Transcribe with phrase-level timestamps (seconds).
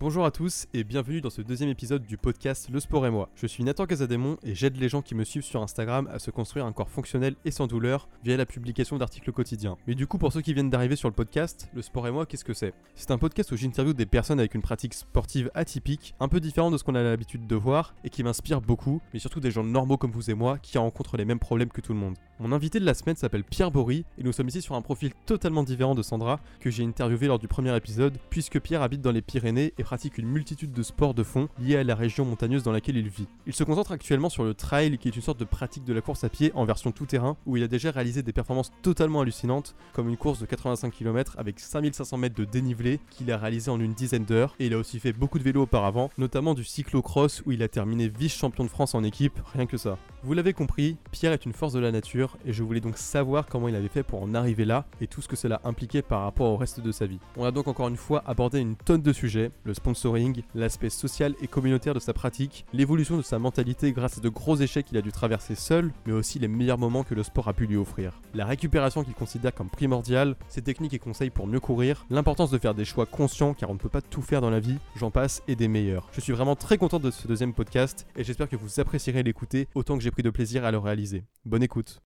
[0.00, 3.30] Bonjour à tous et bienvenue dans ce deuxième épisode du podcast Le Sport et moi.
[3.34, 6.30] Je suis Nathan Casadémon et j'aide les gens qui me suivent sur Instagram à se
[6.30, 9.76] construire un corps fonctionnel et sans douleur via la publication d'articles quotidiens.
[9.88, 12.26] Mais du coup, pour ceux qui viennent d'arriver sur le podcast, Le Sport et moi,
[12.26, 12.74] qu'est-ce que c'est?
[12.94, 16.74] C'est un podcast où j'interviewe des personnes avec une pratique sportive atypique, un peu différente
[16.74, 19.64] de ce qu'on a l'habitude de voir et qui m'inspire beaucoup, mais surtout des gens
[19.64, 22.14] normaux comme vous et moi qui rencontrent les mêmes problèmes que tout le monde.
[22.38, 25.10] Mon invité de la semaine s'appelle Pierre Bory et nous sommes ici sur un profil
[25.26, 29.10] totalement différent de Sandra que j'ai interviewé lors du premier épisode puisque Pierre habite dans
[29.10, 32.62] les Pyrénées et pratique une multitude de sports de fond liés à la région montagneuse
[32.62, 33.26] dans laquelle il vit.
[33.46, 36.02] Il se concentre actuellement sur le trail qui est une sorte de pratique de la
[36.02, 39.22] course à pied en version tout terrain où il a déjà réalisé des performances totalement
[39.22, 43.70] hallucinantes comme une course de 85 km avec 5500 mètres de dénivelé qu'il a réalisé
[43.70, 46.64] en une dizaine d'heures et il a aussi fait beaucoup de vélo auparavant, notamment du
[46.64, 49.96] cyclocross où il a terminé vice-champion de France en équipe, rien que ça.
[50.22, 53.46] Vous l'avez compris, Pierre est une force de la nature et je voulais donc savoir
[53.46, 56.24] comment il avait fait pour en arriver là et tout ce que cela impliquait par
[56.24, 57.20] rapport au reste de sa vie.
[57.38, 61.48] On a donc encore une fois abordé une tonne de sujets, sponsoring, l'aspect social et
[61.48, 65.02] communautaire de sa pratique, l'évolution de sa mentalité grâce à de gros échecs qu'il a
[65.02, 68.20] dû traverser seul, mais aussi les meilleurs moments que le sport a pu lui offrir.
[68.34, 72.58] La récupération qu'il considère comme primordiale, ses techniques et conseils pour mieux courir, l'importance de
[72.58, 75.10] faire des choix conscients car on ne peut pas tout faire dans la vie, j'en
[75.10, 76.08] passe et des meilleurs.
[76.12, 79.68] Je suis vraiment très content de ce deuxième podcast et j'espère que vous apprécierez l'écouter
[79.74, 81.24] autant que j'ai pris de plaisir à le réaliser.
[81.44, 82.00] Bonne écoute.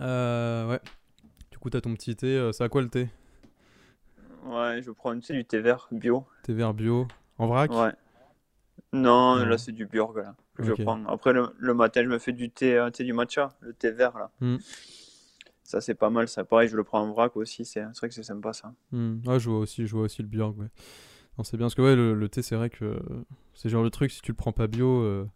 [0.00, 0.80] Euh, ouais.
[1.50, 2.26] Du coup, t'as ton petit thé.
[2.26, 3.08] euh, C'est à quoi le thé?
[4.44, 6.24] Ouais, je prends tu sais, du thé vert bio.
[6.42, 7.06] Thé vert bio
[7.38, 7.70] En vrac?
[7.72, 7.92] Ouais.
[8.92, 9.46] Non, Ouais.
[9.46, 11.04] là c'est du Bjorg là, que je prends.
[11.06, 13.90] Après le, le matin, je me fais du thé, euh, thé du matcha, le thé
[13.92, 14.30] vert là.
[14.40, 14.56] Hmm.
[15.62, 16.44] Ça c'est pas mal, ça.
[16.44, 18.72] Pareil, je le prends en vrac aussi, c'est vrai que c'est sympa ça.
[18.90, 20.56] Hmm, Ouais, je vois aussi, je vois aussi le Björk.
[20.58, 20.66] Ouais.
[21.38, 23.00] Non, c'est bien parce que ouais, le, le thé, c'est vrai que
[23.54, 25.28] c'est genre le truc, si tu le prends pas bio, euh,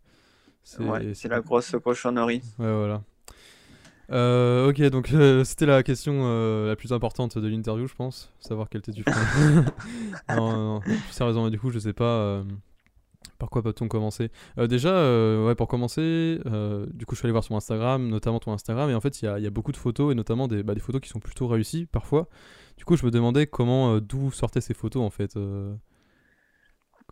[0.64, 2.42] c'est Ouais, c'est la grosse cochonnerie.
[2.58, 3.02] Ouais, voilà.
[4.10, 8.32] Euh, ok, donc euh, c'était la question euh, la plus importante de l'interview, je pense.
[8.40, 9.14] Savoir quel thé tu prends.
[10.36, 10.80] non, non, non.
[10.80, 12.42] Plus sérieusement, du coup, je sais pas
[13.38, 14.30] par quoi peut-on commencer.
[14.56, 14.92] Déjà,
[15.44, 16.38] ouais, pour commencer,
[16.92, 19.24] du coup, je suis allé voir son Instagram, notamment ton Instagram, et en fait, il
[19.24, 21.08] y a, il y a beaucoup de photos, et notamment des, bah, des photos qui
[21.08, 22.28] sont plutôt réussies parfois.
[22.76, 25.36] Du coup, je me demandais comment, d'où sortaient ces photos en fait.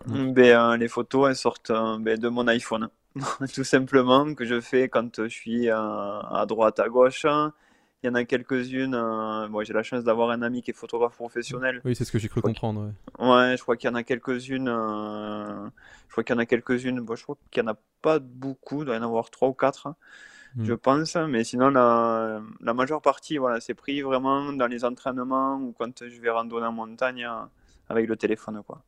[0.06, 0.38] Ben,
[0.72, 2.88] euh, les photos, elles sortent euh, ben, de mon iPhone.
[3.54, 7.24] Tout simplement, que je fais quand je suis euh, à droite, à gauche.
[8.04, 8.94] Il y en a quelques-unes.
[8.94, 11.80] euh, bon, j'ai la chance d'avoir un ami qui est photographe professionnel.
[11.84, 12.92] Oui, c'est ce que j'ai cru comprendre.
[13.18, 13.28] ouais.
[13.28, 14.68] Ouais, je crois qu'il y en a quelques-unes.
[14.68, 15.66] euh,
[16.08, 17.00] Je crois qu'il y en a quelques-unes.
[17.00, 18.82] Bon, je crois qu'il n'y en a pas beaucoup.
[18.82, 19.96] Il doit y en avoir trois ou quatre, hein,
[20.54, 20.64] Hmm.
[20.66, 21.16] je pense.
[21.16, 26.04] Mais sinon, la, la majeure partie, voilà, c'est pris vraiment dans les entraînements ou quand
[26.06, 27.44] je vais randonner en montagne euh,
[27.88, 28.82] avec le téléphone, quoi.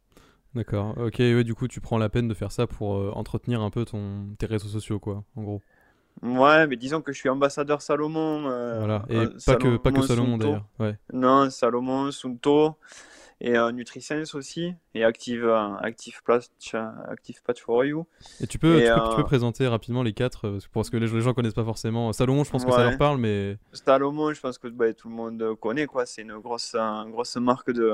[0.55, 0.95] D'accord.
[0.99, 3.71] Ok, ouais, du coup, tu prends la peine de faire ça pour euh, entretenir un
[3.71, 5.63] peu ton, tes réseaux sociaux, quoi, en gros.
[6.23, 8.47] Ouais, mais disons que je suis ambassadeur Salomon.
[8.49, 9.05] euh, Voilà.
[9.09, 10.65] Et euh, pas que, pas que Salomon d'ailleurs.
[10.79, 10.97] Ouais.
[11.13, 12.77] Non, Salomon, Sunto
[13.47, 14.75] et euh, Nutrisense aussi.
[14.95, 18.07] Et Active, euh, Active Patch, euh, Active Patch for You.
[18.41, 20.89] Et tu peux, Et, tu peux, tu peux euh, présenter rapidement les quatre, euh, parce
[20.89, 22.13] que- les, les gens connaissent pas forcément.
[22.13, 23.59] Salomon, je pense que ça leur parle, mais.
[23.73, 26.07] Salomon, je pense que bah, tout le monde connaît, quoi.
[26.07, 26.75] C'est une grosse,
[27.09, 27.93] grosse marque de,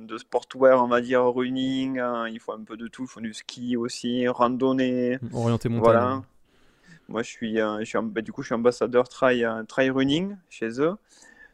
[0.00, 1.98] de sportwear, on va dire, running.
[1.98, 2.26] hein.
[2.28, 3.02] Il faut un peu de tout.
[3.04, 5.18] Il faut du ski aussi, randonnée.
[5.32, 5.84] Orienté montagne.
[5.84, 6.22] Voilà.
[7.08, 10.80] Moi, je suis, je suis, bah, du coup, je suis ambassadeur trail, trail running chez
[10.80, 10.96] eux.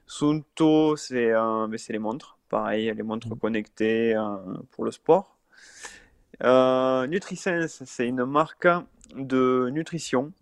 [0.07, 2.37] Sunto, c'est euh, c'est les montres.
[2.53, 3.39] Pareil, les montres Mhm.
[3.39, 4.37] connectées euh,
[4.73, 5.39] pour le sport.
[6.45, 8.69] Euh, Nutrisense, c'est une marque
[9.17, 10.33] de nutrition.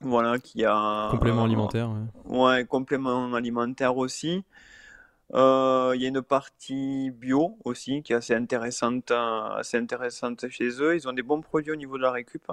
[0.00, 1.90] Voilà, qui a Complément alimentaire.
[1.90, 2.38] ouais.
[2.38, 4.42] Ouais, complément alimentaire aussi.
[5.34, 10.48] Euh, Il y a une partie bio aussi qui est assez intéressante, euh, assez intéressante
[10.48, 10.94] chez eux.
[10.96, 12.46] Ils ont des bons produits au niveau de la récup.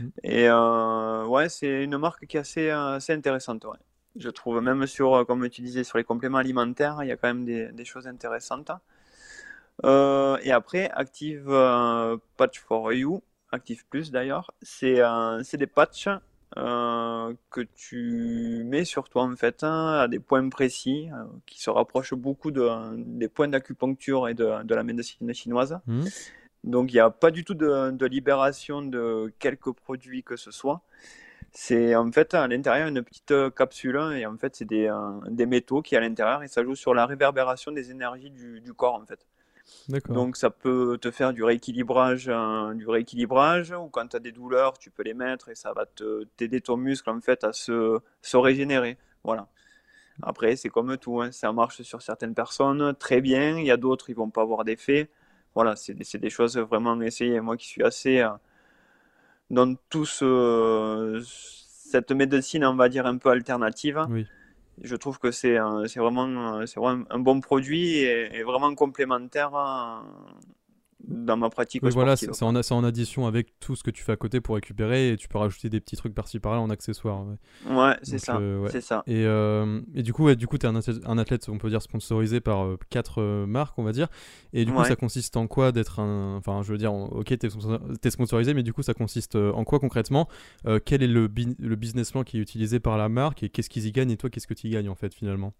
[0.00, 0.10] Mhm.
[0.22, 3.64] Et euh, ouais, c'est une marque qui est assez, euh, assez intéressante.
[3.64, 3.78] ouais.
[4.18, 7.16] Je trouve même sur, euh, comme tu disais, sur les compléments alimentaires, il y a
[7.16, 8.70] quand même des, des choses intéressantes.
[9.84, 16.08] Euh, et après, Active euh, Patch for You, Active Plus d'ailleurs, c'est euh, des patchs
[16.54, 21.08] que tu mets sur toi en fait hein, à des points précis
[21.44, 25.78] qui se rapprochent beaucoup de, des points d'acupuncture et de, de la médecine chinoise.
[25.86, 26.04] Mhm.
[26.64, 30.50] Donc il n'y a pas du tout de, de libération de quelques produits que ce
[30.50, 30.80] soit.
[31.52, 34.88] C'est en fait à l'intérieur une petite euh, capsule hein, et en fait c'est des,
[34.88, 38.60] euh, des métaux qui à l'intérieur et ça joue sur la réverbération des énergies du,
[38.60, 39.26] du corps en fait.
[39.88, 40.14] D'accord.
[40.14, 44.32] Donc ça peut te faire du rééquilibrage, euh, du rééquilibrage, ou quand tu as des
[44.32, 45.86] douleurs, tu peux les mettre et ça va
[46.36, 48.98] t'aider ton muscle en fait à se, se régénérer.
[49.24, 49.48] Voilà.
[50.22, 53.76] Après, c'est comme tout, hein, ça marche sur certaines personnes très bien, il y a
[53.76, 55.10] d'autres, ils vont pas avoir d'effet.
[55.54, 57.40] Voilà, c'est des, choses vraiment à essayer.
[57.40, 58.22] Moi qui suis assez
[59.50, 64.26] dans tout ce, cette médecine, on va dire, un peu alternative, Oui.
[64.82, 65.56] je trouve que c'est
[65.86, 69.50] c'est vraiment, c'est vraiment un bon produit et, et vraiment complémentaire
[71.06, 71.82] dans ma pratique.
[71.82, 74.56] Oui, voilà, c'est en, en, addition avec tout ce que tu fais à côté pour
[74.56, 77.24] récupérer et tu peux rajouter des petits trucs par-ci par-là en accessoire.
[77.68, 78.36] Ouais, c'est ça.
[78.36, 79.02] Euh, ça.
[79.06, 82.64] Et, euh, et, du coup, coup tu es un athlète, on peut dire, sponsorisé par
[82.64, 84.08] euh, quatre marques, on va dire.
[84.52, 86.36] Et du coup, ça consiste en quoi d'être un.
[86.36, 89.78] Enfin, je veux dire, ok, tu es, sponsorisé, mais du coup, ça consiste en quoi
[89.78, 90.28] concrètement
[90.84, 93.86] Quel est le, le business plan qui est utilisé par la marque et qu'est-ce qu'ils
[93.86, 95.52] y gagnent et toi, qu'est-ce que tu y gagnes en fait finalement?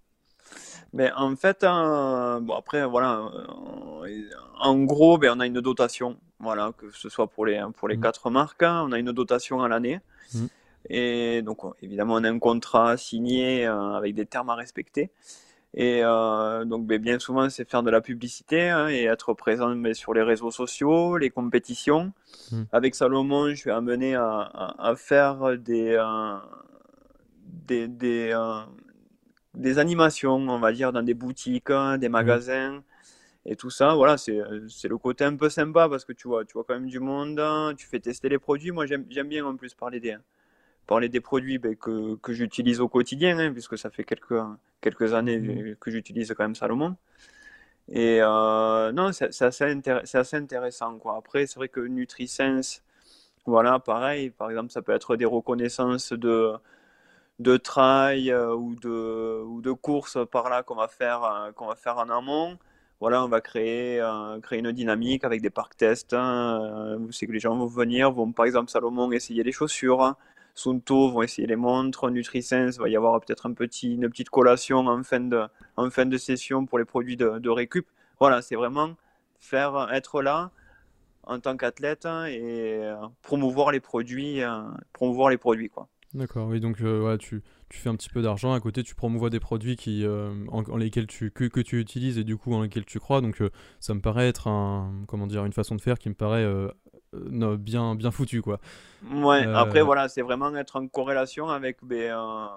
[0.93, 4.23] Mais en fait, hein, bon après, voilà, euh,
[4.59, 7.97] en gros, ben, on a une dotation, voilà, que ce soit pour les, pour les
[7.97, 8.01] mmh.
[8.01, 10.01] quatre marques, hein, on a une dotation à l'année.
[10.33, 10.47] Mmh.
[10.89, 15.11] Et donc, évidemment, on a un contrat signé euh, avec des termes à respecter.
[15.75, 19.75] Et euh, donc, ben, bien souvent, c'est faire de la publicité hein, et être présent
[19.77, 22.13] ben, sur les réseaux sociaux, les compétitions.
[22.53, 22.63] Mmh.
[22.73, 26.01] Avec Salomon, je suis amené à, à, faire des,
[27.67, 28.33] des, des
[29.57, 32.83] des animations, on va dire, dans des boutiques, hein, des magasins
[33.45, 33.95] et tout ça.
[33.95, 36.89] Voilà, c'est le côté un peu sympa parce que tu vois, tu vois quand même
[36.89, 38.71] du monde, hein, tu fais tester les produits.
[38.71, 40.17] Moi, j'aime bien en plus parler des,
[40.87, 44.41] parler des produits ben, que, que j'utilise au quotidien, hein, puisque ça fait quelques,
[44.81, 45.77] quelques années mmh.
[45.77, 46.97] que j'utilise quand même Salomon.
[47.89, 49.81] Et euh, non, c'est assez,
[50.15, 50.99] assez, intéressant.
[50.99, 51.17] Quoi.
[51.17, 52.83] Après, c'est vrai que NutriSense,
[53.47, 56.53] voilà, pareil, par exemple, ça peut être des reconnaissances de
[57.39, 61.67] de trail euh, ou, de, ou de course par là qu'on va, faire, euh, qu'on
[61.67, 62.59] va faire en amont.
[63.01, 66.15] Voilà, on va créer, euh, créer une dynamique avec des parcs tests.
[66.15, 66.97] Hein.
[66.99, 70.15] Vous savez que les gens vont venir, vont par exemple Salomon essayer les chaussures.
[70.55, 74.79] Sunto vont essayer les montres, NutriSense, va y avoir peut-être un petit, une petite collation
[74.87, 75.47] en fin de,
[75.77, 77.87] en fin de session pour les produits de, de récup.
[78.19, 78.95] Voilà, c'est vraiment
[79.39, 80.51] faire être là
[81.25, 82.81] en tant qu'athlète et
[83.21, 84.41] promouvoir les produits,
[84.95, 85.89] promouvoir les produits quoi.
[86.17, 89.29] D'accord, oui, donc euh, tu, tu, fais un petit peu d'argent, à côté tu promouvois
[89.29, 92.63] des produits qui, euh, en, lesquels tu, que, que, tu utilises et du coup en
[92.63, 95.81] lesquels tu crois, donc euh, ça me paraît être un, comment dire, une façon de
[95.83, 96.47] faire qui me paraît
[97.13, 98.61] bien, bien foutu quoi.
[99.13, 102.49] Ouais, après voilà, c'est vraiment être en corrélation avec ben,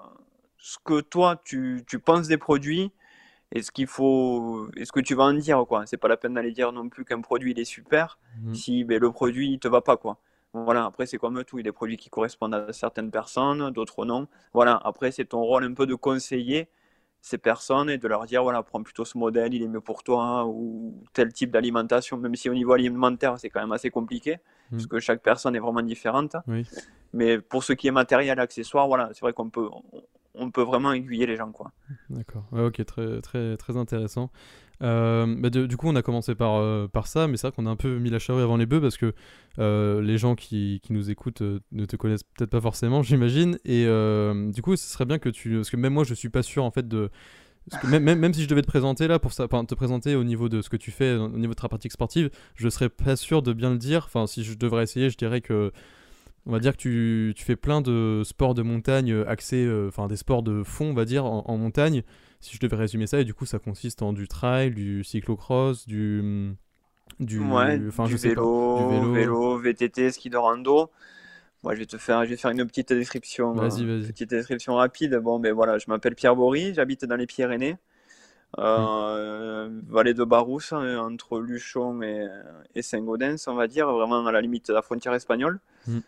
[0.56, 2.90] ce que toi tu, tu, penses des produits
[3.52, 5.84] et ce qu'il faut, et ce que tu vas en dire quoi.
[5.84, 8.54] C'est pas la peine d'aller dire non plus qu'un produit il est super mmh.
[8.54, 10.16] si ben, le produit il te va pas quoi.
[10.52, 13.70] Voilà, après c'est comme tout, il y a des produits qui correspondent à certaines personnes,
[13.70, 14.26] d'autres non.
[14.52, 16.68] Voilà, après c'est ton rôle un peu de conseiller
[17.20, 20.02] ces personnes et de leur dire voilà, prends plutôt ce modèle, il est mieux pour
[20.02, 24.36] toi, ou tel type d'alimentation, même si au niveau alimentaire c'est quand même assez compliqué,
[24.36, 24.76] mmh.
[24.76, 26.36] parce que chaque personne est vraiment différente.
[27.12, 29.68] Mais pour ce qui est matériel, accessoire, voilà, c'est vrai qu'on peut,
[30.34, 31.52] on peut vraiment aiguiller les gens.
[31.52, 31.72] quoi.
[32.08, 34.30] D'accord, ok, très, très, très intéressant.
[34.82, 37.66] Euh, bah, du coup, on a commencé par, euh, par ça, mais c'est vrai qu'on
[37.66, 39.12] a un peu mis la charrue avant les bœufs parce que
[39.58, 43.58] euh, les gens qui, qui nous écoutent ne te connaissent peut-être pas forcément, j'imagine.
[43.64, 43.84] Et
[44.52, 45.56] du coup, ce serait bien que tu.
[45.56, 47.10] Parce que même moi, je suis pas sûr en fait de.
[47.84, 50.70] même, même, si je devais te présenter là, pour te présenter au niveau de ce
[50.70, 53.70] que tu fais, au niveau de ta pratique sportive, je serais pas sûr de bien
[53.70, 54.04] le dire.
[54.06, 55.72] Enfin, si je devrais essayer, je dirais que
[56.50, 60.16] on va dire que tu, tu, fais plein de sports de montagne axés, enfin des
[60.16, 62.02] sports de fond, on va dire, en montagne
[62.40, 65.86] si je devais résumer ça, et du coup, ça consiste en du trail, du cyclocross,
[65.86, 66.54] du.
[67.18, 70.90] Du, enfin, je vélo, pas, du vélo, vélo, VTT, ski de rando.
[71.62, 73.52] Moi, je vais te faire, je vais faire une petite description.
[73.52, 74.06] Vas-y, vas-y.
[74.06, 75.16] Petite description rapide.
[75.16, 77.76] Bon, ben voilà, je m'appelle Pierre Bory, j'habite dans les Pyrénées,
[78.58, 82.26] euh, vallée de Barousse, hein, entre Luchon et,
[82.74, 85.58] et Saint-Gaudens, on va dire, vraiment à la limite de la frontière espagnole.
[85.86, 85.98] Hmm.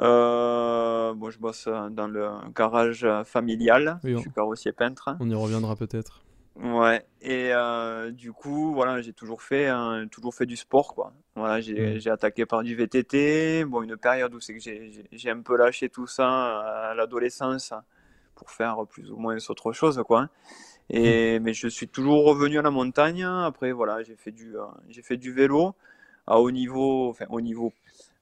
[0.00, 3.98] Euh, bon, je bosse dans le garage familial.
[4.04, 5.16] je suis carrossier peintre.
[5.20, 6.22] On y reviendra peut-être.
[6.56, 7.04] Ouais.
[7.20, 9.70] Et euh, du coup, voilà, j'ai toujours fait,
[10.10, 11.12] toujours fait du sport, quoi.
[11.34, 12.10] Voilà, j'ai mm.
[12.10, 13.64] attaqué par du VTT.
[13.66, 17.74] Bon, une période où c'est que j'ai un peu lâché tout ça à l'adolescence
[18.34, 20.28] pour faire plus ou moins autre chose, quoi.
[20.88, 21.42] Et mm.
[21.42, 23.24] mais je suis toujours revenu à la montagne.
[23.24, 25.74] Après, voilà, j'ai fait du, euh, j'ai fait du vélo
[26.26, 27.72] à haut niveau, enfin haut niveau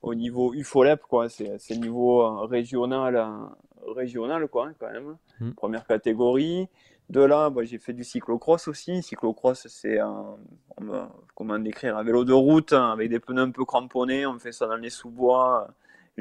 [0.05, 1.29] au niveau UFOLEP, quoi.
[1.29, 5.17] C'est le niveau euh, régional, euh, régional quoi, quand même.
[5.41, 5.53] Hmm.
[5.53, 6.69] Première catégorie.
[7.11, 9.03] De là, bah, j'ai fait du cyclocross aussi.
[9.03, 10.37] Cyclocross, c'est un,
[11.35, 14.27] comment décrire, un vélo de route hein, avec des pneus un peu cramponnés.
[14.27, 15.73] On fait ça dans les sous-bois, euh,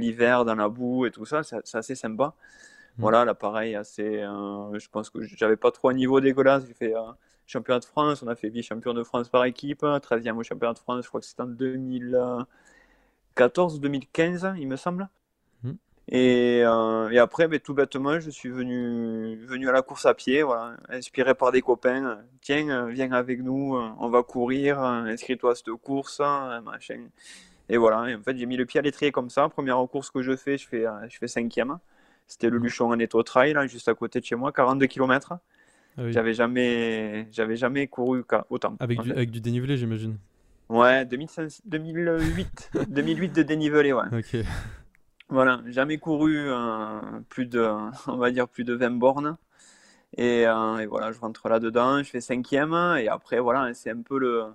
[0.02, 1.44] l'hiver, dans la boue et tout ça.
[1.44, 2.34] C'est assez sympa.
[2.98, 3.02] Hmm.
[3.02, 4.20] Voilà, l'appareil, assez.
[4.22, 6.66] je pense que j'avais pas trop un niveau dégueulasse.
[6.68, 6.94] J'ai fait
[7.46, 8.24] championnat de France.
[8.24, 9.84] On a fait vice-champion de France par équipe.
[9.84, 12.46] 13e au championnat de France, je crois que c'était en 2000.
[13.36, 15.10] 2014 ou 2015, il me semble.
[15.64, 15.74] Hmm.
[16.10, 20.14] Et, euh, et, après, ben, tout bêtement, je suis venu, venu à la course à
[20.14, 22.20] pied, voilà, inspiré par des copains.
[22.42, 26.20] Tiens, viens avec nous, on va courir, inscris-toi à cette course,
[26.64, 27.08] machin.
[27.70, 29.48] Et voilà, et en fait, j'ai mis le pied à l'étrier comme ça.
[29.50, 31.78] Première course que je fais, je fais, je fais cinquième.
[32.28, 32.64] C'était le Mhm.
[32.64, 35.34] Luchon en Trail, là, juste à côté de chez moi, 42 km.
[35.98, 36.12] Ah oui.
[36.12, 38.76] J'avais jamais, j'avais jamais couru autant.
[38.80, 40.18] Avec du, avec du dénivelé, j'imagine.
[40.74, 44.06] Ouais, 2005 2008, 2008 de dénivelé, ouais.
[44.12, 44.38] Ok.
[45.30, 47.00] Voilà, jamais couru euh,
[47.30, 47.62] plus de,
[48.08, 49.38] on va dire plus de 20 bornes.
[50.18, 54.02] Et, euh, et voilà, je rentre là-dedans, je fais cinquième, et après, voilà, c'est un
[54.02, 54.46] peu le,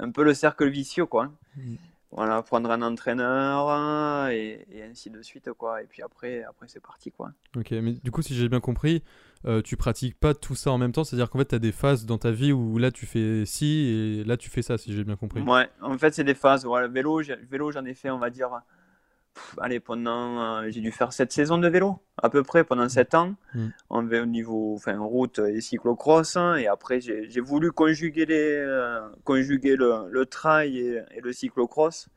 [0.00, 1.30] un peu le cercle vicieux, quoi.
[1.56, 1.76] Mhm.
[2.10, 5.80] Voilà, prendre un entraîneur, euh, et, et ainsi de suite, quoi.
[5.80, 7.30] Et puis après, après c'est parti, quoi.
[7.56, 9.04] Ok, mais du coup, si j'ai bien compris,
[9.46, 11.72] euh, tu pratiques pas tout ça en même temps, c'est-à-dire qu'en fait, tu as des
[11.72, 14.92] phases dans ta vie où là, tu fais ci et là, tu fais ça, si
[14.94, 15.40] j'ai bien compris.
[15.42, 16.64] Ouais, en fait, c'est des phases.
[16.64, 17.20] Voilà, vélo,
[17.50, 18.50] vélo, j'en ai fait, on va dire,
[19.34, 22.88] pff, allez, pendant, euh, j'ai dû faire sept saisons de vélo, à peu près, pendant
[22.88, 23.66] sept ans, Mm.
[23.90, 26.36] en vé- au niveau, enfin, route et cyclocross.
[26.36, 31.32] hein, et après, j'ai voulu conjuguer, les, euh, conjuguer le, le trail et, et le
[31.32, 32.08] cyclocross,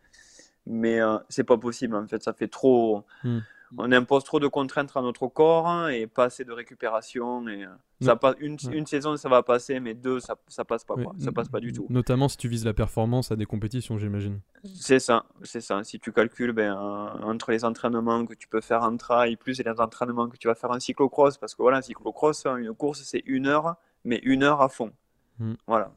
[0.68, 3.04] mais c'est pas possible, en fait, ça fait trop.
[3.24, 3.40] Mm.
[3.78, 7.48] On impose trop de contraintes à notre corps hein, et pas assez de récupération.
[7.48, 7.70] Et, euh,
[8.02, 8.78] ça passe, une, Ouais.
[8.78, 11.14] une saison, ça va passer, mais deux, ça, ça passe pas, Ouais, quoi.
[11.18, 11.86] Ça passe pas du tout.
[11.90, 14.40] Notamment si tu vises la performance à des compétitions, j'imagine.
[14.64, 15.84] C'est ça, c'est ça.
[15.84, 19.60] Si tu calcules ben, euh, entre les entraînements que tu peux faire en trail, plus
[19.62, 23.02] les entraînements que tu vas faire en cyclocross, parce que voilà, cyclocross, hein, une course,
[23.04, 24.92] c'est une heure, mais une heure à fond.
[25.40, 25.54] Mm.
[25.68, 25.92] Voilà.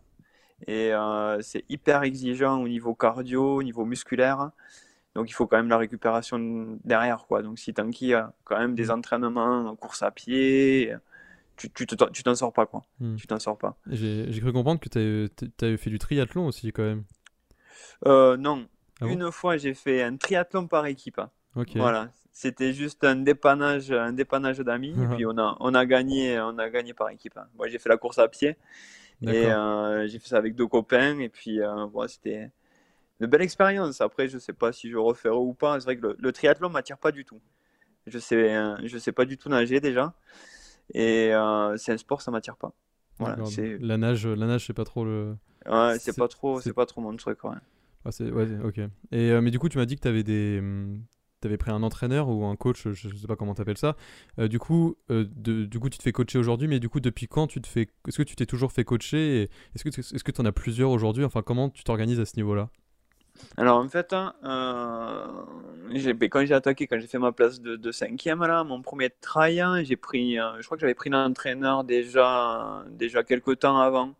[0.66, 4.50] Et euh, c'est hyper exigeant au niveau cardio, au niveau musculaire.
[5.14, 7.42] Donc il faut quand même la récupération derrière, quoi.
[7.42, 10.94] Donc si t'enquilles euh, quand même des entraînements en course à pied,
[11.56, 12.84] tu tu tu t'en sors pas, quoi.
[13.00, 13.16] Mm.
[13.16, 13.76] Tu t'en sors pas.
[13.88, 17.04] J'ai j'ai cru comprendre que tu avais fait du triathlon aussi, quand même.
[18.06, 18.66] Euh, non.
[19.00, 19.12] Ah bon?
[19.12, 21.20] Une fois, j'ai fait un triathlon par équipe.
[21.74, 26.38] Voilà, c'était juste un dépannage, un dépannage d'amis, et puis on a, on a gagné,
[26.38, 27.36] on a gagné par équipe.
[27.56, 28.56] Moi, j'ai fait la course à pied,
[29.22, 32.52] et euh, j'ai fait ça avec deux copains, et puis euh, c'était
[33.20, 34.00] une belle expérience.
[34.00, 35.78] Après, je sais pas si je referai ou pas.
[35.80, 37.40] C'est vrai que le, le triathlon m'attire pas du tout.
[38.06, 40.14] Je sais, je sais pas du tout nager déjà,
[40.94, 42.72] et euh, c'est un sport, ça m'attire pas.
[43.18, 43.36] Voilà,
[43.80, 45.36] La nage, la nage, c'est pas trop le.
[45.66, 47.44] ouais, c'est pas trop, c'est- pas trop mon truc.
[47.44, 47.56] ouais.
[48.04, 48.78] Ah, ouais, ok.
[49.12, 50.58] Et, euh, mais du coup, tu m'as dit que tu avais des.
[50.60, 51.02] hum,
[51.40, 53.94] T'avais pris un entraîneur ou un coach, je sais pas comment t'appelles ça.
[54.40, 56.98] Euh, du coup, euh, de- du coup, tu te fais coacher aujourd'hui, mais du coup,
[56.98, 59.90] depuis quand tu te fais, est-ce que tu t'es toujours fait coacher et Est-ce que
[59.90, 61.24] est-ce que tu en as plusieurs aujourd'hui?
[61.24, 62.70] Enfin, comment tu t'organises à ce niveau-là?
[63.56, 65.26] Alors en fait, hein, euh,
[66.14, 69.10] ben, quand j'ai attaqué, quand j'ai fait ma place de, de cinquième là, mon premier
[69.10, 73.58] trail, hein, j'ai pris, euh, je crois que j'avais pris un entraîneur déjà, déjà quelques
[73.60, 74.14] temps avant,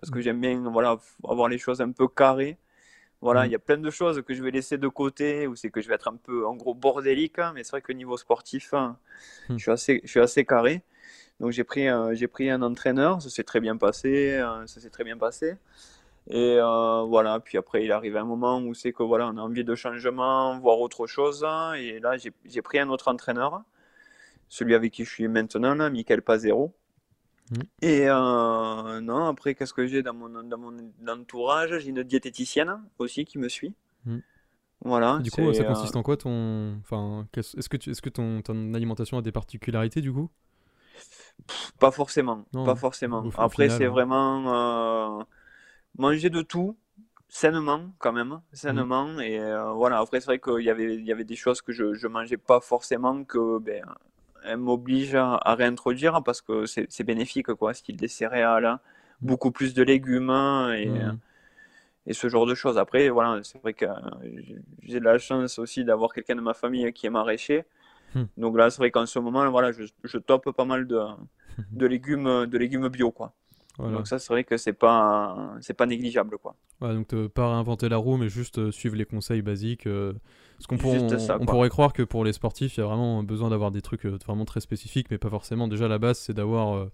[0.00, 2.58] parce que j'aime bien, voilà, avoir les choses un peu carrées.
[3.22, 3.50] Voilà, Mhm.
[3.50, 5.80] il y a plein de choses que je vais laisser de côté, ou c'est que
[5.82, 8.74] je vais être un peu, en gros, bordélique, hein, mais c'est vrai que niveau sportif,
[8.74, 8.98] hein,
[9.48, 9.58] Mhm.
[9.58, 10.82] je suis assez, je suis assez carré.
[11.40, 14.90] Donc j'ai pris, euh, j'ai pris un entraîneur, ça s'est très bien passé, ça s'est
[14.90, 15.56] très bien passé.
[16.26, 19.42] Et euh, voilà, puis après il arrive un moment où c'est que voilà, on a
[19.42, 21.46] envie de changement, voir autre chose.
[21.76, 23.62] Et là, j'ai pris un autre entraîneur,
[24.48, 26.72] celui avec qui je suis maintenant, là, Michael Pazero.
[27.50, 27.62] Mhm.
[27.82, 30.74] Et euh, non, après, qu'est-ce que j'ai dans mon, dans mon
[31.06, 31.78] entourage?
[31.78, 33.74] J'ai une diététicienne aussi qui me suit.
[34.06, 34.22] Mhm.
[34.86, 36.76] Voilà, Du coup, ça euh, consiste en quoi ton.
[36.80, 37.90] Enfin, est-ce que, tu...
[37.90, 38.42] est-ce que ton...
[38.42, 40.30] ton alimentation a des particularités du coup?
[41.80, 43.24] Pas forcément, Non, pas forcément.
[43.36, 43.90] Après, c'est hein.
[43.90, 45.24] vraiment euh,
[45.98, 46.76] manger de tout,
[47.28, 49.18] sainement quand même, sainement.
[49.20, 51.72] Et euh, voilà, après, c'est vrai qu'il y avait, il y avait des choses que
[51.72, 53.84] je ne mangeais pas forcément, que ben,
[54.44, 57.74] elles m'obligent à, à réintroduire parce que c'est c'est bénéfique, quoi.
[57.74, 58.80] Style des céréales, hein,
[59.22, 59.26] Mmh.
[59.28, 60.30] beaucoup plus de légumes
[60.76, 61.20] et, Mhm.
[62.06, 62.78] et ce genre de choses.
[62.78, 63.94] Après, voilà, c'est vrai que euh,
[64.82, 67.64] j'ai- de la chance aussi d'avoir quelqu'un de ma famille qui est maraîcher.
[68.38, 71.00] Donc là, c'est vrai qu'en ce moment, voilà, je, je tope pas mal de,
[71.76, 73.34] de légumes, de légumes bio, quoi.
[73.78, 73.96] Voilà.
[73.98, 76.54] Donc ça, c'est vrai que c'est pas, c'est pas négligeable, quoi.
[76.80, 79.86] Ouais, donc te- pas réinventer la roue, mais juste euh, suivre les conseils basiques.
[79.86, 80.12] euh,
[80.58, 81.54] parce qu'on pour- Juste on, ça, on quoi.
[81.54, 84.18] pourrait croire que pour les sportifs, il y a vraiment besoin d'avoir des trucs euh,
[84.24, 85.66] vraiment très spécifiques, mais pas forcément.
[85.68, 86.92] Déjà, la base, c'est d'avoir euh,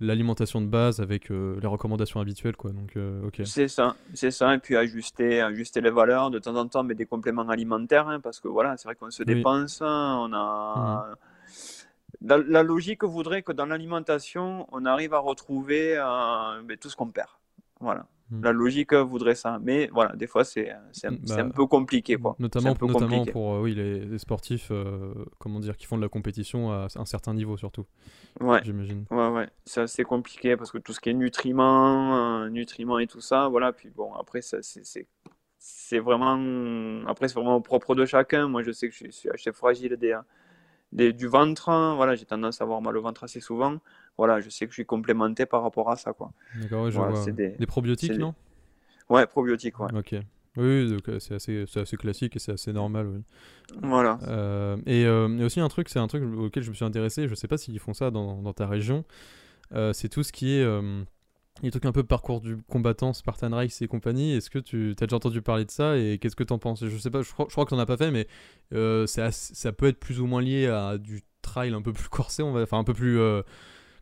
[0.00, 2.72] l'alimentation de base avec euh, les recommandations habituelles, quoi.
[2.72, 3.42] Donc, euh, ok.
[3.44, 4.54] C'est ça, c'est ça.
[4.54, 8.20] Et puis ajuster, ajuster les valeurs de temps en temps, mais des compléments alimentaires, hein,
[8.20, 9.34] parce que voilà, c'est vrai qu'on se Oui.
[9.34, 11.08] dépense, hein, on a.
[12.20, 16.96] La, la logique voudrait que dans l'alimentation, on arrive à retrouver euh, ben, tout ce
[16.96, 17.28] qu'on perd.
[17.80, 18.06] Voilà.
[18.30, 18.42] Mhm.
[18.44, 19.58] La logique voudrait ça.
[19.62, 22.36] Mais voilà, des fois, c'est c'est un, un Bah, peu compliqué, quoi.
[22.38, 23.32] Notamment, peu notamment compliqué.
[23.32, 26.86] pour euh, oui, les, les sportifs euh, comment dire, qui font de la compétition à
[26.94, 27.86] un certain niveau, surtout,
[28.40, 28.60] Ouais.
[28.62, 29.04] j'imagine.
[29.10, 33.06] Ouais, ouais, c'est assez compliqué parce que tout ce qui est nutriments, euh, nutriments et
[33.08, 33.72] tout ça, voilà.
[33.72, 38.48] Puis bon, après, c'est, vraiment, après, c'est vraiment au propre de chacun.
[38.48, 40.16] Moi, je sais que je suis, je suis assez fragile des,
[40.92, 41.68] des, du ventre.
[41.68, 41.94] hein.
[41.96, 43.78] Voilà, j'ai tendance à avoir mal au ventre assez souvent.
[44.18, 46.32] Voilà, je sais que je suis complémenté par rapport à ça, quoi.
[46.60, 47.24] D'accord, ouais, je Voilà, vois.
[47.24, 48.34] c'est des, Des probiotiques, non?
[49.08, 49.88] Ouais, probiotiques, ouais.
[49.94, 50.14] Ok.
[50.56, 53.06] Oui, c'est assez, assez, classique et c'est assez normal.
[53.06, 53.22] Oui.
[53.82, 54.18] Voilà.
[54.86, 57.46] et, et, aussi un truc, c'est un truc auquel je me suis intéressé, je sais
[57.48, 59.04] pas s'ils font ça dans, dans ta région,
[59.92, 60.66] c'est tout ce qui est
[61.68, 64.34] des trucs un peu parcours du combattant, Spartan Race et compagnie.
[64.34, 66.84] Est-ce que tu as déjà entendu parler de ça et qu'est-ce que tu en penses?
[66.84, 68.26] Je sais pas, je crois, je crois que t'en as pas fait, mais
[68.72, 72.42] euh, ça peut être plus ou moins lié à du trail un peu plus corsé,
[72.42, 73.18] on va, enfin un peu plus.
[73.18, 73.42] Euh,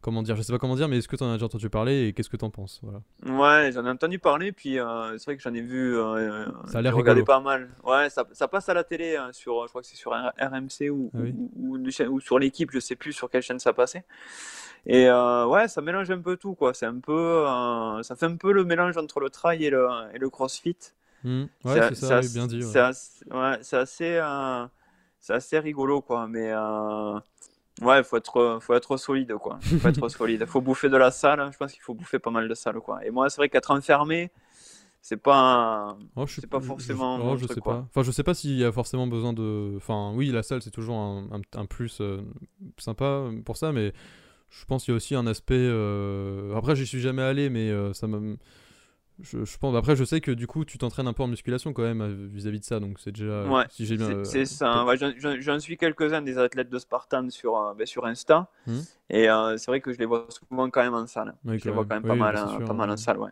[0.01, 1.69] comment dire Je sais pas comment dire, mais est-ce que tu en as déjà entendu
[1.69, 2.81] parler et qu'est-ce que tu en penses?
[2.83, 3.01] Voilà.
[3.27, 5.97] Ouais, j'en ai entendu parler, puis euh, c'est vrai que j'en ai vu.
[6.67, 7.71] ça a l'air regardé pas mal.
[7.85, 10.91] Ouais, ça, ça, passe à la télé, hein, sur, je crois que c'est sur RMC
[10.91, 11.19] ou, ah
[11.57, 14.05] ou, ou, sur l'équipe, je sais plus sur quelle chaîne ça passait.
[14.87, 16.75] Et euh, ouais, ça mélange un peu tout, quoi.
[16.75, 19.87] C'est un peu, euh, ça fait un peu le mélange entre le trail et le,
[20.15, 20.77] et le crossfit.
[21.25, 21.45] Mmh.
[21.65, 22.63] Ouais, c'est ça, bien dit.
[22.63, 24.67] C'est assez, ouais, assez, euh,
[25.29, 26.27] assez, rigolo, quoi.
[26.29, 26.53] Mais
[27.83, 29.59] ouais, faut être, faut être solide, quoi.
[29.61, 30.47] Faut être solide.
[30.47, 31.51] Faut bouffer de la salle.
[31.53, 33.05] Je pense qu'il faut bouffer pas mal de salle, quoi.
[33.05, 34.31] Et moi, c'est vrai qu'être enfermé,
[35.01, 38.59] c'est pas oh, c'est pas forcément oh, je, sais pas enfin je sais pas s'il
[38.59, 42.03] y a forcément besoin de enfin oui la salle c'est toujours un, un, plus
[42.79, 43.93] sympa pour ça mais
[44.51, 45.55] je pense qu'il y a aussi un aspect.
[45.57, 48.19] Euh, après, j'y suis jamais allé, mais euh, ça m'a.
[49.21, 49.75] Je, pense.
[49.77, 52.29] Après, je sais que du coup, tu t'entraînes un peu en musculation quand même euh,
[52.31, 53.45] vis-à-vis de ça, donc c'est déjà.
[53.47, 54.25] Ouais, si j'ai bien.
[54.25, 54.85] C'est ça.
[54.85, 54.97] Ouais,
[55.41, 58.49] J'en suis quelques-uns des athlètes de Spartan sur, ben, sur Insta.
[58.67, 58.79] Mmh.
[59.11, 61.35] Et euh, c'est vrai que je les vois souvent quand même en salle.
[61.47, 63.19] je les vois quand même pas, mal, hein, pas mal en salle.
[63.19, 63.31] Ouais.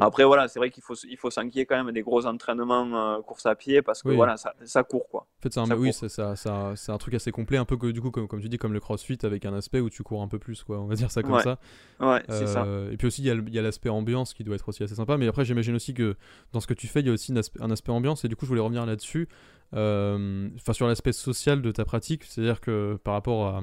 [0.00, 3.22] Après, voilà, c'est vrai qu'il faut, il faut s'inquiéter quand même des gros entraînements euh,
[3.22, 5.08] course à pied parce que voilà, ça, ça, court.
[5.10, 5.22] Quoi.
[5.22, 8.00] En fait, c'est un, oui, ça, ça, un truc assez complet, un peu que, du
[8.00, 10.28] coup, comme, comme, tu dis, comme le crossfit avec un aspect où tu cours un
[10.28, 10.62] peu plus.
[10.62, 10.78] Quoi.
[10.78, 11.58] On va dire ça comme ça.
[11.98, 12.64] Ouais, c'est ça.
[12.64, 15.16] Euh, et puis aussi, il y a l'aspect ambiance qui doit être aussi assez sympa.
[15.16, 16.14] Mais après, j'imagine aussi que
[16.52, 18.24] dans ce que tu fais, il y a aussi un aspect, ambiance.
[18.24, 19.28] Et du coup, je voulais revenir là-dessus.
[19.72, 22.22] Enfin, sur l'aspect social de ta pratique.
[22.22, 23.62] C'est-à-dire que par rapport à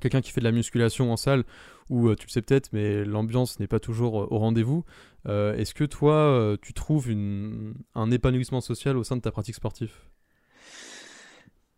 [0.00, 1.44] quelqu'un qui fait de la musculation en salle,
[1.90, 4.84] où euh, tu le sais peut-être, mais l'ambiance n'est pas toujours euh, au rendez-vous.
[5.26, 9.54] Euh, est-ce que toi, tu trouves une, un épanouissement social au sein de ta pratique
[9.54, 9.92] sportive?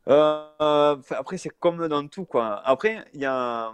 [0.06, 2.62] Après, c'est comme dans tout, quoi.
[2.66, 3.72] Après, il y a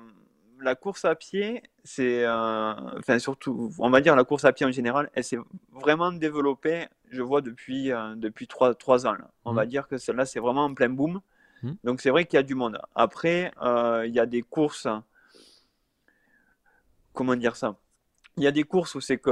[0.60, 4.70] la course à pied, c'est, enfin surtout, on va dire la course à pied en
[4.70, 5.38] général, elle s'est
[5.72, 9.16] vraiment développée, je vois depuis depuis trois, trois ans.
[9.44, 9.56] On mmh.
[9.56, 11.20] va dire que celle-là, c'est vraiment en plein boom.
[11.64, 11.76] Hmm.
[11.82, 12.78] Donc c'est vrai qu'il y a du monde.
[12.94, 14.86] Après, euh, il y a des courses.
[17.14, 17.76] Comment dire ça?
[18.36, 19.30] Il y a des courses où c'est que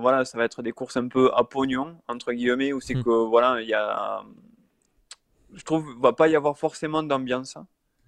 [0.00, 3.04] voilà, ça va être des courses un peu à pognon entre guillemets, où c'est hmm.
[3.04, 4.22] que voilà, il y a.
[5.54, 7.56] Je trouve va pas y avoir forcément d'ambiance.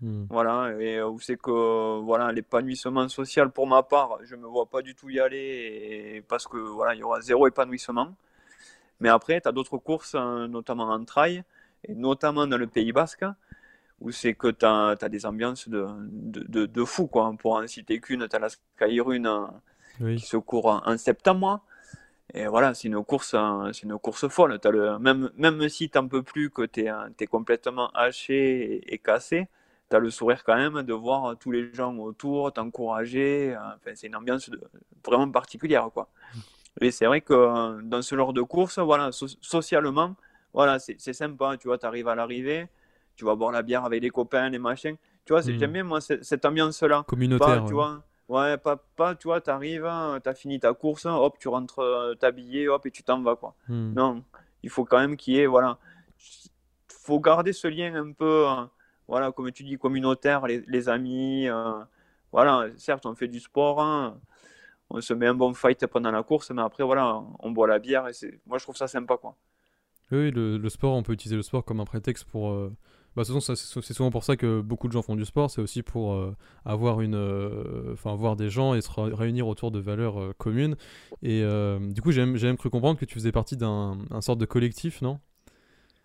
[0.02, 0.26] Hmm.
[0.28, 4.82] Voilà, et où c'est que voilà, l'épanouissement social pour ma part, je me vois pas
[4.82, 8.14] du tout y aller parce que voilà, il y aura zéro épanouissement.
[9.00, 11.44] Mais après, tu as d'autres courses, hein, notamment en trail,
[11.84, 13.24] et notamment dans le Pays Basque,
[14.04, 17.06] où c'est que tu as, des ambiances de, de, de, fou.
[17.06, 17.34] Quoi.
[17.38, 19.24] Pour en citer qu'une, tu as la Skyrun
[20.02, 21.60] euh, qui se court en, septembre.
[22.34, 24.60] Et voilà, c'est une course, euh, c'est une course folle.
[24.62, 28.82] As le, même, même si tu n'en peux plus, que tu es, es, complètement haché
[28.92, 29.48] et, cassé,
[29.88, 33.56] tu as le sourire quand même de voir tous les gens autour t'encourager.
[33.56, 34.50] Enfin, c'est une ambiance
[35.02, 35.88] vraiment particulière.
[35.94, 36.10] Quoi.
[36.82, 40.14] Et c'est vrai que dans ce genre de course, voilà, socialement,
[40.52, 41.56] voilà, c'est sympa.
[41.56, 42.68] Tu vois, tu arrives à l'arrivée
[43.16, 44.96] tu vas boire la bière avec les copains, les machins.
[45.24, 45.58] Tu vois, hmm.
[45.58, 47.04] j'aime bien moi cette ambiance-là.
[47.06, 47.64] Communautaire.
[47.64, 51.48] tu vois, ouais, pas, pas, tu vois, t'arrives, hein, t'as fini ta course, hop, tu
[51.48, 53.54] rentres euh, t'habiller, hop, et tu t'en vas, quoi.
[53.68, 53.92] Hmm.
[53.94, 54.24] Non,
[54.62, 55.78] il faut quand même qu'il y ait, voilà,
[56.88, 58.70] faut garder ce lien un peu, hein,
[59.08, 61.72] voilà, comme tu dis, communautaire, les, amis, euh,
[62.32, 64.18] voilà, certes, on fait du sport, hein,
[64.90, 67.78] on se met un bon fight pendant la course, mais après, voilà, on boit la
[67.78, 69.36] bière, et moi, je trouve ça sympa, quoi.
[70.12, 72.50] Oui, le, sport, on peut utiliser le sport comme un prétexte pour...
[72.50, 72.72] Euh,
[73.16, 75.50] bah, c'est souvent pour ça que beaucoup de gens font du sport.
[75.50, 79.78] C'est aussi pour euh, avoir une, euh, voir des gens et se réunir autour de
[79.78, 80.76] valeurs euh, communes.
[81.22, 81.42] Et
[81.80, 85.20] du coup, j'ai même cru comprendre que tu faisais partie d'un sorte de collectif, non?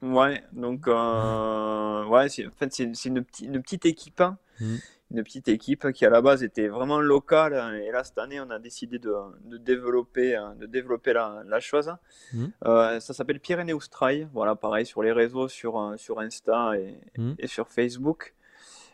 [0.01, 4.21] Ouais, donc ouais, en fait c'est une, une, petite équipe.
[4.21, 4.37] Hein.
[4.61, 4.75] Mmh
[5.11, 7.81] une petite équipe qui à la base était vraiment locale.
[7.83, 9.13] Et là, cette année, on a décidé de,
[9.45, 11.91] de développer, hein, de développer la, la chose.
[12.33, 12.45] Mmh.
[12.65, 14.27] Euh, ça s'appelle Pyrénées Trail.
[14.33, 17.33] Voilà, pareil sur les réseaux, sur, euh, sur Insta et, mmh.
[17.39, 18.35] et sur Facebook.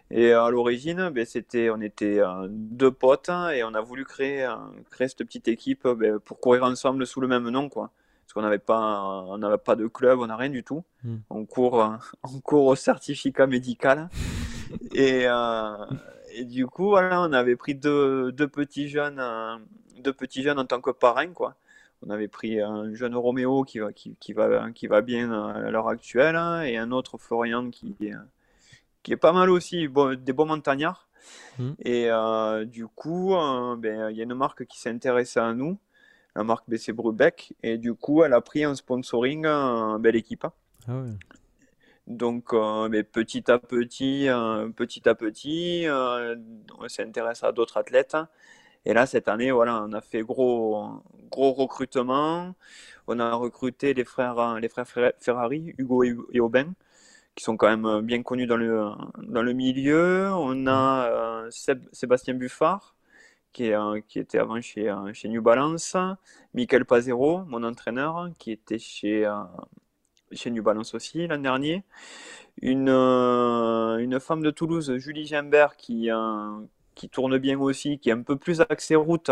[0.09, 4.47] Et à l'origine, ben, c'était, on était euh, deux potes et on a voulu créer,
[4.91, 7.67] créer cette petite équipe ben, pour courir ensemble sous le même nom.
[7.67, 7.91] Quoi.
[8.23, 10.85] Parce qu'on n'avait pas, on n'avait pas de club, on n'a rien du tout.
[11.03, 11.15] Mmh.
[11.29, 14.09] On, court, on court au certificat médical.
[14.93, 15.85] Et, euh,
[16.33, 19.57] et, du coup, voilà, on avait pris deux, deux petits jeunes, euh,
[19.99, 21.55] deux petits jeunes en tant que parrain, quoi.
[22.05, 25.71] On avait pris un jeune Roméo qui va, qui, qui va, qui va bien à
[25.71, 27.95] l'heure actuelle hein, et un autre Florian qui,
[29.01, 31.07] qui est pas mal aussi, bon, des bons montagnards.
[31.57, 31.71] Mmh.
[31.79, 33.33] Et euh, du coup,
[33.77, 35.79] ben, il y a une marque qui s'est intéressée à nous
[36.35, 37.53] la marque BC Brubeck.
[37.63, 40.45] Et du coup, elle a pris en sponsoring un bel équipe.
[40.87, 41.09] Ah ouais.
[42.07, 46.35] Donc, euh, mais petit à petit, euh, petit à petit, euh,
[46.79, 48.15] on s'intéresse à d'autres athlètes.
[48.85, 52.55] Et là, cette année, voilà, on a fait gros, gros recrutement.
[53.07, 54.87] On a recruté les frères, les frères
[55.19, 56.73] Ferrari, Hugo et Aubin,
[57.35, 60.29] qui sont quand même bien connus dans le, dans le milieu.
[60.33, 61.47] On a
[61.91, 62.95] Sébastien Buffard,
[63.53, 63.75] qui, est,
[64.07, 65.97] qui était avant chez, chez New Balance.
[66.53, 69.27] Michael Pazero, mon entraîneur, qui était chez,
[70.31, 71.83] chez New Balance aussi l'an dernier.
[72.61, 76.59] Une, euh, une femme de Toulouse, Julie Gimbert, qui, euh,
[76.95, 79.31] qui tourne bien aussi, qui est un peu plus axée route.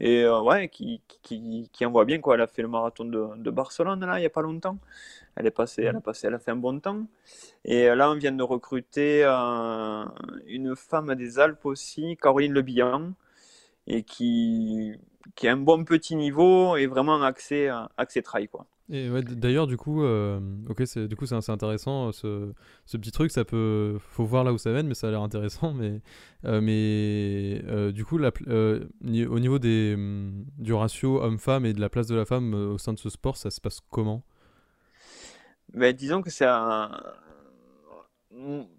[0.00, 2.34] Et euh, ouais, qui, qui, qui, envoie bien quoi.
[2.34, 4.78] Elle a fait le marathon de, de, Barcelone là, il n'y a pas longtemps.
[5.36, 7.06] Elle est passée, elle a passé, elle a fait un bon temps.
[7.64, 9.24] Et là, on vient de recruter
[10.46, 13.12] une femme des Alpes aussi, Caroline Le Bihan,
[13.86, 14.94] et qui,
[15.36, 18.66] qui a un bon petit niveau et vraiment axé, axé trail quoi.
[18.90, 22.52] Et ouais, d'ailleurs, du coup, euh, ok, c'est du coup c'est assez intéressant ce,
[22.86, 23.30] ce, petit truc.
[23.30, 25.74] Ça peut, faut voir là où ça mène, mais ça a l'air intéressant.
[25.74, 26.00] Mais,
[26.46, 31.80] euh, mais euh, du coup, la, au niveau des, mm, du ratio homme-femme et de
[31.80, 34.22] la place de la femme au sein de ce sport, ça se passe comment?
[35.74, 36.90] Ben, disons que c'est un.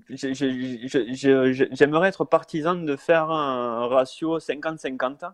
[0.10, 5.34] J'aimerais être partisan de faire un ratio 50-50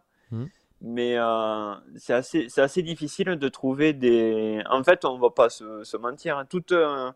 [0.81, 4.61] mais euh, c'est assez, assez difficile de trouver des.
[4.69, 6.37] En fait, on ne va pas se, se mentir.
[6.37, 6.45] Hein.
[6.45, 7.11] Toutes, euh,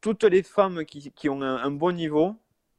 [0.00, 2.36] toutes les femmes qui, qui ont un, bon niveau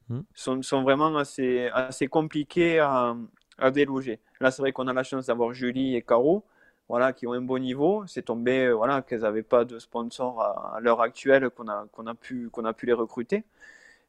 [0.08, 0.20] hmm.
[0.34, 3.16] sont, sont, vraiment assez, assez compliquées à,
[3.58, 4.20] à déloger.
[4.40, 6.44] Là, c'est vrai qu'on a la chance d'avoir Julie et Caro
[6.88, 8.04] voilà, qui ont un bon niveau.
[8.06, 12.14] C'est tombé voilà, qu'elles n'avaient pas de sponsor à, l'heure actuelle, qu'on a, qu'on a,
[12.14, 13.44] pu, qu'on a pu les recruter.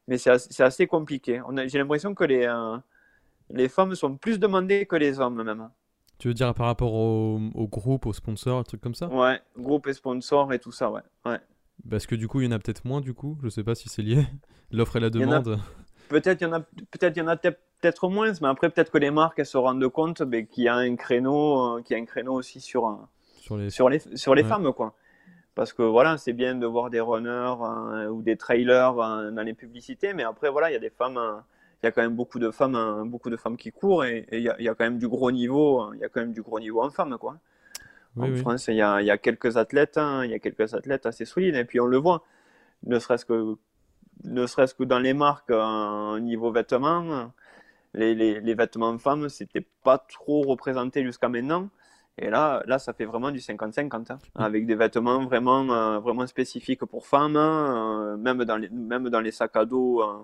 [0.08, 1.42] Mais c'est assez, assez, compliqué.
[1.66, 2.46] J'ai l'impression que les.
[2.46, 2.78] Euh,
[3.50, 5.68] les femmes sont plus demandées que les hommes même.
[6.18, 7.38] Tu veux dire par rapport au,
[7.70, 9.08] groupe, aux sponsors, un truc comme ça?
[9.08, 11.02] Ouais, groupe et sponsors et tout ça, ouais.
[11.24, 11.38] ouais.
[11.88, 13.38] Parce que du coup, il y en a peut-être moins, du coup.
[13.42, 14.26] Je sais pas si c'est lié.
[14.72, 15.58] L'offre et la demande.
[16.08, 18.90] Peut-être il y en a peut-être il y en a peut-être moins, mais après peut-être
[18.90, 22.00] que les marques elles se rendent compte qu'il y a un créneau, euh, qu'il y
[22.00, 22.98] a un créneau aussi sur
[23.36, 24.94] sur les sur les sur les femmes quoi.
[25.54, 29.52] Parce que voilà, c'est bien de voir des runners hein, ou des trailers dans les
[29.52, 31.18] publicités, mais après voilà, il y a des femmes
[31.82, 34.26] il y a quand même beaucoup de femmes, hein, beaucoup de femmes qui courent et
[34.32, 36.20] il y, a, y, a quand même du gros niveau, hein, il y a quand
[36.20, 37.38] même du gros niveau en femmes quoi.
[38.16, 41.06] en France, il y, a, y a, quelques athlètes, hein, il y a quelques athlètes
[41.06, 42.24] assez solides et puis on le voit,
[42.84, 43.56] ne serait-ce que,
[44.24, 47.32] ne serait-ce que dans les marques au niveau vêtements,
[47.94, 51.68] les, les, les vêtements femmes, c'était pas trop représenté jusqu'à maintenant.
[52.20, 54.42] Et là, là, ça fait vraiment du 50-50, hein, mm.
[54.42, 59.20] avec des vêtements vraiment, euh, vraiment spécifiques pour femmes, euh, même, dans les, même dans
[59.20, 60.18] les sacs à dos, euh,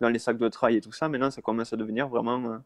[0.00, 1.08] dans les sacs de trail et tout ça.
[1.08, 2.60] Maintenant, ça commence à devenir vraiment,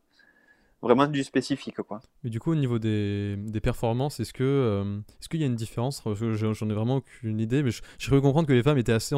[0.82, 1.80] vraiment du spécifique.
[1.82, 2.00] Quoi.
[2.22, 5.56] Mais du coup, au niveau des, des performances, est-ce que est-ce qu'il y a une
[5.56, 6.02] différence?
[6.04, 9.14] J'en ai vraiment aucune idée, mais je, je comprendre que les femmes étaient, assez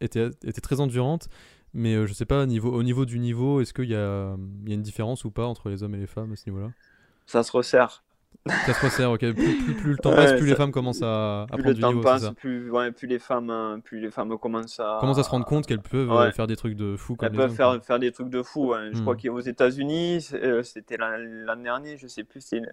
[0.00, 1.28] étaient, étaient très endurantes.
[1.74, 4.72] Mais je sais pas, niveau, au niveau du niveau, est-ce qu'il y a, il y
[4.72, 6.70] a une différence ou pas entre les hommes et les femmes à ce niveau-là?
[7.24, 8.02] Ça se resserre.
[8.46, 9.20] Ça se resserre, ok.
[9.20, 12.00] Plus, plus, le temps passe, plus les femmes commencent à, à plus prendre le temps
[12.00, 14.98] passe, plus, ouais, plus les femmes, hein, plus les femmes commencent à.
[15.00, 17.14] Commencent à se rendre compte qu'elles peuvent euh, faire des trucs de fou.
[17.14, 18.74] Comme elles peuvent faire, faire des trucs de fou.
[18.92, 19.28] Je crois hmm.
[19.28, 22.68] qu'aux États-Unis, euh, c'était l'année dernière, je sais plus, c'est une,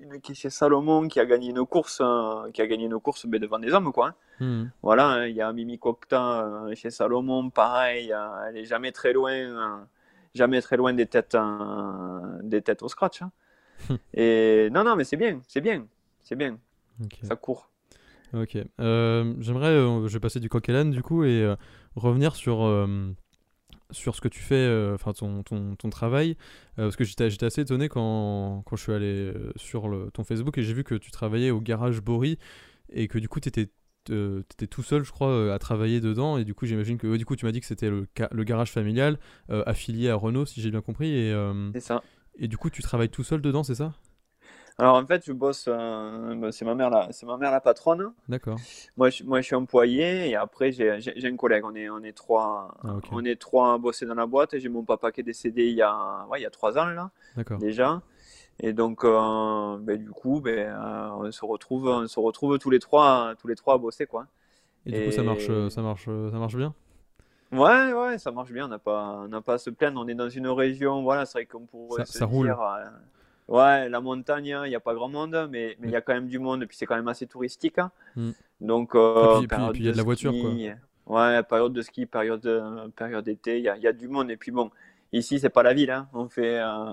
[0.00, 2.98] une, qui est chez Salomon qui a gagné une course, hein, qui a gagné une
[2.98, 4.08] course mais devant des hommes, quoi.
[4.08, 4.14] Hein.
[4.40, 4.64] Hmm.
[4.82, 8.14] Voilà, il y a Mimi Cocta euh, chez Salomon, pareil,
[8.48, 9.84] elle est jamais très loin,
[10.34, 11.36] jamais très loin des têtes,
[12.42, 13.22] des têtes au scratch.
[14.14, 15.86] et non, non, mais c'est bien, c'est bien,
[16.22, 16.58] c'est bien.
[17.22, 17.72] Ça court.
[18.34, 18.56] Ok.
[18.80, 21.56] Euh, j'aimerais, euh, je vais passer du coq à l'âne du coup et euh,
[21.96, 22.88] revenir sur
[23.90, 26.38] sur ce que tu fais, enfin ton, ton, ton, travail,
[26.76, 30.62] parce que j'étais assez étonné quand, quand je suis allé sur le, ton Facebook et
[30.62, 32.38] j'ai vu que tu travaillais au garage Bory
[32.90, 33.68] et que du coup tu étais,
[34.08, 37.36] étais, tout seul, je crois, à travailler dedans et du coup j'imagine que du coup
[37.36, 39.18] tu m'as dit que c'était le, le garage familial
[39.50, 41.34] affilié à Renault si j'ai bien compris et
[41.74, 42.02] c'est ça.
[42.38, 43.92] Et du coup, tu travailles tout seul dedans, c'est ça?
[44.78, 47.60] Alors en fait, je bosse, euh, bah, c'est ma mère la, c'est ma mère la
[47.60, 48.12] patronne.
[48.28, 48.58] D'accord.
[48.96, 51.64] Moi, je, moi, je suis employé et après j'ai, j'ai, un collègue.
[51.64, 54.54] On est, on est trois, ah, on est trois à bosser dans la boîte.
[54.54, 56.78] Et j'ai mon papa qui est décédé il y a, ouais, il y a trois
[56.78, 57.10] ans là,
[57.58, 58.00] déjà.
[58.60, 62.70] Et donc, euh, ben, du coup, ben, euh, on se retrouve, on se retrouve tous
[62.70, 64.26] les trois, tous les trois à bosser quoi.
[64.86, 66.74] Et, du coup, ça marche, ça marche, ça marche bien?
[67.52, 68.64] Ouais, ouais, ça marche bien.
[68.64, 70.00] On n'a pas, on pas à se plaindre.
[70.00, 72.46] On est dans une région, voilà, c'est vrai qu'on pourrait ça, se roule.
[72.46, 72.60] dire.
[72.60, 72.84] Euh,
[73.48, 76.28] ouais, la montagne, il n'y a pas grand monde, mais il y a quand même
[76.28, 77.78] du monde, et puis c'est quand même assez touristique.
[77.78, 77.90] Hein.
[78.16, 78.30] Mm.
[78.62, 80.50] Donc, euh, et puis il y a de la voiture, quoi.
[81.04, 84.30] Ouais, période de ski, période, de, période d'été, il y a, y a, du monde.
[84.30, 84.70] Et puis bon,
[85.12, 85.90] ici, c'est pas la ville.
[85.90, 86.08] Hein.
[86.12, 86.60] On fait.
[86.60, 86.92] Euh,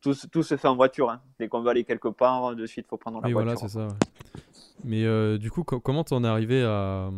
[0.00, 1.10] tout, tout se fait en voiture.
[1.10, 1.20] Hein.
[1.38, 3.52] Dès qu'on va aller quelque part, de suite, il faut prendre la Oui, voiture.
[3.54, 3.86] voilà, c'est ça.
[3.86, 4.40] ouais.
[4.84, 7.10] Mais euh, du coup, co- comment t'en es arrivé à,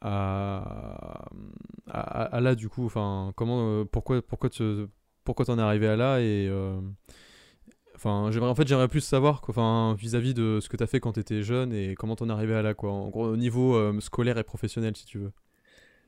[0.00, 1.24] à,
[1.90, 4.86] à, là, du coup, enfin, comment, euh, pourquoi, pourquoi tu,
[5.24, 6.80] pourquoi t'en es arrivé à là et, euh,
[8.30, 11.42] j'aimerais, en fait, j'aimerais plus savoir, enfin, vis-à-vis de ce que t'as fait quand t'étais
[11.42, 14.96] jeune et comment t'en es arrivé à là, quoi, au niveau euh, scolaire et professionnel,
[14.96, 15.32] si tu veux.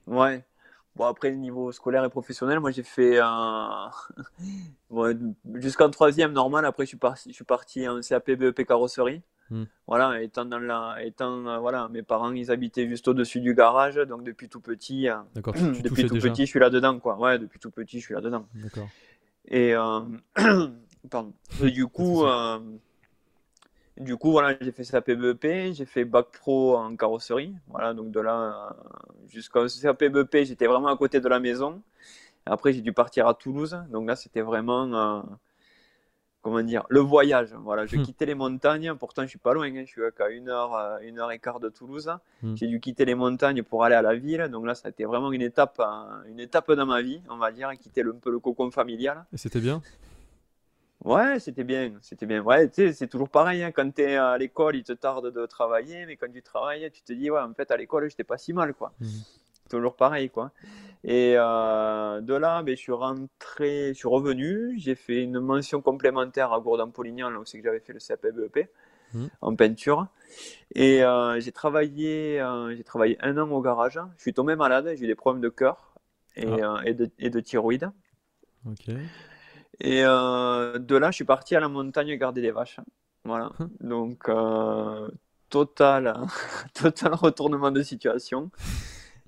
[0.06, 0.44] Ouais.
[0.96, 3.90] Bon, après, niveau scolaire et professionnel, moi, j'ai fait un...
[5.54, 6.64] jusqu'en troisième normal.
[6.64, 9.22] Après, je suis parti, je suis parti en CAP BEP carrosserie.
[9.50, 9.64] Hmm.
[9.86, 13.96] Voilà, étant dans la, étant, euh, voilà, mes parents, ils habitaient juste au-dessus du garage.
[13.96, 16.30] Donc, depuis tout petit, euh, tu, depuis tout déjà.
[16.30, 17.18] petit, je suis là-dedans, quoi.
[17.18, 18.46] Ouais, depuis tout petit, je suis là-dedans.
[18.54, 18.88] D'accord.
[19.48, 20.00] Et, euh,
[21.10, 21.32] pardon.
[21.62, 22.60] Et du coup, euh,
[23.96, 27.54] du coup, voilà, j'ai fait CAP BEP, j'ai fait bac pro en carrosserie.
[27.68, 31.82] Voilà, donc de là euh, jusqu'au CAP BEP, j'étais vraiment à côté de la maison.
[32.46, 33.76] Après, j'ai dû partir à Toulouse.
[33.90, 35.24] Donc là, c'était vraiment,
[36.42, 37.52] comment dire, le voyage.
[37.54, 38.02] Voilà, je Hmm.
[38.02, 38.94] quittais les montagnes.
[38.94, 39.66] Pourtant, je suis pas loin.
[39.66, 42.10] hein, je suis qu'à une heure, euh, une heure et quart de Toulouse.
[42.42, 42.54] Hmm.
[42.56, 44.48] J'ai dû quitter les montagnes pour aller à la ville.
[44.50, 47.36] Donc là, ça a été vraiment une étape, euh, une étape dans ma vie, on
[47.36, 49.24] va dire, quitter le- un peu le cocon familial.
[49.32, 49.82] Et c'était bien?
[51.02, 52.42] Ouais, c'était bien, c'était bien.
[52.42, 55.32] Ouais, tu sais, c'est toujours pareil, hein, quand tu es à l'école, il te tarde
[55.32, 58.22] de travailler, mais quand tu travailles, tu te dis, ouais, en fait, à l'école, j'étais
[58.24, 58.92] pas si mal, quoi.
[59.00, 59.08] Mhm.
[59.70, 60.50] Toujours pareil, quoi.
[61.04, 65.80] Et euh, de là, ben, je suis rentré, je suis revenu, j'ai fait une mention
[65.80, 68.68] complémentaire à Gourdon-Polignan, là où c'est que j'avais fait le CAP BEP,
[69.14, 69.28] Mhm.
[69.40, 70.06] en peinture.
[70.74, 73.98] Et euh, j'ai travaillé, euh, j'ai travaillé un an au garage.
[74.18, 75.94] Je suis tombé malade, j'ai eu des problèmes de cœur
[76.36, 76.80] et, Ah.
[76.84, 77.90] et de, et de thyroïde.
[78.68, 78.88] Ok.
[79.80, 82.78] Et de là, je suis parti à la montagne garder des vaches.
[83.24, 83.50] Voilà.
[83.58, 83.70] Hum.
[83.80, 84.28] Donc,
[85.48, 86.14] total,
[86.74, 88.50] total retournement de situation.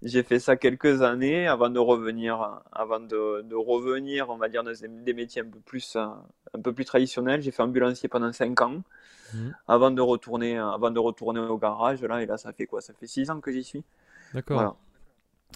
[0.03, 4.65] J'ai fait ça quelques années avant de revenir, avant de, de revenir, on va dire,
[4.65, 6.07] dans des, métiers un peu plus, euh,
[6.55, 7.41] un peu plus traditionnels.
[7.43, 8.83] J'ai fait ambulancier pendant 5 ans
[9.35, 9.55] Mhm.
[9.69, 12.03] avant de retourner, avant de retourner au garage.
[12.03, 12.81] Là, et là, ça fait quoi?
[12.81, 13.85] Ça fait 6 ans que j'y suis.
[14.35, 14.57] D'accord.
[14.57, 14.77] Voilà.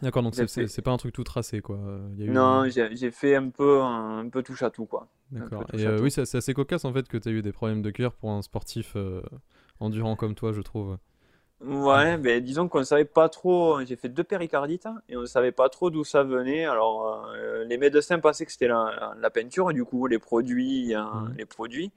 [0.02, 1.78] D'accord, donc c'est fait- pas un truc tout tracé, quoi.
[2.12, 5.08] il y a eu- Non, j'ai fait un peu, un, peu touche à tout, quoi.
[5.30, 5.64] D'accord.
[5.72, 7.82] Et euh, oui, c'est c'est assez cocasse en fait que tu as eu des problèmes
[7.82, 9.22] de cœur pour un sportif euh,
[9.80, 10.98] endurant comme toi, je trouve.
[11.66, 13.84] Ouais, ben disons qu'on savait pas trop.
[13.84, 16.64] J'ai fait deux péricardites hein, et on savait pas trop d'où ça venait.
[16.66, 21.02] Alors, euh, les médecins pensaient que c'était la, la peinture, du coup, les produits, euh,
[21.36, 21.90] les produits.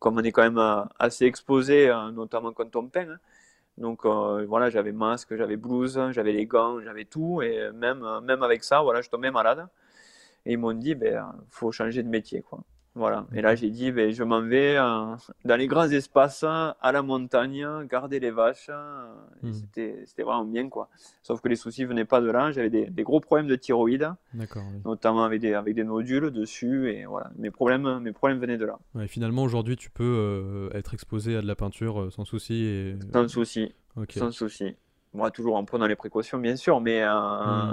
[0.00, 3.08] Comme on est quand même euh, assez exposé, notamment quand on peint.
[3.10, 3.18] hein.
[3.78, 7.42] Donc voilà, j'avais masque, j'avais blouse, j'avais les gants, j'avais tout.
[7.42, 9.66] Et même, même avec ça, voilà, je tombais malade.
[10.46, 12.60] Et ils m'ont dit, ben, faut changer de métier, quoi.
[12.94, 13.26] Voilà.
[13.34, 17.00] Et là, j'ai dit, ben, je m'en vais euh, dans les grands espaces, à la
[17.02, 18.66] montagne, garder les vaches.
[18.68, 19.06] euh,
[19.42, 19.52] Mhm.
[19.54, 20.88] C'était, c'était vraiment bien, quoi.
[21.22, 22.52] Sauf que les soucis venaient pas de là.
[22.52, 24.44] J'avais des, des gros problèmes de thyroïde, oui.
[24.84, 26.90] notamment avec des, avec des nodules dessus.
[26.90, 28.78] Et voilà, mes problèmes, mes problèmes venaient de là.
[28.94, 32.62] Ouais, finalement, aujourd'hui, tu peux euh, être exposé à de la peinture sans souci.
[32.64, 32.96] Et...
[33.12, 34.12] Sans souci, Ok.
[34.12, 34.76] sans souci.
[35.14, 37.72] Moi, toujours en prenant les précautions, bien sûr, mais euh,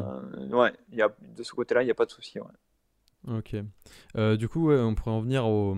[0.51, 2.39] ouais, y a, de ce côté-là, il n'y a pas de souci.
[2.39, 2.45] ouais.
[3.30, 3.56] Ok.
[4.18, 5.78] Euh, du coup, ouais, on pourrait en venir au,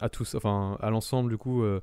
[0.00, 1.30] à tous, enfin, à l'ensemble.
[1.30, 1.80] Du coup, euh,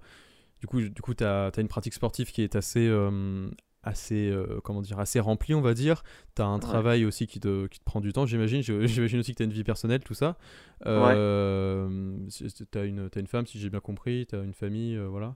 [0.61, 3.49] du coup, du coup, t'as, as une pratique sportive qui est assez, euh,
[3.83, 6.03] assez, euh, comment dire, assez remplie, on va dire.
[6.35, 6.61] T'as un Ouais.
[6.61, 8.61] travail aussi qui te, qui te prend du temps, j'imagine.
[8.87, 10.37] J'imagine aussi que t'as une vie personnelle, tout ça.
[10.85, 14.25] Euh, c'est- T'as une, t'as une femme, si j'ai bien compris.
[14.27, 15.35] T'as une famille, voilà.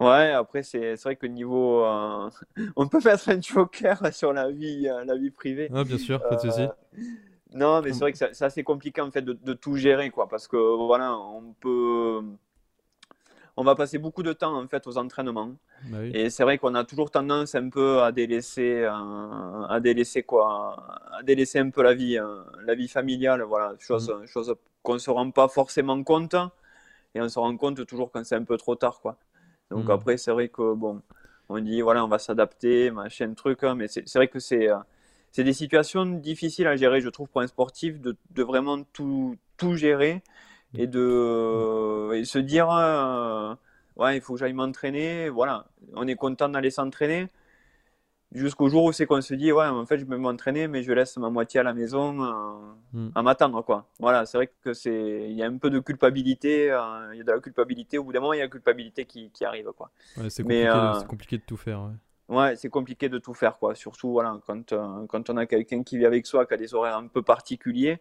[0.00, 1.84] Ouais, après, c'est vrai que niveau.
[2.76, 5.70] on peut mettre un joker sur la vie, la vie privée.
[5.74, 6.62] Ah, bien sûr, pas de souci.
[7.54, 10.28] Non, mais c'est vrai que c'est assez compliqué en fait de, de tout gérer, quoi,
[10.28, 12.22] parce que voilà, on peut.
[13.56, 15.56] On va passer beaucoup de temps en fait aux entraînements.
[15.82, 16.10] Bah oui.
[16.14, 20.76] Et c'est vrai qu'on a toujours tendance un peu à délaisser, euh, à délaisser quoi,
[21.12, 25.10] à délaisser un peu la vie, euh, la vie familiale, voilà, chose, chose qu'on se
[25.10, 26.34] rend pas forcément compte,
[27.14, 29.16] et on se rend compte toujours quand c'est un peu trop tard, quoi.
[29.70, 29.90] Donc Mhm.
[29.90, 31.02] après, c'est vrai que bon,
[31.48, 34.70] on dit voilà, on va s'adapter, machin truc, hein, mais c'est c'est vrai que c'est
[34.70, 34.78] euh,
[35.32, 39.36] c'est des situations difficiles à gérer, je trouve, pour un sportif, de, de vraiment tout,
[39.56, 40.22] tout gérer
[40.74, 43.54] et de et se dire euh,
[43.96, 47.28] ouais, il faut que j'aille m'entraîner, voilà, on est content d'aller s'entraîner.
[48.34, 50.90] Jusqu'au jour où c'est qu'on se dit, ouais, en fait, je vais m'entraîner, mais je
[50.92, 53.08] laisse ma moitié à la maison euh, Mm.
[53.14, 53.86] à m'attendre, quoi.
[54.00, 57.20] Voilà, c'est vrai que c'est, il y a un peu de culpabilité, euh, il y
[57.22, 59.44] a de la culpabilité, au bout d'un moment, il y a la culpabilité qui, qui
[59.46, 59.90] arrive, quoi.
[60.18, 61.80] Ouais, c'est mais, compliqué, euh, c'est compliqué de tout faire.
[61.80, 61.92] ouais.
[62.32, 63.74] Ouais, c'est compliqué de tout faire, quoi.
[63.74, 66.74] Surtout, voilà, quand, euh, quand on a quelqu'un qui vit avec soi, qui a des
[66.74, 68.00] horaires un peu particuliers,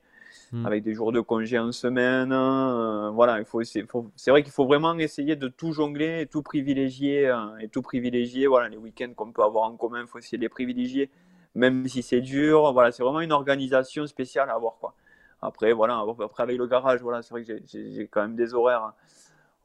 [0.53, 0.65] Mm.
[0.65, 4.53] avec des jours de congé en semaine, euh, voilà, il faut faut- c'est vrai qu'il
[4.53, 8.77] faut vraiment essayer de tout jongler et tout privilégier, euh, et tout privilégier, voilà, les
[8.77, 11.09] week-ends qu'on peut avoir en commun, il faut essayer de les privilégier,
[11.55, 14.93] même si c'est dur, voilà, c'est vraiment une organisation spéciale à avoir, quoi.
[15.41, 18.93] Après, voilà, après avec le garage, voilà, c'est vrai que j'ai quand même des horaires,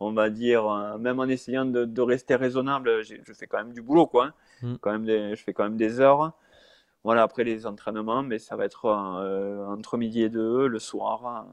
[0.01, 3.83] on va dire, euh, même en essayant de, rester raisonnable, je fais quand même du
[3.83, 4.27] boulot, quoi.
[4.27, 4.33] Hein.
[4.63, 4.75] Mm.
[4.81, 6.33] Quand même des, je fais quand même des heures.
[7.05, 11.47] Voilà, après les entraînements, mais ça va être euh, entre midi et deux, le soir.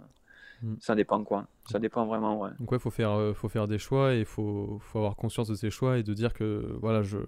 [0.62, 0.76] Mm.
[0.80, 1.48] Ça dépend quoi.
[1.70, 2.50] Ça dépend vraiment, ouais.
[2.60, 5.48] Donc ouais, faut faire, euh, faut faire des choix et il faut, faut, avoir conscience
[5.48, 7.20] de ces choix et de dire que voilà, je,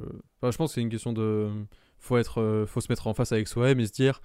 [0.42, 1.50] je pense que c'est une question de,
[2.00, 4.22] faut être, faut se mettre en face avec soi-même et se dire,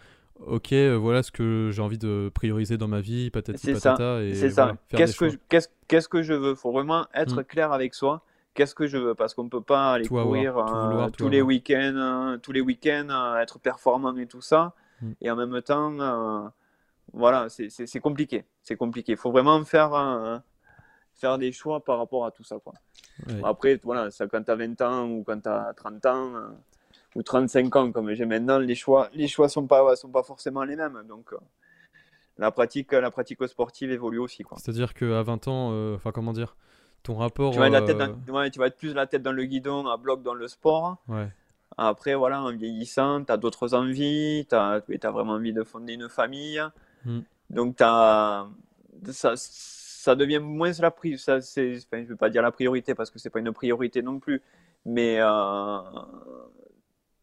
[0.47, 4.21] ok, euh, voilà ce que j'ai envie de prioriser dans ma vie, patati patata.
[4.35, 4.77] C'est ça.
[4.89, 6.55] Qu'est-ce que, qu'est-ce, que je veux?
[6.55, 7.45] Faut vraiment être mm.
[7.45, 8.23] clair avec soi.
[8.55, 9.15] Qu'est-ce que je veux?
[9.15, 13.37] Parce qu'on ne peut pas aller courir euh, tous, les week-ends, euh, tous les week-ends,
[13.41, 14.75] être performant et tout ça.
[15.01, 15.13] Mm.
[15.21, 16.51] Et en même temps,
[17.13, 18.45] voilà, c'est, compliqué.
[18.63, 19.13] C'est compliqué.
[19.13, 20.43] Il faut vraiment faire,
[21.15, 22.59] faire des choix par rapport à tout ça.
[22.59, 22.75] Quoi.
[23.45, 26.33] Après, voilà, ça, quand tu as 20 ans ou quand tu as 30 ans
[27.17, 30.65] ou 35 ans comme j'ai maintenant, les choix les choix sont pas sont pas forcément
[30.65, 31.03] les mêmes.
[31.09, 31.39] Donc euh,
[32.39, 34.59] la pratique la pratique sportive évolue aussi quoi.
[34.59, 36.57] C'est-à-dire qu'à 20 ans, euh, enfin comment dire,
[37.03, 37.53] ton rapport.
[37.53, 39.97] Tu vas, la tête euh, tu vas être plus la tête dans le guidon, à
[39.97, 40.99] bloc dans le sport.
[41.09, 41.29] Ouais.
[41.77, 45.95] Après, voilà, en vieillissant, tu as d'autres envies, tu as, as, vraiment envie de fonder
[45.95, 46.61] une famille.
[47.05, 47.21] Hmm.
[47.49, 48.49] Donc, as,
[49.13, 51.33] ça, ça devient moins la priorité.
[51.33, 54.19] Enfin, je ne veux pas dire la priorité parce que c'est pas une priorité non
[54.19, 54.43] plus.
[54.85, 55.21] Mais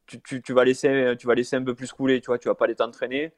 [0.08, 2.56] tu, tu, vas laisser, tu vas laisser un peu plus couler, tu vois, tu vas
[2.56, 3.34] pas aller t'entraîner,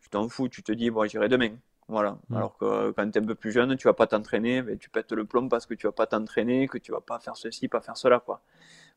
[0.00, 1.50] tu t'en fous, tu te dis, bon, j'irai demain.
[1.88, 2.18] Voilà.
[2.28, 2.36] Mm.
[2.36, 4.90] Alors que quand tu es un peu plus jeune, tu vas pas t'entraîner, mais tu
[4.90, 7.68] pètes le plomb parce que tu vas pas t'entraîner, que tu vas pas faire ceci,
[7.68, 8.40] pas faire cela, quoi.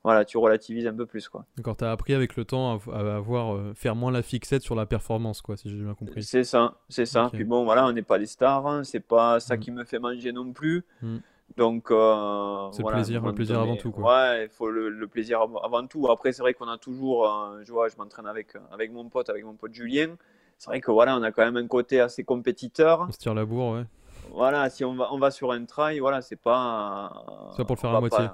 [0.04, 1.46] Voilà, tu relativises un peu plus, quoi.
[1.58, 4.74] D'accord, tu as appris avec le temps à, avoir, euh, faire moins la fixette sur
[4.74, 6.24] la performance, quoi, si j'ai bien compris.
[6.24, 7.30] C'est ça, c'est ça.
[7.34, 9.60] Puis bon, voilà, on n'est pas des stars, hein, c'est pas ça mm.
[9.60, 10.86] qui me fait manger non plus.
[11.02, 11.18] Mm.
[11.58, 13.92] Donc, euh, c'est le plaisir, le plaisir avant tout.
[13.92, 14.04] Quoi.
[14.04, 16.10] Ouais, il faut le, plaisir avant tout.
[16.10, 19.30] Après, c'est vrai qu'on a toujours, euh, je vois, je m'entraîne avec, avec mon pote,
[19.30, 20.16] avec mon pote Julien.
[20.58, 23.06] C'est vrai que voilà, on a quand même un côté assez compétiteur.
[23.08, 23.86] On se tire la bourre, ouais.
[24.32, 27.12] Voilà, si on va, on va sur un trail, voilà, c'est pas.
[27.52, 28.26] c'est pas pour le faire à moitié.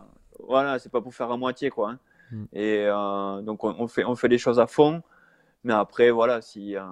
[0.47, 1.91] voilà, c'est pas pour faire à moitié, quoi.
[1.91, 1.99] Hein.
[2.31, 2.45] Hmm.
[2.53, 5.01] Et euh, donc, on, on, fait, on fait les choses à fond.
[5.65, 6.83] Mais après, voilà, si euh,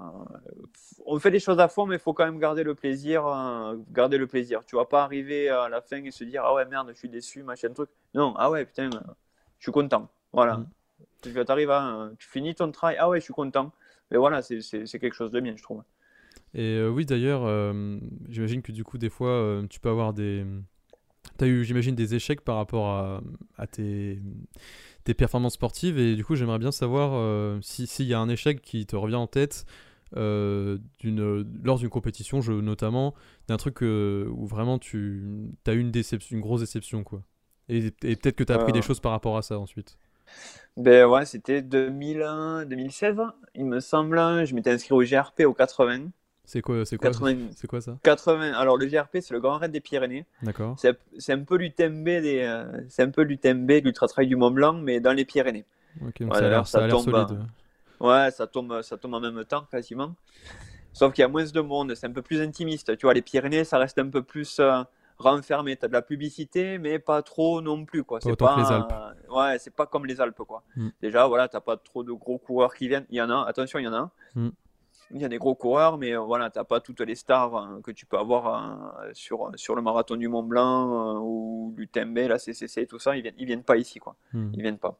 [1.06, 3.78] on fait les choses à fond, mais il faut quand même garder le plaisir, euh,
[3.92, 4.66] garder le plaisir.
[4.66, 7.08] Tu vas pas arriver à la fin et se dire ah ouais merde, je suis
[7.08, 7.92] déçu, machin truc.
[8.16, 8.90] Non, ah ouais putain,
[9.60, 10.10] je suis content.
[10.32, 10.58] Voilà.
[10.58, 10.68] Mm.
[11.22, 13.72] Tu arrives à, tu finis ton travail, ah ouais, je suis content.
[14.10, 14.60] Mais voilà, c'est
[15.00, 15.84] quelque chose de bien, je trouve.
[16.56, 17.44] Et euh, oui, d'ailleurs,
[18.28, 20.48] j'imagine que du coup, des fois, tu peux avoir des.
[21.38, 23.22] Tu as eu, j'imagine, des échecs par rapport à,
[23.56, 24.20] à tes
[25.04, 25.98] tes performances sportives.
[25.98, 29.16] Et du coup, j'aimerais bien savoir euh, s'il y a un échec qui te revient
[29.16, 29.66] en tête
[30.16, 30.78] euh,
[31.64, 33.14] lors d'une compétition, je, notamment,
[33.48, 35.24] d'un truc euh, où vraiment tu
[35.66, 37.04] as eu une, déception, une grosse déception.
[37.04, 37.22] quoi.
[37.70, 39.98] Et, peut-être que tu as appris des choses par rapport à ça ensuite.
[40.78, 43.18] Ben ouais, c'était 2001, 2016,
[43.56, 44.18] il me semble.
[44.46, 46.08] Je m'étais inscrit au GRP au 80.
[46.46, 47.12] C'est quoi, c'est quoi,
[47.56, 48.54] c'est quoi ça 80.
[48.54, 50.26] Alors le GRP, c'est le Grand Raid des Pyrénées.
[50.42, 50.76] D'accord.
[50.78, 54.74] C'est, un peu l'UTMB des, euh, c'est un peu l'UTMB, l'Ultra Trail du Mont Blanc,
[54.74, 55.66] mais dans les Pyrénées.
[56.06, 57.40] Ok, donc ça a l'air, ça tombe, solide.
[58.00, 60.16] Ouais, ça tombe, ça tombe en même temps quasiment.
[60.92, 62.98] Sauf qu'il y a moins de monde, c'est un peu plus intimiste.
[62.98, 64.84] Tu vois, les Pyrénées, ça reste un peu plus euh,
[65.18, 65.78] renfermé.
[65.78, 68.20] T'as de la publicité, mais pas trop non plus, quoi.
[68.22, 68.94] c'est pas, les Alpes.
[69.30, 70.62] ouais, c'est pas comme les Alpes, quoi.
[70.76, 70.90] Hmm.
[71.02, 73.06] Déjà, voilà, t'as pas trop de gros coureurs qui viennent.
[73.10, 74.12] Il y en a, attention, il y en a.
[74.36, 74.50] Mm
[75.14, 77.56] il y a des gros coureurs, mais euh, voilà, tu n'as pas toutes les stars
[77.56, 81.74] hein, que tu peux avoir euh, sur, sur le marathon du Mont Blanc euh, ou
[81.78, 84.16] du Tembe, la CCC, tout ça, ils viennent, ils viennent pas ici, quoi.
[84.34, 84.52] Hmm.
[84.54, 85.00] Ils viennent pas.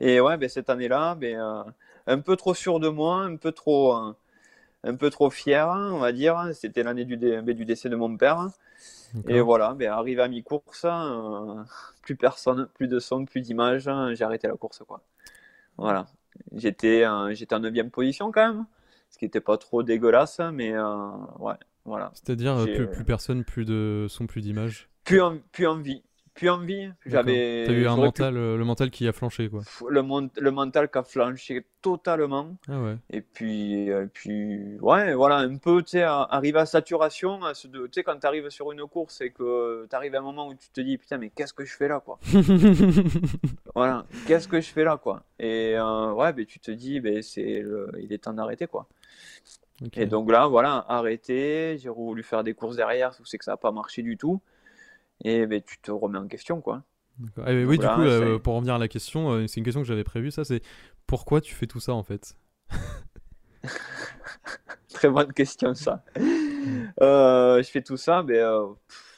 [0.00, 1.66] Et ouais, ben, cette année-là, ben,
[2.06, 6.12] un peu trop sûr de moi, un peu trop, un peu trop fier, on va
[6.12, 6.50] dire.
[6.52, 8.48] C'était l'année du, ben, du, décès de mon père.
[9.28, 10.86] Et voilà, ben, arrivé à mi-course,
[12.02, 15.00] plus personne, plus de son, plus d'images, j'ai arrêté la course, quoi.
[15.78, 16.06] Voilà.
[16.52, 18.66] J'étais, j'étais en 9 position quand même
[19.14, 22.10] ce qui n'était pas trop dégueulasse, mais euh, ouais, voilà.
[22.14, 26.02] C'est-à-dire euh, plus, plus, personne, plus de son, plus d'image plus, en, plus envie.
[26.34, 26.90] Plus envie.
[27.06, 27.62] J'avais.
[27.64, 29.60] T'as eu un mental, euh, le mental qui a flanché, quoi.
[29.88, 30.02] Le,
[30.40, 32.56] le mental qui a flanché totalement.
[32.66, 32.96] Ah ouais.
[33.08, 37.38] Et puis, puis, ouais, voilà, un peu, tu sais, arriver à saturation.
[37.54, 40.48] Tu sais, quand tu arrives sur une course et que tu arrives à un moment
[40.48, 42.18] où tu te dis, putain, mais qu'est-ce que je fais là, quoi?
[43.76, 45.22] voilà, qu'est-ce que je fais là, quoi?
[45.38, 47.64] Et ouais, ben, tu te dis, ben, c'est
[48.00, 48.88] il est temps d'arrêter, quoi.
[49.92, 53.56] Et donc là, voilà, arrêté, j'ai voulu faire des courses derrière, c'est que ça n'a
[53.56, 54.40] pas marché du tout.
[55.22, 56.82] Et ben, tu te remets en question, quoi.
[57.46, 59.86] Eh, oui, du coup, euh, pour revenir à la question, euh, c'est une question que
[59.86, 60.62] j'avais prévue, ça, c'est
[61.06, 62.36] pourquoi tu fais tout ça en fait?
[64.92, 66.04] Très bonne question, ça.
[67.02, 68.40] Euh, je fais tout ça, mais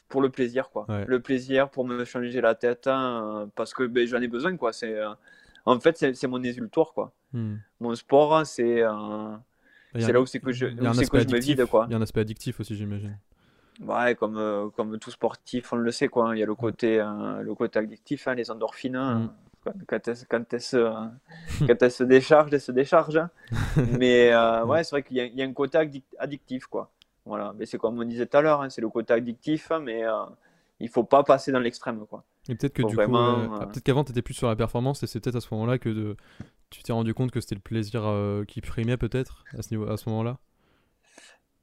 [0.09, 0.85] pour le plaisir, quoi.
[1.07, 4.73] Le plaisir pour me changer la tête, hein, parce que ben, j'en ai besoin, quoi.
[4.73, 4.97] C'est,
[5.65, 7.13] en fait, c'est mon exultoire, quoi.
[7.33, 7.59] Hmm.
[7.79, 8.83] Mon sport, c'est
[10.01, 11.87] c'est là où c'est que je, où c'est que je me vide, quoi.
[11.89, 13.17] Il y a un aspect addictif aussi, j'imagine.
[13.85, 16.35] Ouais, comme, euh, comme tout sportif, on le sait, quoi.
[16.35, 18.97] Il y a le côté, euh, le côté addictif, hein, les endorphines.
[18.97, 19.19] hein.
[19.19, 19.31] Mm.
[19.87, 20.77] Quand, elles, quand elles se,
[21.67, 23.17] quand elles se déchargent, elles se déchargent.
[23.19, 23.31] hein.
[23.99, 26.91] Mais euh, ouais, c'est vrai qu'il y, y a un côté addic- addictif, quoi.
[27.27, 30.05] Voilà, mais c'est comme on disait tout à l'heure, c'est le côté addictif, mais
[30.79, 32.23] il faut pas passer dans l'extrême, quoi.
[32.49, 34.57] Et peut-être que du vraiment, coup, ouais, euh, ah, peut-être qu'avant t'étais plus sur la
[34.57, 36.17] performance et c'est peut-être à ce moment-là que de-
[36.71, 39.89] tu t'es rendu compte que c'était le plaisir euh, qui primait peut-être à ce niveau,
[39.91, 40.39] à ce moment-là?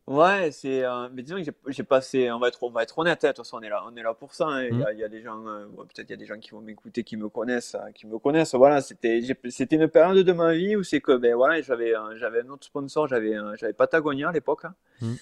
[0.05, 0.83] Ouais, c'est.
[0.83, 2.29] euh, mais disons que j'ai- passé.
[2.29, 3.95] On va être, on va être honnête, hein, de toute façon, on est là, on
[3.95, 4.47] est là pour ça.
[4.47, 4.63] hein.
[4.65, 4.83] Il y Mm.
[4.85, 7.05] a, il y a des gens, peut-être il y a des gens qui vont m'écouter,
[7.05, 8.53] qui me connaissent, euh, qui me connaissent.
[8.53, 12.41] Voilà, c'était, c'était une période de ma vie où c'est que, ben voilà, j'avais, j'avais
[12.41, 14.65] un autre sponsor, j'avais, j'avais Patagonia à l'époque.
[14.65, 14.75] hein.
[15.01, 15.13] Mm.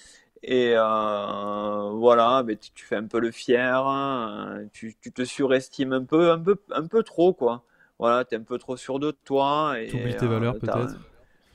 [0.44, 5.22] Et euh, voilà, ben, tu, tu fais un peu le fier, hein, tu, tu te
[5.24, 7.62] surestimes un peu, un peu, un peu trop, quoi.
[7.98, 9.74] Voilà, t'es un peu trop sûr de toi.
[9.80, 10.96] Et, T'oublies tes euh, valeurs t'as- peut-être.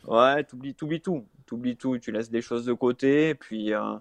[0.08, 1.26] Ouais, t'oublies, t'oublies tout.
[1.46, 3.30] T'oublies tout, tu laisses des choses de côté.
[3.30, 3.96] Et puis, euh, de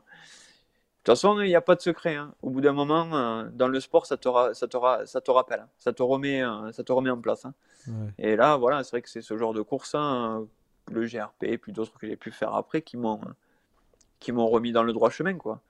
[1.05, 2.15] toute façon, il n'y a pas de secret.
[2.17, 2.33] hein.
[2.43, 5.21] Au bout d'un moment, euh, dans le sport, ça te, ra- ça te, ra- ça
[5.21, 5.61] te rappelle.
[5.61, 5.69] hein.
[5.79, 7.45] Ça te remet, euh, ça te remet en place.
[7.45, 7.55] hein.
[7.89, 8.13] Ouais.
[8.19, 11.73] Et là, voilà, c'est vrai que c'est ce genre de course, le GRP et puis
[11.73, 13.21] d'autres que j'ai pu faire après, qui m'ont,
[14.21, 15.61] qui m'ont remis dans le droit chemin, quoi.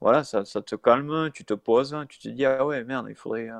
[0.00, 3.16] Voilà, ça, ça te calme, tu te poses, tu te dis, ah ouais, merde, il
[3.16, 3.50] faudrait.
[3.50, 3.56] euh,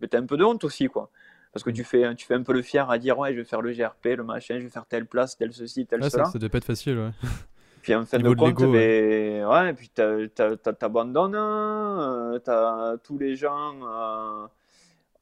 [0.00, 1.10] Mais t'as un peu de honte aussi, quoi.
[1.52, 1.72] Parce que Mm.
[1.72, 3.72] tu fais, tu fais un peu le fier à dire, ouais, je vais faire le
[3.72, 6.24] GRP, le machin, je vais faire telle place, tel ceci, tel Ouais, cela.
[6.24, 7.10] ça, ça devait pas être facile, ouais.
[7.82, 13.34] Puis en fin de compte, l'ego, ben, ouais, puis t'abandonnes, hein, euh, t'as tous les
[13.34, 14.46] gens, euh,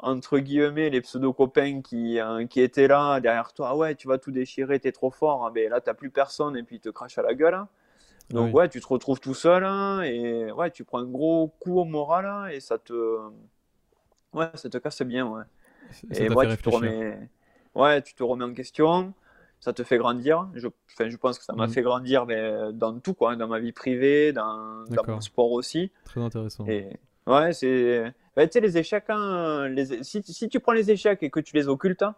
[0.01, 4.18] entre guillemets, les pseudo-copains qui, euh, qui étaient là derrière toi, Ah ouais, tu vas
[4.18, 6.90] tout déchirer, t'es trop fort, Ah ben là, t'as plus personne et puis ils te
[6.90, 7.55] crachent à la gueule.
[7.55, 7.68] hein.
[8.31, 8.53] Donc Oui.
[8.55, 11.85] ouais, tu te retrouves tout seul hein, et ouais, tu prends un gros coup au
[11.85, 12.93] moral hein, et ça te,
[14.35, 15.43] ouais, ça te casse bien, ouais.
[15.93, 17.18] Ça Et ouais, tu te remets...
[17.74, 19.12] ouais, tu te remets en question,
[19.61, 20.49] ça te fait grandir.
[20.55, 21.74] Je, enfin, je pense que ça m'a Mhm.
[21.74, 25.91] fait grandir mais dans tout, quoi, dans ma vie privée, dans, dans mon sport aussi.
[26.05, 26.64] Très intéressant.
[26.66, 26.87] Et
[27.26, 28.12] ouais, c'est.
[28.37, 30.03] bah, tu sais, les échecs, hein, les...
[30.05, 32.14] Si, si tu prends les échecs et que tu les occultes, hein,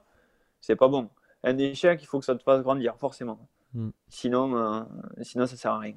[0.61, 1.09] c'est pas bon.
[1.45, 3.39] Un échec, il faut que ça te fasse grandir, forcément.
[3.75, 3.89] Mm.
[4.09, 4.81] Sinon, euh,
[5.23, 5.95] sinon, ça sert à rien.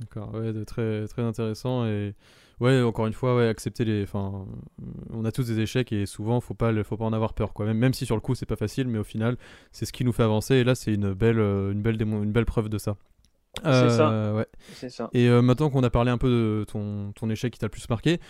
[0.00, 2.14] D'accord, ouais, très, très intéressant et
[2.60, 4.46] ouais, encore une fois, ouais, accepter les, enfin,
[4.80, 7.52] euh, on a tous des échecs et souvent, faut pas, faut pas en avoir peur,
[7.52, 7.66] quoi.
[7.66, 9.36] Même, même si sur le coup, c'est pas facile, mais au final,
[9.72, 12.22] c'est ce qui nous fait avancer et là, c'est une belle, euh, une belle démo-
[12.22, 12.96] une belle preuve de ça.
[13.64, 14.10] C'est ça.
[14.12, 14.46] Euh, ouais.
[14.88, 15.10] Ça.
[15.14, 17.70] Et euh, maintenant qu'on a parlé un peu de ton, ton échec qui t'a le
[17.70, 18.20] plus marqué,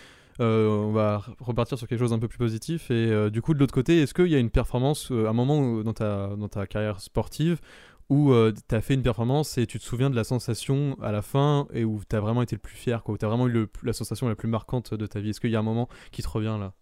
[0.40, 2.90] euh, on va re- repartir sur quelque chose d'un peu plus positif.
[2.90, 5.34] Et euh, du coup, de l'autre côté, est-ce qu'il y a une performance, euh, un
[5.34, 7.60] moment où- dans ta, dans ta carrière sportive,
[8.10, 8.32] où
[8.68, 11.66] tu as fait une performance et tu te souviens de la sensation à la fin
[11.72, 13.52] et où tu as vraiment été le plus fier, quoi, où tu as vraiment eu
[13.52, 15.88] le- la sensation la plus marquante de ta vie Est-ce qu'il y a un moment
[16.10, 16.72] qui te revient là?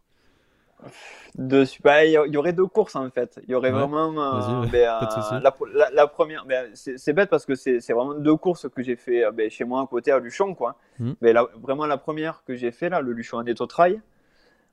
[1.36, 3.40] De super, il y aurait deux courses en fait.
[3.44, 4.60] Il y aurait Ouais, vraiment.
[4.62, 8.36] euh, ben, euh, la, la- la première, ben, c'est bête parce que c'est vraiment deux
[8.36, 10.54] courses que j'ai fait euh, ben, chez moi à côté à Luchon.
[10.54, 10.76] Quoi.
[10.98, 11.16] Mhm.
[11.22, 14.00] Mais la- vraiment la première que j'ai fait là, le Luchon Aneto Trail.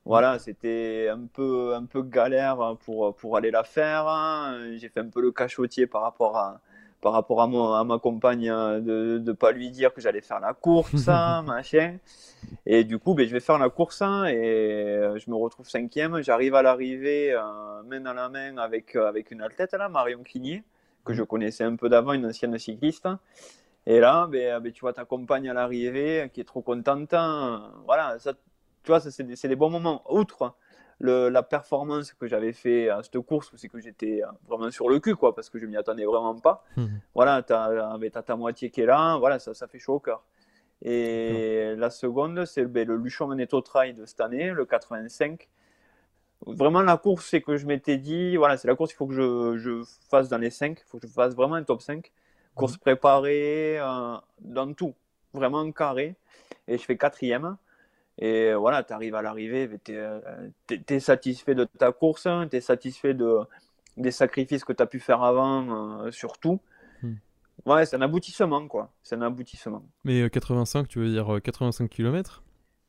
[0.06, 4.06] Voilà, c'était un peu, un peu galère pour, pour aller la faire.
[4.08, 4.74] hein.
[4.76, 6.60] J'ai fait un peu le cachotier par rapport à,
[7.00, 10.20] par rapport à, mon, à ma compagne hein, de ne pas lui dire que j'allais
[10.20, 11.96] faire la course, machin.
[12.66, 15.68] Et du coup, ben, je vais faire la course hein, et euh, je me retrouve
[15.68, 16.22] cinquième.
[16.22, 20.22] J'arrive à l'arrivée euh, main dans la main avec, euh, avec une athlète, là, Marion
[20.22, 20.64] Quigné,
[21.04, 23.08] que je connaissais un peu d'avant, une ancienne cycliste.
[23.86, 27.12] Et là, ben, ben, tu vois ta compagne à l'arrivée qui est trop contente.
[27.14, 27.70] hein.
[27.86, 28.32] Voilà, ça,
[28.84, 30.02] tu vois, c'est des, des bons moments.
[30.12, 30.54] Outre
[31.00, 34.88] le- la performance que j'avais fait à cette course, c'est que j'étais euh, vraiment sur
[34.88, 36.64] le cul, quoi, parce que je m'y attendais vraiment pas.
[37.14, 40.24] Voilà, t'as as ta moitié qui est là, voilà, ça, ça fait chaud au cœur.
[40.82, 45.48] Et la seconde, c'est ben, le Luchon Veneto Trail de cette année, le 85.
[46.46, 49.14] Vraiment, la course, c'est que je m'étais dit, voilà, c'est la course, il faut que
[49.14, 52.12] je, je fasse dans les 5, il faut que je fasse vraiment un top 5.
[52.54, 54.94] Course préparée, euh, dans tout,
[55.32, 56.16] vraiment carré.
[56.68, 57.56] Et je fais quatrième.
[58.18, 59.96] Et voilà, tu arrives à l'arrivée, tu
[60.88, 63.40] es, satisfait de ta course, tu es satisfait de,
[63.96, 66.60] des sacrifices que tu as pu faire avant, euh, surtout.
[67.02, 67.14] Hmm.
[67.66, 68.92] Ouais, c'est un aboutissement, quoi.
[69.02, 69.84] C'est un aboutissement.
[70.04, 72.43] Mais euh, 85, tu veux dire euh, 85 km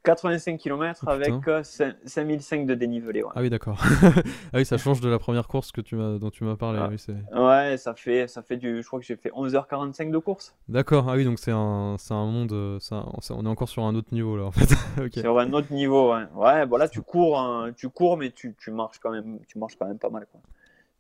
[0.06, 1.52] 85 km Oh, avec putain.
[1.52, 3.24] euh, 5 5005 de dénivelé.
[3.24, 3.30] Ouais.
[3.36, 3.82] Ah oui, d'accord.
[4.04, 4.12] ah
[4.54, 6.80] oui, ça change de la première course que tu m'as, dont tu m'as parlé.
[6.82, 6.90] Ah.
[6.90, 6.98] oui.
[7.38, 8.82] Ouais, ça fait, ça fait du.
[8.82, 10.56] Je crois que j'ai fait 11h45 de course.
[10.70, 12.54] D'accord, ah oui, donc c'est un, c'est un monde.
[12.54, 14.62] euh, c'est un- c'est- on est encore sur un autre niveau là en fait.
[15.04, 15.10] ok.
[15.14, 16.14] C'est sur un autre niveau.
[16.14, 19.40] Ouais, ouais bon là, tu cours, hein, tu cours, mais tu, tu, marches quand même,
[19.48, 20.26] tu marches quand même pas mal.
[20.32, 20.40] Quoi.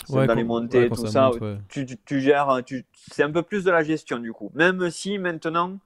[0.09, 1.27] Ouais, dans quand- les montées, ouais, tout ça ça.
[1.29, 1.57] monte, ouais.
[1.69, 4.51] tu, tu, tu gères, hein, tu, c'est un peu plus de la gestion du coup.
[4.53, 5.77] Même si maintenant,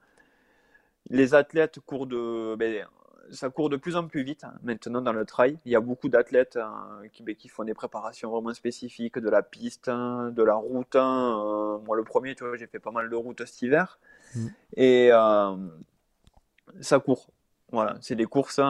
[1.08, 2.54] les athlètes courent de.
[2.56, 2.86] ben,
[3.30, 5.58] ça court de plus en plus vite hein, maintenant dans le trail.
[5.64, 9.28] Il y a beaucoup d'athlètes hein, qui, ben, qui, font des préparations vraiment spécifiques, de
[9.28, 10.94] la piste, hein, de la route.
[10.96, 13.98] Euh, moi, le premier, tu vois, j'ai fait pas mal de routes cet hiver.
[14.34, 14.46] Mm.
[14.76, 15.56] Et euh,
[16.80, 17.28] ça court.
[17.72, 18.60] Voilà, c'est des courses,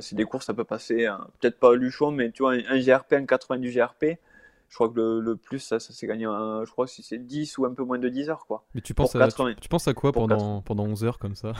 [0.00, 1.08] c'est des courses, ça peut passer,
[1.40, 4.18] peut-être pas à Luchon, mais tu vois, un, GRP, un 80 du GRP,
[4.68, 7.64] je crois que le, plus, ça, ça s'est gagné, je crois si c'est 10 ou
[7.64, 8.62] un peu moins de 10 heures, quoi.
[8.74, 9.26] Mais tu penses, à,
[9.58, 11.54] tu, penses à quoi pendant, pendant 11 heures comme ça?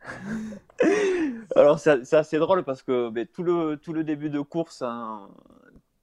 [1.56, 5.28] Alors c'est assez drôle parce que ben, tout, le, tout le début de course, hein,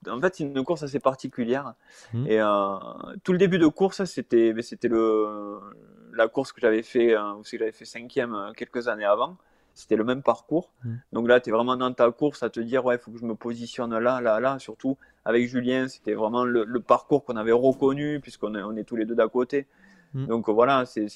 [0.08, 1.74] en fait c'est une course assez particulière.
[2.12, 2.26] Mmh.
[2.26, 2.76] Et euh,
[3.22, 7.72] tout le début de course, c'était c'était la course que j'avais fait, euh, que j'avais
[7.72, 9.36] fait cinquième euh, quelques années avant.
[9.74, 10.70] C'était le même parcours.
[10.84, 10.94] Mmh.
[11.12, 13.18] Donc là, tu es vraiment dans ta course à te dire, ouais, il faut que
[13.18, 14.58] je me positionne là, là, là.
[14.58, 18.96] Surtout avec Julien, c'était vraiment le, parcours qu'on avait reconnu puisqu'on est, on est tous
[18.96, 19.66] les deux d'à côté.
[20.12, 20.26] Mmh.
[20.26, 21.08] Donc voilà, c'est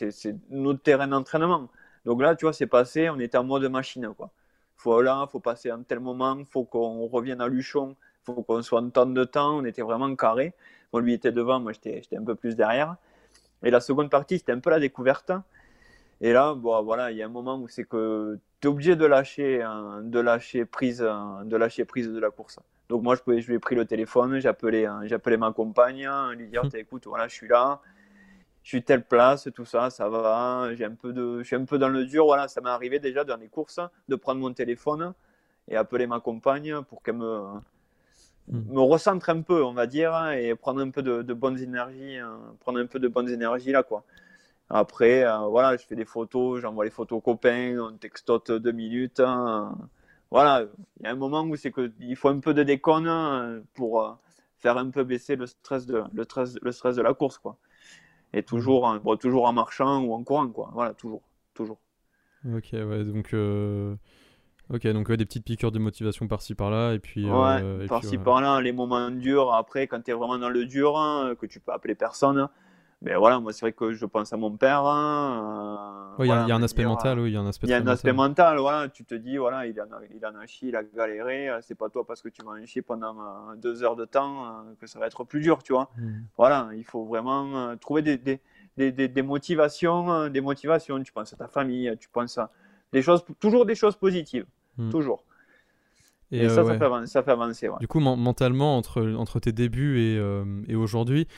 [0.49, 1.69] notre terrain d'entraînement.
[2.07, 4.31] Donc là, tu vois, c'est passé, on était en mode machine, quoi.
[4.77, 8.81] Faut là, faut passer un tel moment, faut qu'on revienne à Luchon, faut qu'on soit
[8.81, 10.55] en temps de temps, on était vraiment carré.
[10.93, 12.97] Bon, lui était devant, moi j'étais un peu plus derrière.
[13.65, 15.33] Et la seconde partie, c'était un peu la découverte.
[16.21, 18.95] Et là, bon, voilà, il y a un moment où c'est que tu es obligé
[18.95, 22.61] de lâcher, hein, de lâcher prise, hein, de lâcher prise de la course.
[22.89, 25.53] Donc moi, je, pouvais, je lui ai pris le téléphone, j'ai appelé, hein, appelé ma
[25.53, 27.81] compagne, lui dire, écoute, voilà, je suis là,
[28.67, 30.75] je suis telle place, tout ça, ça va.
[30.75, 32.25] J'ai un peu de, je suis un peu dans le dur.
[32.25, 35.15] Voilà, ça m'est arrivé déjà dans les courses de prendre mon téléphone
[35.69, 37.43] et appeler ma compagne pour qu'elle me,
[38.49, 38.73] hmm.
[38.75, 42.41] me recentre un peu, on va dire, et prendre un peu de, bonnes énergies, hein,
[42.59, 44.03] prendre un peu de bonnes énergies là, quoi.
[44.69, 48.73] Après, euh, voilà, je fais des photos, j'envoie les photos aux copains, on textote deux
[48.73, 49.21] minutes.
[49.21, 49.79] Hein.
[50.29, 50.65] voilà,
[50.99, 54.03] il y a un moment où c'est qu'il faut un peu de déconne hein, pour
[54.03, 54.11] euh,
[54.59, 57.57] faire un peu baisser le stress de, le stress, le stress de la course, quoi
[58.37, 60.71] et toujours, bon, toujours en marchant ou en courant, quoi.
[60.75, 61.23] Voilà, toujours,
[61.55, 61.79] toujours.
[62.55, 63.97] Ok, ouais, donc, euh,
[64.73, 67.29] ok, donc des petites piqûres de motivation par-ci par-là, et puis.
[67.31, 69.55] Ouais, par-ci par-là, les moments durs.
[69.55, 72.49] Après, quand tu es vraiment dans le dur, hein, que tu peux appeler personne,
[73.03, 74.81] mais voilà, moi, c'est vrai que je pense à mon père.
[74.87, 77.75] Hein, il y, a un aspect mental, oui, il y a un aspect Il y
[77.75, 78.89] a un aspect mental, voilà.
[78.89, 81.51] Tu te dis, voilà, il en a, il en a chié, il a galéré.
[81.61, 84.47] C'est pas toi parce que tu vas en chier pendant euh, deux heures de temps
[84.47, 84.49] euh,
[84.81, 85.91] que ça va être plus dur, tu vois.
[85.99, 86.23] Hmm.
[86.39, 88.41] Voilà, il faut vraiment euh, trouver des, des,
[88.77, 91.03] des, des, motivations, des motivations.
[91.03, 92.51] Tu penses à ta famille, tu penses à
[92.93, 94.47] des choses, toujours des choses positives,
[94.79, 94.89] hmm.
[94.89, 95.23] toujours.
[96.33, 97.69] Et, ça, ça, fait, ça, fait, avancer.
[97.79, 100.17] Du coup, mentalement, entre, entre tes débuts et,
[100.67, 101.29] et aujourd'hui,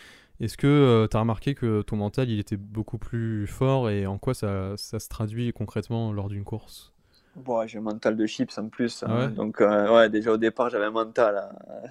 [0.41, 4.07] est-ce que euh, tu as remarqué que ton mental il était beaucoup plus fort et
[4.07, 6.93] en quoi ça, ça se traduit concrètement lors d'une course?
[7.35, 9.05] Bon, J'ai un mental de chips en plus.
[9.05, 9.29] Hein.
[9.29, 11.89] Donc, euh, ouais, déjà au départ, j'avais un mental, euh,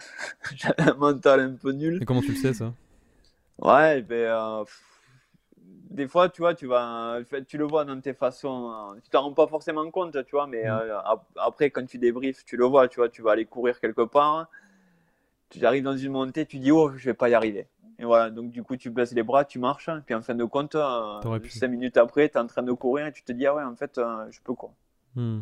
[0.56, 2.00] j'avais un mental un peu nul.
[2.02, 2.74] Et comment tu le sais ça?
[3.60, 4.66] Ouais, ben.
[5.90, 9.34] des fois, tu vois, tu vas, tu le vois dans tes façons, tu t'en rends
[9.34, 11.02] pas forcément compte, tu vois, mais mm.
[11.38, 14.48] après, quand tu débriefes, tu le vois, tu vois, tu vas aller courir quelque part,
[15.50, 17.68] tu arrives dans une montée, tu dis, oh, je vais pas y arriver.
[18.00, 20.44] Et voilà, donc du coup, tu baisses les bras, tu marches, puis en fin de
[20.44, 21.20] compte, euh,
[21.50, 23.64] cinq minutes après, tu es en train de courir et tu te dis, ah ouais,
[23.64, 24.72] en fait, euh, je peux quoi.
[25.16, 25.42] Hmm.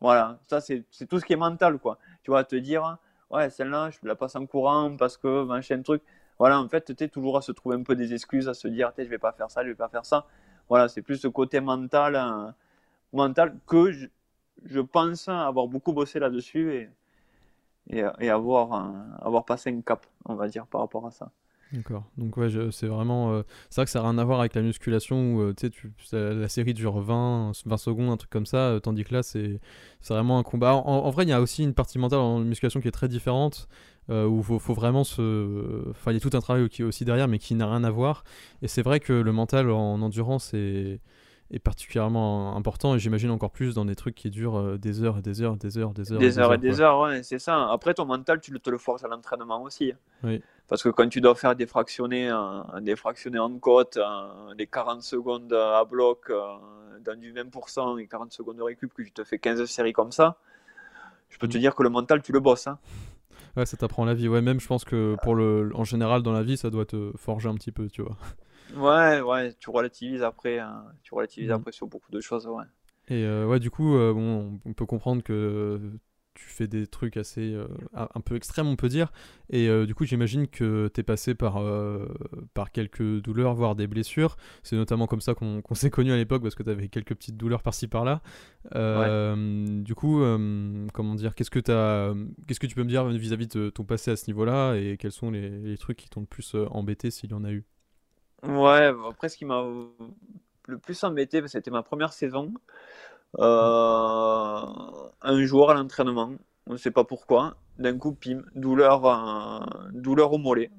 [0.00, 1.98] Voilà, ça, c'est tout ce qui est mental, quoi.
[2.22, 2.98] Tu vois, te dire,
[3.30, 6.02] ouais, celle-là, je la passe en courant parce que machin truc.
[6.38, 8.68] Voilà, en fait, tu es toujours à se trouver un peu des excuses, à se
[8.68, 10.26] dire, je vais pas faire ça, je vais pas faire ça.
[10.68, 12.50] Voilà, c'est plus ce côté mental, euh,
[13.14, 14.06] mental que je,
[14.64, 16.90] je, pense avoir beaucoup bossé là-dessus et,
[17.88, 18.92] et, et avoir,
[19.22, 21.30] avoir passé un cap, on va dire, par rapport à ça.
[21.72, 22.04] D'accord.
[22.18, 23.32] Donc ouais, c'est vraiment...
[23.32, 25.92] Euh, c'est vrai que ça n'a rien à voir avec la musculation où euh, tu
[26.04, 29.22] sais, la série dure 20, 20 secondes, un truc comme ça, euh, tandis que là,
[29.22, 29.60] c'est
[30.08, 30.74] vraiment un combat.
[30.74, 33.68] En, vrai, il y a aussi une partie mentale en musculation qui est très différente,
[34.08, 35.90] où il faut, faut, vraiment se...
[35.90, 37.84] Enfin, il y a tout un travail qui est aussi derrière, mais qui n'a rien
[37.84, 38.24] à voir.
[38.62, 41.00] Et c'est vrai que le mental en endurance est
[41.54, 45.18] est particulièrement important et j'imagine encore plus dans des trucs qui durent euh, des heures
[45.18, 46.18] et des heures, des heures, des heures.
[46.18, 47.70] Des, heures, et des heures, ouais, c'est ça.
[47.70, 49.92] Après, ton mental, tu te le forces à l'entraînement aussi.
[50.22, 50.42] Oui.
[50.66, 52.30] Parce que quand tu dois faire des fractionnés,
[52.80, 53.98] des fractionnés en côte,
[54.56, 56.56] des 40 secondes à bloc, euh,
[57.04, 60.10] dans du 20% et 40 secondes de récup, que tu te fais 15 séries comme
[60.10, 60.38] ça,
[61.28, 61.60] je peux te mm.
[61.60, 62.66] dire que le mental, tu le bosses.
[62.66, 62.78] Hein.
[63.56, 64.26] Ouais, ça t'apprend la vie.
[64.26, 67.12] Ouais, même je pense que pour le, en général dans la vie, ça doit te
[67.16, 68.16] forger un petit peu, tu vois.
[68.76, 70.84] Ouais, ouais, tu relativises après, hein.
[71.02, 71.56] tu relativises mhm.
[71.56, 72.64] après sur beaucoup de choses, ouais.
[73.08, 75.80] Et euh, ouais, du coup, euh, bon, on peut comprendre que
[76.32, 79.12] tu fais des trucs assez euh, un peu extrêmes, on peut dire.
[79.50, 81.62] Et du coup, j'imagine que tu es passé par,
[82.54, 84.36] par quelques douleurs, voire des blessures.
[84.64, 87.36] C'est notamment comme ça qu'on s'est connu à l'époque parce que tu avais quelques petites
[87.36, 88.20] douleurs par-ci par-là.
[88.72, 90.24] Du coup,
[90.92, 94.16] comment dire, qu'est-ce que qu'est-ce que tu peux me dire vis-à-vis de ton passé à
[94.16, 97.34] ce niveau-là et quels sont les, les trucs qui t'ont le plus embêté s'il y
[97.34, 97.64] en a eu?
[98.46, 99.64] Ouais, après, ce qui m'a
[100.66, 102.52] le plus embêté, c'était ma première saison.
[103.38, 104.66] Euh,
[105.22, 106.32] un jour à l'entraînement,
[106.66, 109.60] on ne sait pas pourquoi, d'un coup, pim, douleur, euh,
[109.92, 110.70] douleur au mollet.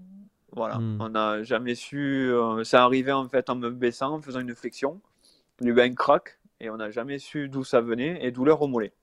[0.53, 0.97] Voilà, Hmm.
[1.01, 2.29] on n'a jamais su.
[2.31, 5.01] euh, ça arrivait en fait en me baissant, en faisant une flexion,
[5.61, 8.31] il y a eu un crack, et on n'a jamais su d'où ça venait, et
[8.31, 8.93] douleur au mollet.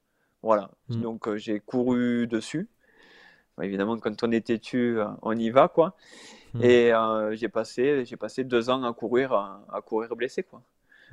[0.43, 1.01] Voilà, Hmm.
[1.03, 2.69] donc j'ai couru dessus.
[3.57, 5.95] Bon, évidemment, quand on est têtu, euh, on y va, quoi.
[6.55, 6.61] Hmm.
[6.63, 10.63] Et euh, j'ai passé, j'ai passé deux ans à courir, à, à courir blessé, quoi,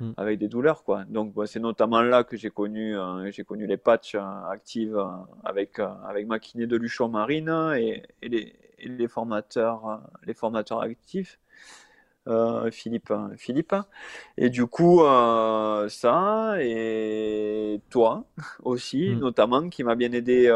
[0.00, 0.12] Hmm.
[0.16, 1.04] avec des douleurs, quoi.
[1.06, 4.20] Donc, bah, c'est notamment là que j'ai connu, euh, j'ai connu les patchs euh,
[4.50, 4.98] actives
[5.44, 10.80] avec, avec ma kiné de Luchon Marine et, et les, et les formateurs, les formateurs
[10.82, 11.38] actifs.
[12.70, 13.74] Philippe, Philippe.
[14.36, 15.00] Et du coup,
[15.88, 18.24] ça, et toi
[18.62, 19.18] aussi, Mm.
[19.18, 20.48] notamment, qui m'a bien aidé,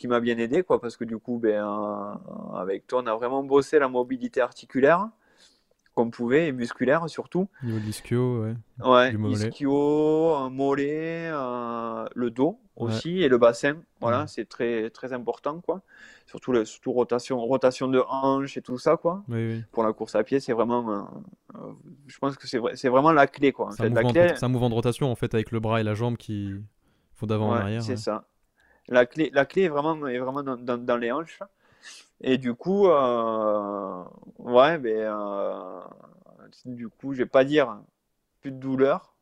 [0.00, 3.14] qui m'a bien aidé, quoi, parce que du coup, ben, euh, avec toi, on a
[3.16, 5.08] vraiment bossé la mobilité articulaire
[5.94, 7.48] qu'on pouvait, et musculaire surtout.
[7.62, 8.54] Au niveau de l'ischio, ouais.
[8.82, 13.00] Ouais, ischio, un mollet, euh, le dos Ouais.
[13.00, 13.76] aussi, et le bassin.
[14.00, 15.82] Voilà, c'est très, très important, quoi.
[16.26, 19.64] Surtout, le, surtout rotation, rotation de hanche et tout ça, quoi Oui, oui.
[19.70, 21.02] pour la course à pied, c'est vraiment, euh,
[21.56, 21.72] euh,
[22.06, 23.66] je pense que c'est c'est vraiment la clé quoi.
[23.68, 25.34] En C'est un, fait, la mouvement clé, de- c'est un mouvement de rotation en fait
[25.34, 26.52] avec le bras et la jambe qui
[27.14, 27.84] font d'avant en ouais, arrière.
[27.84, 28.26] c'est ça.
[28.90, 31.40] La clé, la clé est vraiment, est vraiment dans, dans- dans les hanches.
[32.20, 34.04] Et du coup, euh,
[34.38, 35.80] ouais, ben, euh,
[36.66, 37.78] du coup, je vais pas dire
[38.42, 39.14] plus de douleur,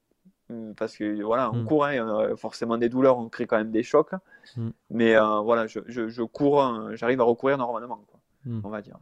[0.51, 1.67] hum, parce que voilà, on Mm.
[1.67, 4.13] court, hein, a forcément des douleurs, on crée quand même des chocs.
[4.57, 4.71] Mm.
[4.91, 8.61] Mais euh, voilà, je, je, je cours, euh, j'arrive à recourir normalement, quoi, Mm.
[8.65, 8.97] on va dire.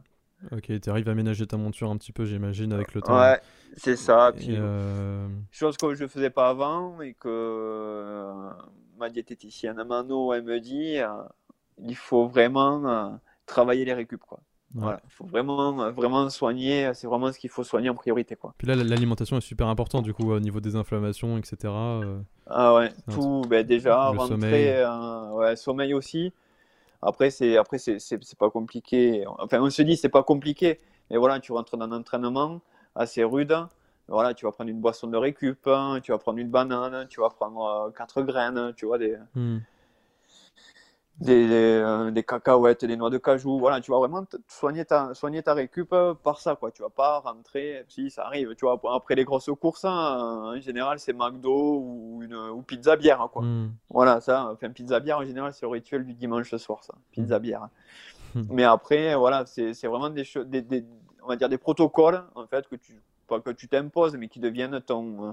[0.51, 3.17] Ok, tu arrives à aménager ta monture un petit peu, j'imagine, avec le temps.
[3.19, 3.41] Ouais,
[3.75, 4.31] c'est ça.
[4.35, 8.49] Puis, euh, Chose que je ne faisais pas avant et que euh,
[8.97, 11.07] ma diététicienne Mano, elle me dit, euh,
[11.79, 13.09] il faut vraiment euh,
[13.45, 14.39] travailler les récup, quoi.
[14.75, 14.81] Ouais.
[14.81, 18.53] Voilà, faut vraiment, euh, vraiment soigner, c'est vraiment ce qu'il faut soigner en priorité, quoi.
[18.57, 21.57] Puis là, l'alimentation est super importante du coup au niveau des inflammations, etc.
[22.03, 24.67] euh, Ah ouais, un tout, ben déjà, Le rentrer, sommeil.
[24.67, 26.33] euh, ouais, sommeil aussi.
[27.01, 29.23] Après, c'est, après, c'est pas compliqué.
[29.39, 30.79] Enfin, on se dit, c'est pas compliqué.
[31.09, 32.59] Mais voilà, tu rentres dans un entraînement
[32.95, 33.55] assez rude.
[34.07, 37.19] Voilà, tu vas prendre une boisson de récup, hein, tu vas prendre une banane, tu
[37.19, 39.57] vas prendre euh, quatre graines, tu vois, des, hmm.
[41.19, 43.59] des, des, euh, des cacahuètes, des noix de cajou.
[43.59, 46.71] Voilà, tu vas vraiment soigner ta, soigner ta récup euh, par ça, quoi.
[46.71, 50.61] Tu vas pas rentrer, si ça arrive, tu vois, après les grosses courses, hein, en
[50.61, 53.43] général, c'est McDo ou, une, ou pizza bière, hein, quoi.
[53.43, 53.71] Hmm.
[53.89, 57.39] Voilà, ça, enfin, pizza bière en général, c'est le rituel du dimanche soir, ça, pizza
[57.39, 57.67] bière.
[58.35, 58.43] Mm.
[58.49, 60.85] Mais après, voilà, c'est vraiment des, des,
[61.23, 64.39] on va dire des protocoles, en fait, que tu, pas que tu t'imposes, mais qui
[64.39, 65.31] deviennent ton, euh,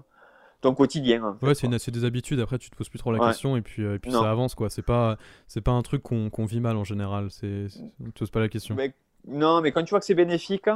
[0.61, 1.23] ton quotidien.
[1.25, 2.41] en fait, Ouais, c'est des habitudes.
[2.41, 3.27] Après, tu te poses plus trop la Ouais.
[3.29, 4.21] question et puis, euh, et puis Non.
[4.23, 4.71] ça avance quoi.
[4.71, 5.17] C'est pas,
[5.47, 7.31] c'est pas un truc qu'on qu'on vit mal en général.
[7.31, 8.75] C'est, c'est- on te pose pas la question.
[8.75, 8.95] Mais-
[9.27, 10.67] non, mais quand tu vois que c'est bénéfique,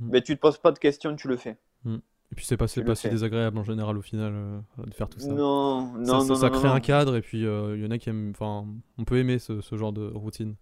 [0.00, 0.10] Mm.
[0.10, 1.56] ben, tu te poses pas de questions, tu le fais.
[2.32, 5.08] Et puis c'est pas, Tu pas si désagréable en général au final euh, de faire
[5.08, 5.28] tout ça.
[5.28, 7.98] Non, non, ça- non, ça crée un cadre et puis euh, il y en a
[7.98, 8.30] qui aiment.
[8.34, 8.66] Enfin,
[8.98, 10.56] on peut aimer ce, ce genre de routine.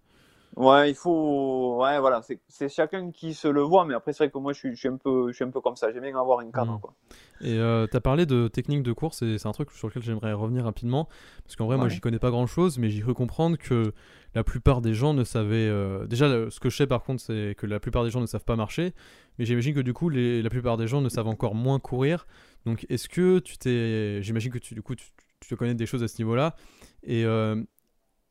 [0.55, 1.77] Ouais, il faut.
[1.81, 4.59] Ouais, voilà, c'est chacun qui se le voit, mais après, c'est vrai que moi, je
[4.59, 5.91] suis, je suis un peu, je suis un peu comme ça.
[5.91, 6.79] J'aime bien avoir un cadre, Mm.
[6.79, 6.93] quoi.
[7.41, 10.31] Et euh, t'as parlé de technique de course et c'est un truc sur lequel j'aimerais
[10.31, 11.09] revenir rapidement
[11.43, 11.91] parce qu'en vrai moi Ouais.
[11.91, 13.91] j'y connais pas grand chose mais j'ai cru comprendre que
[14.35, 17.53] la plupart des gens ne savaient euh, déjà ce que je sais par contre c'est
[17.57, 18.93] que la plupart des gens ne savent pas marcher
[19.37, 22.25] mais j'imagine que du coup les- la plupart des gens ne savent encore moins courir
[22.65, 25.07] donc est-ce que tu t'es j'imagine que tu du coup tu,
[25.41, 26.55] tu te connais des choses à ce niveau-là
[27.03, 27.61] et euh,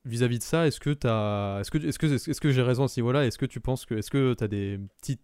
[0.04, 2.88] vis-à-vis de ça est-ce que t'as est-ce que est-ce que est-ce que j'ai raison à
[2.88, 3.26] ce niveau-là?
[3.26, 5.20] Est-ce que tu penses que est-ce que t'as des petits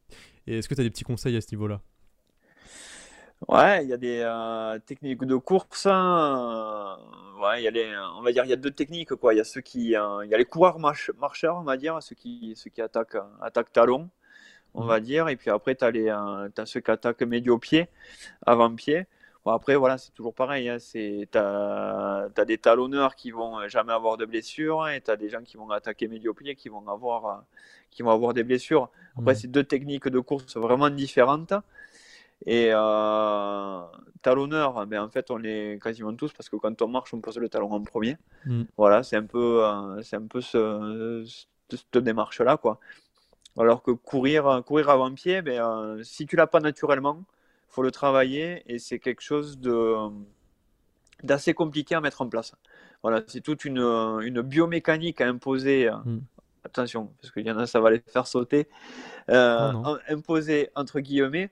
[0.46, 1.80] et est-ce que t'as des petits conseils à ce niveau-là?
[3.48, 5.86] Ouais, il y a des euh, techniques de course.
[5.86, 6.96] hein,
[7.38, 9.32] euh, ouais, il y a les, on va dire, il y a deux techniques, quoi.
[9.34, 11.76] Il y a ceux qui, euh, il y a les coureurs marche- marcheurs, on va
[11.78, 14.10] dire, ceux qui, ceux qui attaquent, euh, attaquent talon,
[14.74, 14.86] on Mhm.
[14.86, 15.28] va dire.
[15.28, 17.88] Et puis après, tu as les, euh, t'as ceux qui attaquent médio-pied,
[18.46, 19.06] avant-pied.
[19.44, 20.68] Bon, après, voilà, c'est toujours pareil.
[20.68, 25.16] Hein, c'est, t'as, t'as des talonneurs qui vont jamais avoir de blessures et tu as
[25.16, 27.34] des gens qui vont attaquer médio-pied qui vont avoir, euh,
[27.90, 28.90] qui vont avoir des blessures.
[29.18, 31.54] Après, c'est deux techniques de course vraiment différentes.
[32.46, 33.80] Et euh,
[34.22, 37.38] talonneur, ben en fait, on est quasiment tous parce que quand on marche, on pose
[37.38, 38.16] le talon en premier.
[38.46, 38.62] Mm.
[38.78, 42.80] Voilà, c'est un peu, euh, c'est un peu ce, ce- cette démarche-là, quoi.
[43.58, 47.24] Alors que courir, courir avant pied, ben, euh, si tu l'as pas naturellement,
[47.70, 49.96] faut le travailler et c'est quelque chose de
[51.22, 52.54] d'assez compliqué à mettre en place.
[53.02, 55.88] Voilà, c'est toute une, une biomécanique à imposer.
[55.88, 56.20] euh, Mm.
[56.62, 58.68] Attention, parce qu'il y en a, ça va les faire sauter.
[59.30, 61.50] Euh, en- imposer entre guillemets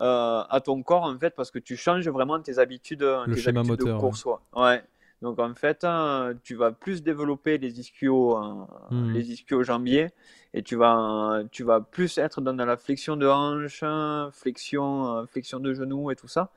[0.00, 3.40] euh, à ton corps en fait parce que tu changes vraiment tes habitudes, Le tes
[3.42, 4.24] schéma habitudes moteur, de course.
[4.24, 4.32] Ouais.
[4.62, 4.82] Ouais.
[5.22, 9.14] Donc en fait, euh, tu vas plus développer les ischios, euh, Mhm.
[9.14, 10.10] les ischios jambiers
[10.54, 13.82] et tu vas, tu vas plus être dans la flexion de hanche,
[14.32, 16.50] flexion, euh, flexion de genoux et tout ça.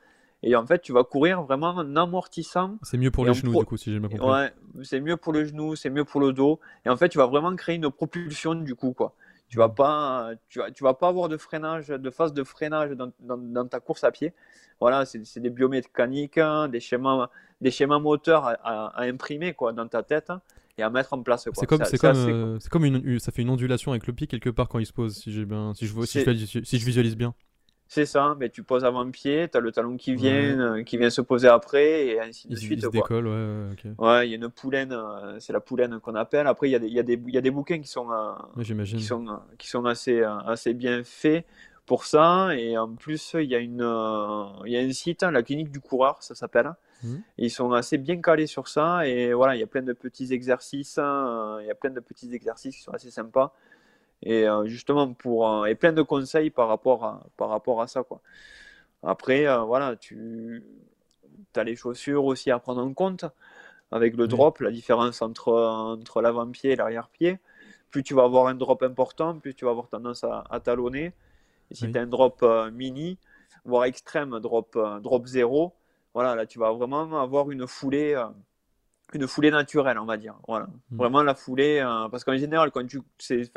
[0.44, 2.78] Et en fait, tu vas courir vraiment en amortissant.
[2.84, 4.28] C'est mieux pour les genoux, pro- du coup, si j'ai bien compris.
[4.28, 4.54] Ouais,
[4.84, 6.60] c'est mieux pour le genou, c'est mieux pour le dos.
[6.86, 9.14] Et en fait, tu vas vraiment créer une propulsion du coup, quoi.
[9.52, 12.92] Tu vas pas, tu vas, tu vas pas avoir de freinage, de phase de freinage
[12.92, 14.34] dans, dans- dans ta course à pied.
[14.80, 17.30] Voilà, c'est des biomécaniques, hein, des schémas,
[17.60, 20.42] des schémas moteurs à, à- à imprimer quoi dans ta tête hein,
[20.78, 21.50] et à mettre en place.
[21.54, 24.14] C'est comme, c'est c'est comme, euh, c'est comme une, ça fait une ondulation avec le
[24.14, 27.18] pied quelque part quand il se pose, si j'ai bien, si je si je visualise
[27.18, 27.36] bien.
[27.94, 31.10] C'est ça, mais tu poses avant-pied, tu as le talon qui vient, euh, qui vient
[31.10, 32.80] se poser après, et ainsi de Il, suite.
[32.80, 33.02] il se quoi.
[33.02, 34.00] décolle, ouais, ouais, ok.
[34.00, 36.48] Ouais, il y a une poulaine, euh, c'est la poulaine qu'on appelle.
[36.48, 37.90] Après, il y, a des- il y, a des- il y a des bouquins qui
[37.90, 41.46] sont, euh, Ouais, qui sont, euh, qui sont assez, assez bien faits
[41.86, 42.56] pour ça.
[42.56, 43.82] Et en plus, il y a, une,
[44.66, 46.72] il y a un site, hein, la clinique du coureur, ça s'appelle.
[47.04, 47.22] Mhm.
[47.40, 49.06] Ils sont assez bien calés sur ça.
[49.06, 50.98] Et voilà, il y a plein de petits exercices.
[50.98, 53.54] hein, il y a plein de petits exercices qui sont assez sympas.
[54.24, 57.88] Et euh, justement, pour, euh, et plein de conseils par rapport à, par rapport à
[57.88, 58.04] ça.
[58.04, 58.22] Quoi.
[59.04, 60.64] Après, euh, voilà, tu
[61.56, 63.26] as les chaussures aussi à prendre en compte.
[63.92, 64.30] Avec le Oui.
[64.30, 67.40] drop, la différence entre, entre l'avant-pied et l'arrière-pied.
[67.92, 71.14] Plus tu vas avoir un drop important, plus tu vas avoir tendance à, à talonner.
[71.72, 71.92] Et si Oui.
[71.92, 73.18] tu as un drop mini,
[73.66, 75.74] voire extrême, drop, drop 0,
[76.14, 78.16] voilà, là tu vas vraiment avoir une foulée,
[79.16, 80.36] une foulée naturelle, on va dire.
[80.48, 80.68] Voilà.
[80.92, 80.98] Mm.
[80.98, 83.00] Vraiment la foulée, euh, parce qu'en général, quand tu,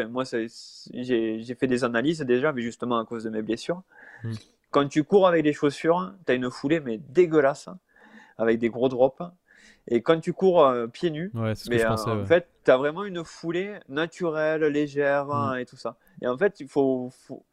[0.09, 3.82] moi, j'ai fait des analyses déjà, mais justement à cause de mes blessures.
[4.22, 4.32] Mm.
[4.70, 7.68] Quand tu cours avec des chaussures, tu as une foulée, mais dégueulasse,
[8.38, 9.22] avec des gros drops.
[9.86, 12.11] Et quand tu cours euh, pieds nus, Ouais, mais euh, pensais.
[12.11, 12.24] en ouais.
[12.26, 15.30] fait, tu as vraiment une foulée naturelle, légère Mm.
[15.32, 15.96] hein, et tout ça.
[16.22, 17.44] Et en fait, il faut, faut-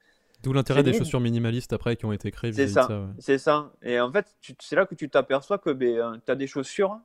[0.41, 2.99] D'où l'intérêt des chaussures minimalistes après qui ont été créées c'est ça, de ça.
[3.01, 3.07] ouais.
[3.19, 3.71] c'est ça.
[3.83, 6.97] Et en fait, c'est là que tu t'aperçois que ben, tu as des chaussures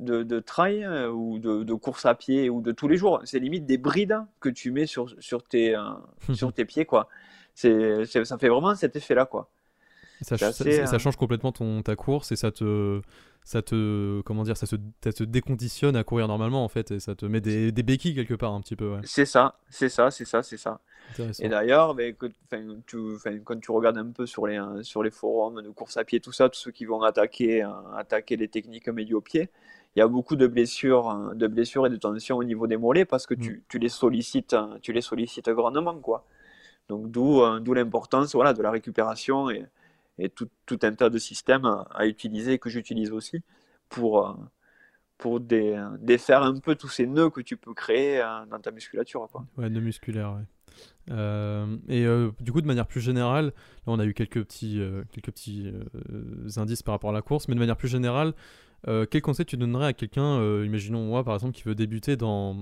[0.00, 3.20] de, de trail euh, ou de, de course à pied ou de tous les jours.
[3.24, 5.82] C'est limite des brides que tu mets sur, sur, tes, euh,
[6.32, 7.08] sur tes pieds, quoi.
[7.54, 9.48] C'est, ça fait vraiment cet effet-là, quoi.
[10.22, 13.00] Ça, euh, change complètement ton, ta course et ça te,
[13.42, 17.00] ça te, comment dire, ça, se, ça te déconditionne à courir normalement en fait et
[17.00, 18.96] ça te met des, des béquilles quelque part un petit peu.
[18.96, 19.00] Ouais.
[19.04, 20.80] C'est ça, c'est ça, c'est ça, c'est ça.
[21.40, 21.96] Et d'ailleurs,
[22.44, 22.64] enfin,
[23.44, 26.32] quand tu regardes un peu sur les, sur les forums de course à pied, tout
[26.32, 29.50] ça, tous ceux qui vont attaquer, attaquer les techniques médio-pied,
[29.96, 32.76] il y a beaucoup de blessures, euh, de blessures et de tensions au niveau des
[32.76, 36.24] mollets parce que tu, tu les sollicites, euh, tu les sollicites grandement, quoi.
[36.88, 39.66] Donc d'où, euh, d'où l'importance, voilà, de la récupération et,
[40.18, 43.42] et tout, tout un tas de systèmes à, à utiliser que j'utilise aussi
[43.88, 44.34] pour, euh,
[45.18, 48.70] pour dé- défaire un peu tous ces nœuds que tu peux créer euh, dans ta
[48.70, 49.44] musculature, quoi.
[49.56, 50.44] Ouais, de musculaire, ouais.
[51.10, 53.52] Euh, et euh, du coup, de manière plus générale, là,
[53.86, 57.48] on a eu quelques petits, euh, quelques petits euh, indices par rapport à la course,
[57.48, 58.32] mais de manière plus générale,
[58.88, 62.16] euh, quel conseil tu donnerais à quelqu'un, euh, imaginons moi par exemple, qui veut débuter
[62.16, 62.56] dans,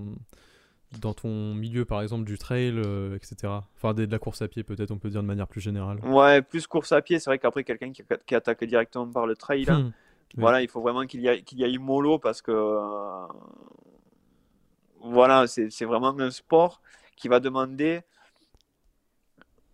[1.00, 3.68] dans ton milieu, par exemple, du trail, euh, etc.
[3.76, 6.02] Enfin, des- de la course à pied, peut-être, on peut dire de manière plus générale.
[6.02, 9.34] Ouais, plus course à pied, c'est vrai qu'après quelqu'un qui, qui attaque directement par le
[9.36, 9.92] trail, là, Hmm.
[10.36, 10.44] Oui.
[10.44, 12.52] voilà, il faut vraiment qu'il y, qu'il y aille mollo parce que
[15.00, 16.80] voilà, c'est c'est vraiment un sport
[17.16, 18.00] qui va demander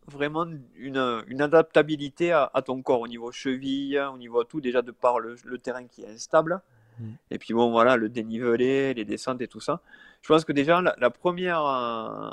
[0.06, 0.46] vraiment
[0.76, 4.90] une, une adaptabilité à, à ton corps au niveau cheville, au niveau tout, déjà de
[4.90, 6.60] par le, le terrain qui est instable.
[6.98, 7.12] Mm.
[7.30, 9.80] Et puis bon, voilà, le dénivelé, les descentes et tout ça.
[10.22, 12.30] Je pense que déjà, la, la première, euh,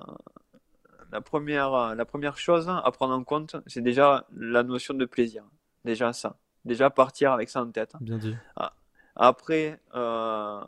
[1.12, 5.06] la, première, euh, la première chose à prendre en compte, c'est déjà la notion de
[5.06, 5.44] plaisir.
[5.84, 6.38] Déjà ça.
[6.64, 7.94] Déjà partir avec ça en tête.
[8.02, 8.36] Bien dit.
[9.16, 10.62] Après, euh,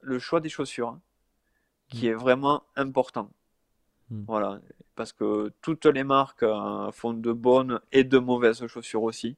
[0.00, 1.00] le choix des chaussures, hein,
[1.88, 2.10] qui Mm.
[2.10, 3.30] est vraiment important.
[4.10, 4.24] Mm.
[4.26, 4.60] Voilà,
[4.96, 9.36] parce que toutes les marques euh, font de bonnes et de mauvaises chaussures aussi.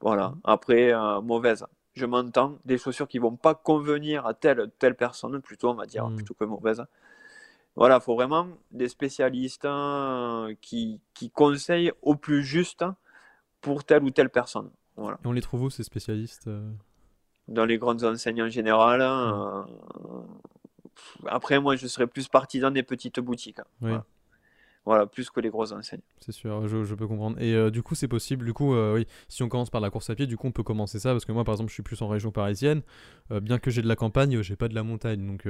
[0.00, 0.40] Voilà, Mm.
[0.44, 1.64] après, euh, mauvaises.
[1.94, 5.86] Je m'entends, des chaussures qui vont pas convenir à telle telle personne, plutôt on va
[5.86, 6.16] dire, Mm.
[6.16, 6.84] plutôt que mauvaises.
[7.74, 12.84] Voilà, il faut vraiment des spécialistes hein, qui, qui conseillent au plus juste
[13.60, 14.70] pour telle ou telle personne.
[14.96, 16.70] Voilà Et on les trouve où, ces spécialistes euh?
[17.48, 19.00] Dans les grandes enseignes en général.
[19.02, 19.66] hein,
[20.04, 20.22] euh,
[21.26, 23.58] Après, moi, je serais plus partisan des petites boutiques.
[23.58, 23.64] hein.
[23.82, 24.04] Oui, Voilà.
[24.84, 26.02] Voilà, plus que les grosses enseignes.
[26.20, 27.40] c'est sûr, je, je peux comprendre.
[27.40, 29.90] Et euh, du coup, c'est possible, du coup, euh, oui, si on commence par la
[29.90, 31.74] course à pied, du coup, on peut commencer ça, parce que moi, par exemple, je
[31.74, 32.82] suis plus en région parisienne,
[33.32, 35.44] euh, bien que j'ai de la campagne, j'ai pas de la montagne, donc...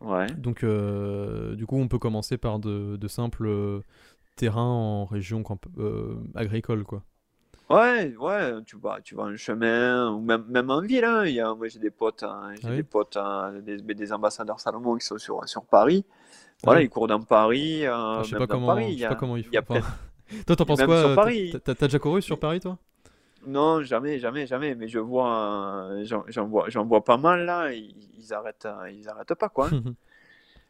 [0.00, 0.26] Ouais.
[0.38, 3.82] Donc, du coup, on peut commencer par de, de simples
[4.34, 5.44] terrains en région
[6.34, 7.02] agricole, quoi.
[7.74, 11.04] Ouais, ouais, tu vas, tu vas en chemin, ou même, même en ville.
[11.04, 11.24] hein.
[11.26, 13.78] Il y a, moi, j'ai des potes, hein, j'ai Ah oui des potes, hein, des,
[13.78, 16.04] des ambassadeurs Salomon qui sont sur, sur Paris.
[16.64, 16.82] Voilà, oui.
[16.82, 18.92] ils courent dans Paris, euh, Ah, je sais même pas dans comment, Paris.
[18.92, 19.62] je Il y sais a, pas comment ils il y a font.
[19.62, 19.88] plein- Enfin,
[20.46, 21.50] toi, t'en penses Même quoi sur euh, Paris.
[21.50, 22.78] t'as- T'as t'as déjà couru sur Paris, toi?
[23.46, 24.74] Non, jamais, jamais, jamais.
[24.74, 27.72] Mais je vois, euh, j'en j'en vois, j'en vois pas mal là.
[27.72, 29.68] Ils, ils arrêtent, euh, ils arrêtent pas quoi.
[29.68, 29.74] hein.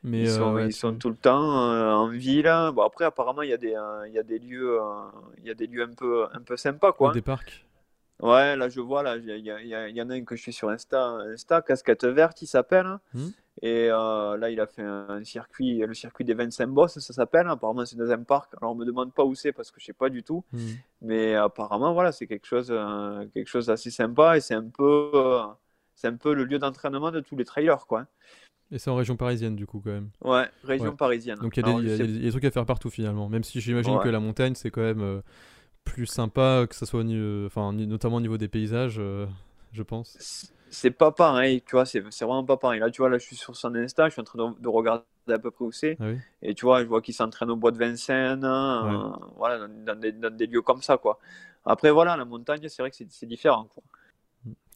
[0.05, 2.46] Mais Ils euh, sont, ouais, ils sont tout le temps euh, en ville.
[2.46, 2.72] hein.
[2.72, 4.84] Bon après apparemment il y a des, euh, il y a des lieux, euh,
[5.38, 7.12] il y a des lieux un peu, un peu sympas quoi.
[7.12, 7.64] des parcs.
[8.20, 10.52] Ouais, là je vois, là, il y, y, y, en a un que je suis
[10.52, 12.98] sur Insta, Insta casquette verte, il s'appelle.
[13.12, 13.26] Mmh.
[13.62, 17.48] Et euh, là, il a fait un circuit, le circuit des 25 boss, ça s'appelle.
[17.48, 18.52] Apparemment, c'est dans un parc.
[18.61, 20.44] Alors, on me demande pas où c'est parce que je sais pas du tout.
[20.52, 20.59] Mmh.
[21.02, 22.72] Mais apparemment, voilà, c'est quelque chose,
[23.32, 25.11] quelque chose d'assez sympa et c'est un peu,
[25.96, 28.07] c'est un peu le lieu d'entraînement de tous les trailers, quoi.
[28.75, 30.11] Et c'est en région parisienne, du coup, quand même.
[30.22, 31.39] Ouais, région parisienne.
[31.39, 33.29] Donc, il y, y, a des trucs à faire partout, finalement.
[33.29, 35.22] Même si j'imagine que la montagne, c'est quand même
[35.85, 37.05] plus sympa, que ce soit
[37.47, 39.01] enfin, notamment au niveau des paysages,
[39.72, 42.81] je pense c'est pas pareil, tu vois, c'est vraiment pas pareil.
[42.81, 45.05] Là, tu vois, là, je suis sur son Insta, je suis en train de, regarder
[45.29, 45.97] à peu près où c'est.
[46.01, 46.07] Ah
[46.43, 50.12] et tu vois, je vois qu'il s'entraîne au bois de Vincennes, euh, voilà, dans des,
[50.12, 51.18] dans des, lieux comme ça, quoi.
[51.64, 53.83] Après, voilà, la montagne, c'est vrai que c'est différent, quoi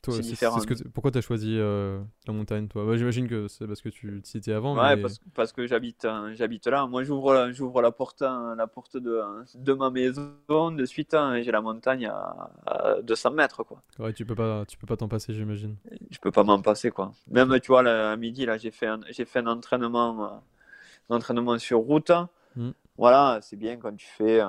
[0.07, 0.59] c'est différent.
[0.95, 2.97] pourquoi tu as choisi euh, la montagne, toi?
[2.97, 4.77] J'imagine que c'est parce que tu citais avant.
[4.77, 6.87] Ouais, parce, parce, que j'habite hein, j'habite là.
[6.87, 9.21] Moi, j'ouvre j'ouvre la porte, hein, la porte de,
[9.55, 10.33] de ma maison.
[10.49, 13.63] De suite, hein, j'ai la montagne à, 200 mètres.
[13.65, 13.83] Quoi.
[13.99, 15.77] Ouais, tu peux pas tu peux pas t'en passer, j'imagine.
[16.11, 16.91] Je peux pas m'en passer.
[16.91, 17.13] quoi.
[17.31, 21.59] Même, tu vois, là, à midi, là, j'ai fait, un, fait un entraînement, euh, entraînement
[21.59, 22.13] sur route.
[22.57, 22.71] Hmm.
[22.97, 24.41] Voilà, c'est bien quand tu fais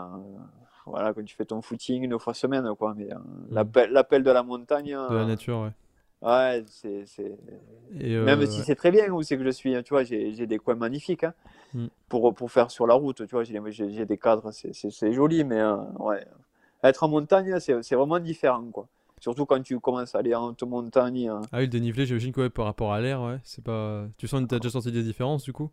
[0.90, 2.94] voilà, quand tu fais ton footing une fois semaine, quoi.
[2.96, 3.92] Mais euh, mm.
[3.92, 4.92] l'appel de la montagne.
[4.92, 5.72] De la euh, nature, ouais.
[6.22, 7.06] Ouais, c'est.
[8.02, 10.46] Euh, Même si c'est très bien où c'est que je suis, hein, tu vois, j'ai
[10.46, 11.34] des coins magnifiques hein,
[11.74, 11.88] mm.
[12.10, 15.64] pour, pour faire sur la route, tu vois, j'ai des cadres, c'est joli, mais
[16.00, 16.26] ouais.
[16.84, 18.88] Être en montagne, c'est vraiment différent, quoi.
[19.20, 21.28] Surtout quand tu commences à aller en haute montagne.
[21.28, 21.42] Hein.
[21.52, 24.08] Ah oui, le dénivelé, j'imagine que par rapport à l'air, ouais, c'est pas.
[24.18, 25.72] Tu sens as déjà senti des différences du coup?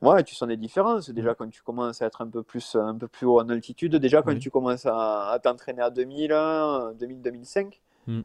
[0.00, 1.10] Ouais, tu sens des différences.
[1.10, 3.96] Déjà, quand tu commences à être un peu plus, un peu plus haut en altitude,
[3.96, 6.28] déjà, quand tu commences à, t'entraîner à 2000,
[6.98, 7.80] 2000, 2005,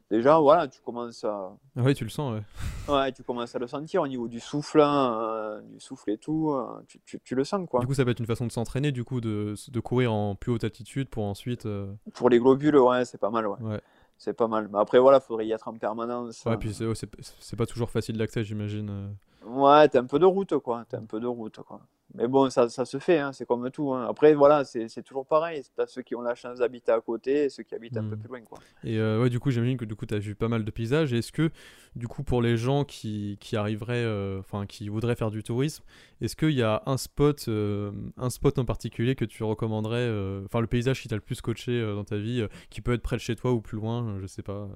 [0.10, 1.52] déjà, voilà, tu commences à.
[1.76, 2.44] Ah ouais, tu le sens, ouais.
[2.94, 6.52] Ouais, tu commences à le sentir au niveau du souffle, hein, du souffle et tout,
[6.52, 7.80] euh, tu, tu, tu, le sens, quoi.
[7.80, 10.36] Du coup, ça peut être une façon de s'entraîner, du coup, de, de, courir en
[10.36, 11.66] plus haute altitude pour ensuite.
[11.66, 13.62] Euh, pour les globules, ouais, c'est pas mal, ouais.
[13.62, 13.82] ouais.
[14.18, 14.70] C'est pas mal.
[14.72, 16.44] Mais après, voilà, faudrait y être en permanence.
[16.46, 19.16] Ouais, puis c'est pas toujours facile d'accès, j'imagine.
[19.46, 20.86] Ouais, t'as un peu de route, quoi.
[20.88, 21.82] T'as un peu de route, quoi.
[22.16, 23.91] Mais bon, ça, ça se fait, hein, c'est comme tout.
[23.91, 24.06] Hein.
[24.08, 25.64] Après, voilà, c'est toujours pareil.
[25.76, 28.16] T'as ceux qui ont la chance d'habiter à côté et ceux qui habitent un peu
[28.16, 28.20] hmm.
[28.20, 28.60] plus loin, quoi.
[28.84, 31.12] Et euh, ouais, du coup, j'imagine que du coup, t'as vu pas mal de paysages.
[31.12, 31.50] Est-ce que,
[31.96, 35.84] du coup, pour les gens qui, qui arriveraient, euh, enfin, qui voudraient faire du tourisme,
[36.22, 40.08] est-ce qu'il y a un spot, euh, un spot en particulier que tu recommanderais,
[40.46, 43.16] enfin, le paysage qui t'a le plus coaché dans ta vie, qui peut être près
[43.16, 44.70] de chez toi ou plus loin, je sais pas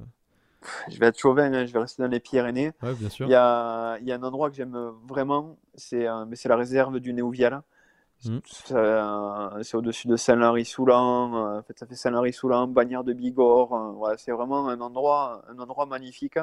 [0.89, 2.71] je vais être chauvin, hein, je vais rester dans les Pyrénées.
[2.81, 3.27] Ouais, bien sûr.
[3.27, 6.99] Il y a, il y a un endroit que j'aime vraiment, c'est euh, la réserve
[6.99, 7.61] du Néouvial.
[8.25, 8.39] Mmh.
[8.45, 13.73] C'est au-dessus de Saint-Lary-Soulan, euh, en fait, ça fait Saint-Lary-Soulan, Bagnères de Bigorre.
[14.05, 16.39] Euh, c'est vraiment un endroit, un endroit magnifique.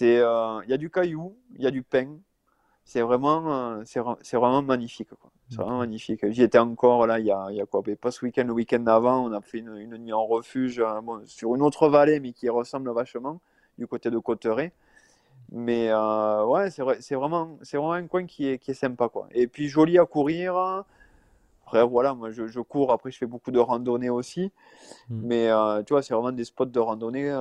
[0.00, 2.18] Il y a du caillou, il y a du pain,
[2.84, 5.10] c'est vraiment, euh, c'est vraiment magnifique.
[5.48, 6.28] C'est vraiment magnifique.
[6.30, 8.44] J'y étais encore là, il y a, il y a quoi ben, Pas ce week-end,
[8.44, 11.88] le week-end d'avant, on a fait une, une, nuit en refuge euh, sur une autre
[11.88, 13.40] vallée, mais qui ressemble vachement,
[13.78, 14.72] du côté de Cotteret.
[15.52, 19.08] Mais euh, ouais, c'est vrai, vraiment, vraiment un coin qui est, qui est sympa.
[19.08, 19.28] Quoi.
[19.32, 20.56] Et puis joli à courir.
[21.64, 24.50] Après, voilà, moi je, je cours, après je fais beaucoup de randonnées aussi.
[25.08, 25.20] Hmm.
[25.22, 25.48] Mais
[25.86, 27.32] tu vois, c'est vraiment des spots de randonnée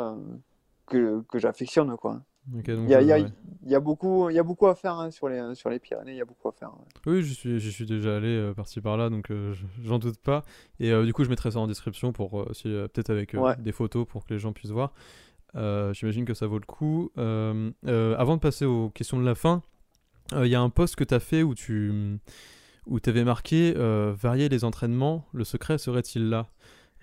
[0.85, 1.97] que, que j'affectionne.
[1.97, 2.21] quoi
[2.53, 3.25] il, y a, y
[3.65, 6.17] y a, beaucoup, y a beaucoup à faire hein, sur, les, sur les Pyrénées, il
[6.17, 6.71] y a beaucoup à faire.
[7.05, 10.43] Oui, je suis, je suis déjà allé euh, par-ci par-là, donc euh, j'en doute pas.
[10.79, 14.25] Et euh, du coup, je mettrai ça en description, pour peut-être avec des photos pour
[14.25, 14.93] que les gens puissent voir.
[15.55, 17.11] J'imagine que ça vaut le coup.
[17.15, 19.61] avant de passer aux questions de la fin,
[20.33, 22.19] il y a un post que tu as fait où tu
[22.85, 26.47] où avais marqué varier les entraînements, le secret serait-il là?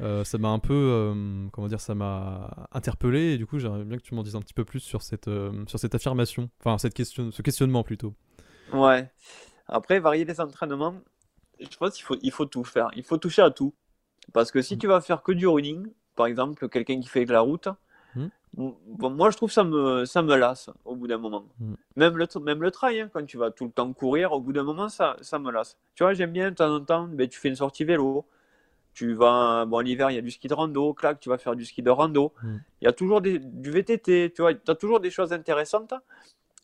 [0.02, 3.84] Euh, ça m'a un peu, euh, comment dire, ça m'a interpellé et du coup j'aimerais
[3.84, 6.50] bien que tu m'en dises un petit peu plus sur cette, euh, sur cette affirmation,
[6.60, 8.12] enfin cette question, ce questionnement plutôt.
[8.72, 9.08] Ouais.
[9.68, 10.96] Après, varier les entraînements,
[11.60, 13.74] je pense qu'il faut, il faut tout faire, il faut toucher à tout.
[14.32, 14.78] Parce que si mm.
[14.78, 15.86] tu vas faire que du running,
[16.16, 17.68] par exemple, quelqu'un qui fait de la route,
[18.16, 18.26] mm.
[18.56, 21.44] bon, moi je trouve ça me, ça me lasse au bout d'un moment.
[21.60, 21.74] Mm.
[21.94, 24.52] Même, le, même le trail, hein, quand tu vas tout le temps courir, au bout
[24.52, 25.78] d'un moment ça, ça me lasse.
[25.94, 28.26] Tu vois, j'aime bien de temps en temps, mais ben, tu fais une sortie vélo,
[28.94, 31.56] tu vas, bon, l'hiver, il y a du ski de rando, clac, tu vas faire
[31.56, 32.32] du ski de rando.
[32.42, 32.56] Mm.
[32.80, 35.94] Il y a toujours des, du VTT, tu vois, tu as toujours des choses intéressantes.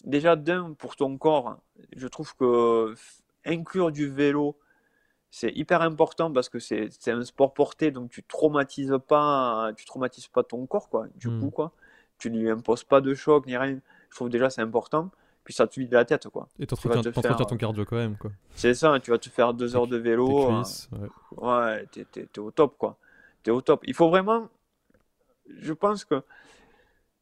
[0.04, 1.58] Déjà, d'un, pour ton corps,
[1.96, 2.94] je trouve que
[3.44, 4.58] inclure du vélo,
[5.30, 10.28] c'est hyper important parce que c'est un sport porté, donc tu traumatises pas, tu traumatises
[10.28, 11.40] pas ton corps, quoi, du mm.
[11.40, 11.72] coup, quoi.
[12.18, 13.78] Tu lui imposes pas de choc ni rien.
[14.10, 15.10] Je trouve déjà c'est important
[15.48, 16.46] puis ça te vide la tête quoi.
[16.58, 17.36] Et t'entretiens faire...
[17.46, 18.30] ton cardio quand même quoi.
[18.54, 20.50] C'est ça, tu vas te faire deux heures de vélo.
[20.50, 20.60] Hein.
[20.62, 22.98] Cuisses, ouais, ouais t'es, au top quoi.
[23.42, 23.82] T'es au top.
[23.86, 24.50] Il faut vraiment,
[25.58, 26.22] je pense que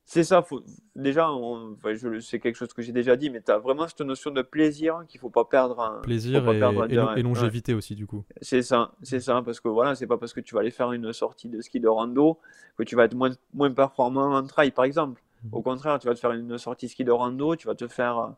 [0.08, 0.60] C'est ça, faut...
[0.96, 1.74] déjà, on...
[1.74, 2.18] enfin, je...
[2.18, 5.04] c'est quelque chose que j'ai déjà dit, mais tu as vraiment cette notion de plaisir
[5.06, 6.00] qu'il faut pas perdre.
[6.02, 7.22] Plaisir pas et, perdre ouais.
[7.22, 8.24] longévité aussi, du coup.
[8.40, 10.90] C'est ça, c'est ça, parce que voilà, c'est pas parce que tu vas aller faire
[10.90, 12.40] une sortie de ski de rando
[12.76, 15.22] que tu vas être moins, moins performant en trail, par exemple.
[15.52, 18.18] Au contraire, tu vas te faire une sortie ski de rando, tu vas te faire
[18.18, 18.28] euh,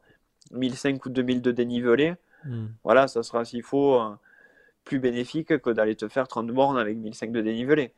[0.53, 2.15] 1005 ou 2000 de dénivelé.
[2.45, 2.67] Hmm.
[2.85, 4.15] Voilà, ça sera s'il faut euh,
[4.85, 7.93] plus bénéfique que d'aller te faire 30 bornes avec 1005 de dénivelé.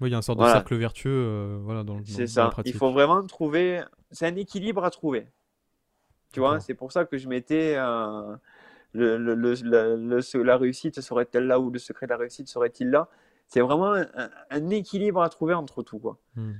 [0.00, 0.52] Oui, il y a un sorte Voilà.
[0.54, 2.50] de cercle vertueux euh, voilà, dans, dans- C'est dans la ça.
[2.50, 2.74] pratique.
[2.74, 3.82] Il faut vraiment trouver.
[4.10, 5.26] C'est un équilibre à trouver.
[6.32, 8.36] Tu vois, c'est pour ça que je mettais euh,
[8.92, 9.16] le,
[10.42, 13.08] la réussite serait-elle là ou le secret de la réussite serait-il là?
[13.48, 16.18] C'est vraiment un, un- un équilibre à trouver entre tout, quoi.
[16.34, 16.52] Hmm.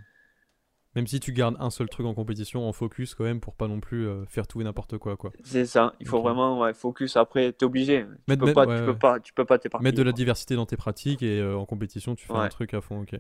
[0.97, 3.69] Même si tu gardes un seul truc en compétition en focus quand même pour pas
[3.69, 5.31] non plus euh, faire tout et n'importe quoi quoi.
[5.45, 5.93] C'est ça.
[6.01, 7.17] Il faut vraiment ouais, focus.
[7.17, 8.05] Après, t'es obligé.
[8.05, 9.85] Tu Mettre- peux mettre- pas, ouais, tu peux pas, tu peux pas t'éparpiller.
[9.89, 10.17] Mettre de la quoi.
[10.17, 13.03] diversité dans tes pratiques et euh, en compétition tu fais un truc à fond.
[13.03, 13.13] Ok.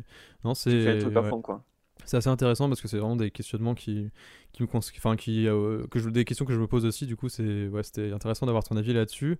[0.42, 1.62] Non Tu fais c'est le truc à fond, quoi.
[2.06, 4.10] c'est assez intéressant parce que c'est vraiment des questionnements qui
[4.52, 7.04] qui me enfin qui euh, que je des questions que je me pose aussi.
[7.06, 9.38] Du coup c'est ouais c'était intéressant d'avoir ton avis là-dessus.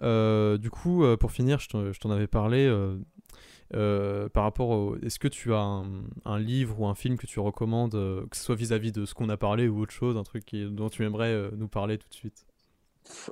[0.00, 2.68] Du coup pour finir je t'en avais parlé.
[3.74, 4.96] Euh, par rapport au...
[4.96, 5.84] Est-ce que tu as un,
[6.24, 9.14] un livre ou un film que tu recommandes, euh, que ce soit vis-à-vis de ce
[9.14, 11.98] qu'on a parlé ou autre chose, un truc qui- dont tu aimerais euh, nous parler
[11.98, 12.44] tout de suite?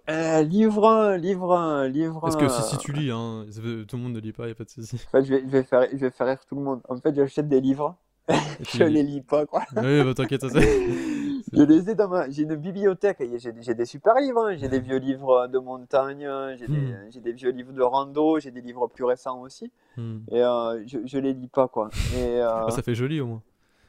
[0.09, 2.21] Livre, livre, livre.
[2.21, 3.47] Parce que si, si tu lis, hein,
[3.89, 4.97] tout le monde ne lit pas, il n'y a pas de souci.
[5.07, 6.81] En fait, je vais, je vais faire, je vais faire rire tout le monde.
[6.89, 7.97] En fait, j'achète des livres.
[8.75, 9.21] Je les les lis.
[9.23, 9.65] pas, quoi.
[9.75, 10.49] Oui, bah, t'inquiète, ça,
[11.53, 12.29] Je les ai dans ma...
[12.31, 13.23] J'ai une bibliothèque.
[13.39, 14.47] J'ai des super livres.
[14.47, 14.57] hein.
[14.57, 16.29] J'ai des vieux livres de montagne.
[16.59, 16.73] J'ai des...
[16.73, 17.11] Hmm.
[17.11, 18.39] j'ai des vieux livres de rando.
[18.39, 19.71] J'ai des livres plus récents aussi.
[19.97, 20.19] Hmm.
[20.31, 21.91] Et euh, je, je les lis pas, quoi.
[22.17, 23.43] Et, euh, Ah, ça fait joli au moins.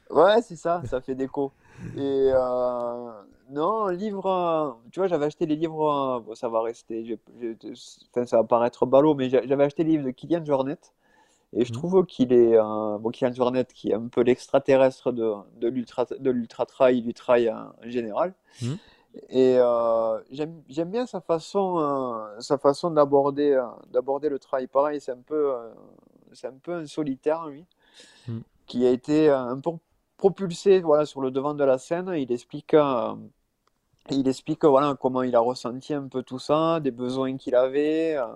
[0.10, 0.82] Ouais, c'est ça.
[0.86, 1.52] Ça fait déco.
[1.96, 3.12] Et euh,
[3.52, 4.78] non, livre.
[4.92, 6.22] Tu vois, j'avais acheté les livres.
[6.26, 7.06] Bon, ça va rester.
[7.06, 7.76] je- je-
[8.14, 10.78] Enfin, ça va paraître ballot, mais j'a- j'avais acheté les livres de Kylian Jornet.
[11.54, 11.74] Et je Mhm.
[11.74, 12.56] trouve qu'il est.
[12.58, 17.14] euh, Bon, Jornet, qui est un peu l'extraterrestre de, de l'ultra de l'ultra trail, du
[17.14, 18.34] trail en, en général.
[18.62, 18.80] Mhm.
[19.30, 20.20] Et euh,
[20.70, 24.68] j'aime bien sa façon, euh, sa façon d'aborder euh, d'aborder le trail.
[24.68, 25.70] Pareil, c'est un peu, euh,
[26.34, 27.66] c'est un peu un solitaire, lui,
[28.28, 28.42] Mhm.
[28.68, 29.72] qui a été euh, un peu
[30.18, 32.12] propulsé voilà, sur le devant de la scène.
[32.16, 33.14] Il explique, euh,
[34.12, 38.16] il explique voilà, comment il a ressenti un peu tout ça, des besoins qu'il avait
[38.18, 38.28] euh,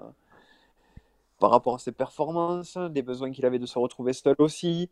[1.40, 4.90] par rapport à ses performances, des besoins qu'il avait de se retrouver seul aussi.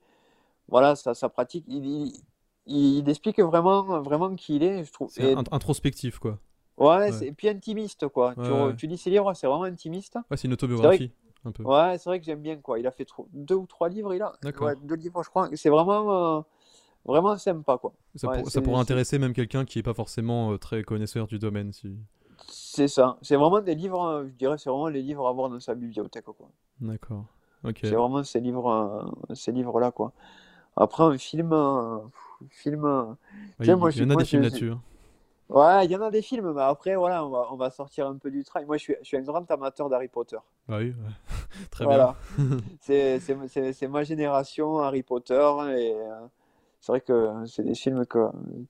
[0.68, 1.66] Voilà, sa, sa pratique.
[1.68, 1.86] Il,
[2.66, 5.10] il, il explique vraiment, vraiment qui il est, je trouve.
[5.12, 6.39] C'est Et- int- introspectif, quoi.
[6.78, 8.34] Ouais, et puis intimiste quoi.
[8.34, 10.16] Tu, Ouais, tu lis ses livres, c'est vraiment intimiste.
[10.32, 11.12] Ouais, c'est une autobiographie,
[11.46, 11.62] un peu.
[11.64, 12.80] Ouais, c'est vrai que j'aime bien quoi.
[12.80, 14.34] Il a fait trop- deux ou trois livres, il a.
[14.41, 14.72] D'accord.
[14.82, 15.50] Deux livres, je crois.
[15.54, 16.41] C'est vraiment, euh,
[17.06, 17.94] vraiment sympa quoi.
[18.16, 20.82] Ça, Ouais, pour- ça c'est- pourrait intéresser même quelqu'un qui n'est pas forcément euh, très
[20.84, 21.72] connaisseur du domaine.
[21.74, 21.96] Si...
[22.48, 23.18] C'est ça.
[23.22, 25.76] C'est vraiment des livres, euh, je dirais, c'est vraiment les livres à avoir dans sa
[25.76, 26.50] bibliothèque quoi.
[26.80, 27.26] D'accord.
[27.64, 27.80] Ok.
[27.84, 28.70] C'est vraiment ces livres,
[29.30, 30.12] euh, ces livres là quoi.
[30.76, 32.86] Après un film, euh, pff, film.
[32.86, 33.04] euh,
[33.60, 34.72] Ouais, sais, il moi, il je y en a moi, des films là-dessus.
[34.72, 34.82] hein.
[35.50, 38.08] Ouais, il y en a des films, mais après voilà, on va, on va sortir
[38.08, 38.66] un peu du trail.
[38.66, 40.38] Moi, je suis, je suis un grand amateur d'Harry Potter.
[40.68, 41.68] Bah oui, ouais.
[41.72, 42.16] très bien.
[42.82, 45.36] C'est ma génération, Harry Potter,
[45.78, 46.26] et euh,
[46.84, 48.20] c'est vrai que c'est des films que,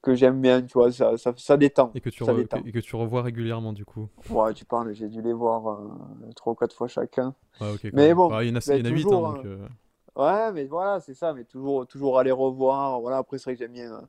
[0.03, 1.91] que j'aime bien, tu vois, ça, ça, ça détend.
[1.95, 2.61] Et que, tu ça re- détend.
[2.64, 4.07] et que tu revois régulièrement, du coup.
[4.30, 5.88] Ouais, tu parles, j'ai dû les voir euh,
[6.36, 7.34] trois ou quatre fois chacun.
[7.59, 9.34] Ouais, Mais bon, Bah, il y en a, il y en a huit, toujours, hein,
[9.34, 9.47] donc, hein.
[9.47, 9.68] euh,
[10.16, 13.01] Ouais, mais voilà, c'est ça, mais toujours, toujours aller revoir.
[13.01, 14.01] Voilà, après, c'est vrai que j'aime bien euh,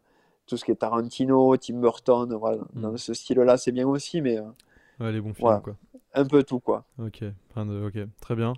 [0.46, 2.82] tout ce qui est Tarantino, Tim Burton, voilà, Mm.
[2.82, 4.42] dans ce style-là, c'est bien aussi, mais euh,
[5.00, 5.60] ouais, les bons films, Voilà.
[5.60, 5.76] quoi.
[6.14, 6.84] un peu tout, quoi.
[6.98, 7.24] Ok,
[7.56, 8.52] ok, très bien.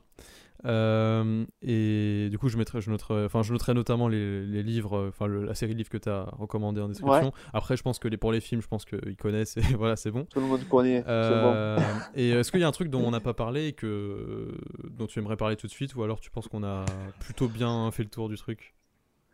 [0.65, 4.97] Euh, et du coup, je mettrai, je noterai, enfin, je noterai notamment les, les livres,
[4.97, 7.33] euh, enfin, le- la série de livres que tu as recommandé en description.
[7.53, 10.11] Après, je pense que les, pour les films, je pense qu'ils connaissent et voilà, c'est
[10.11, 10.27] bon.
[10.31, 11.53] Tout le monde connaît, c'est bon.
[11.53, 14.57] Euh, et est-ce qu'il y a un truc dont on n'a pas parlé et que,
[14.85, 16.85] dont tu aimerais parler tout de suite ou alors tu penses qu'on a
[17.21, 18.75] plutôt bien fait le tour du truc?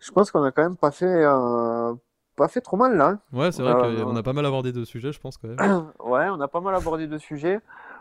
[0.01, 1.95] Je pense qu'on a quand même pas fait, euh,
[2.37, 3.19] pas fait trop mal, là.
[3.33, 5.59] Ouais, c'est vrai Euh, qu'on a pas mal abordé de sujets, je pense quand même.
[6.01, 7.61] Ouais, on a pas mal abordé de sujets.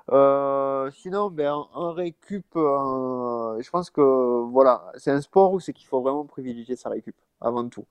[0.09, 5.73] Euh, sinon, ben, en, récup, euh, je pense que voilà, c'est un sport où c'est
[5.73, 7.85] qu'il faut vraiment privilégier sa récup avant tout.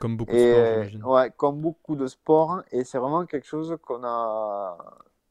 [0.00, 1.04] Comme beaucoup de sports, j'imagine.
[1.04, 4.76] ouais, comme beaucoup de sports, et c'est vraiment quelque chose qu'on a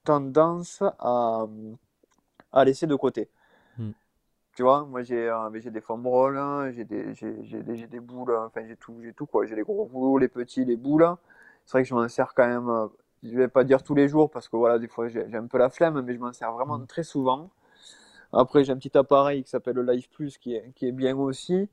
[0.03, 1.45] tendance à,
[2.53, 3.29] à laisser de côté.
[3.77, 3.91] Hmm.
[4.55, 7.63] Tu vois, moi j'ai euh, mais j'ai des foam rolls, hein, j'ai des, j'ai, j'ai
[7.63, 9.45] des, j'ai des boules, hein, enfin j'ai tout, j'ai tout quoi.
[9.45, 11.07] J'ai les gros boulots, les petits, les boules.
[11.65, 12.87] C'est vrai que je m'en sers quand même, euh,
[13.23, 15.57] je vais pas dire tous les jours parce que voilà, des fois j'ai, un peu
[15.57, 16.85] la flemme, mais je m'en sers vraiment Hmm.
[16.87, 17.49] très souvent.
[18.33, 21.17] Après, j'ai un petit appareil qui s'appelle le Life Plus qui est, qui est bien
[21.17, 21.67] aussi.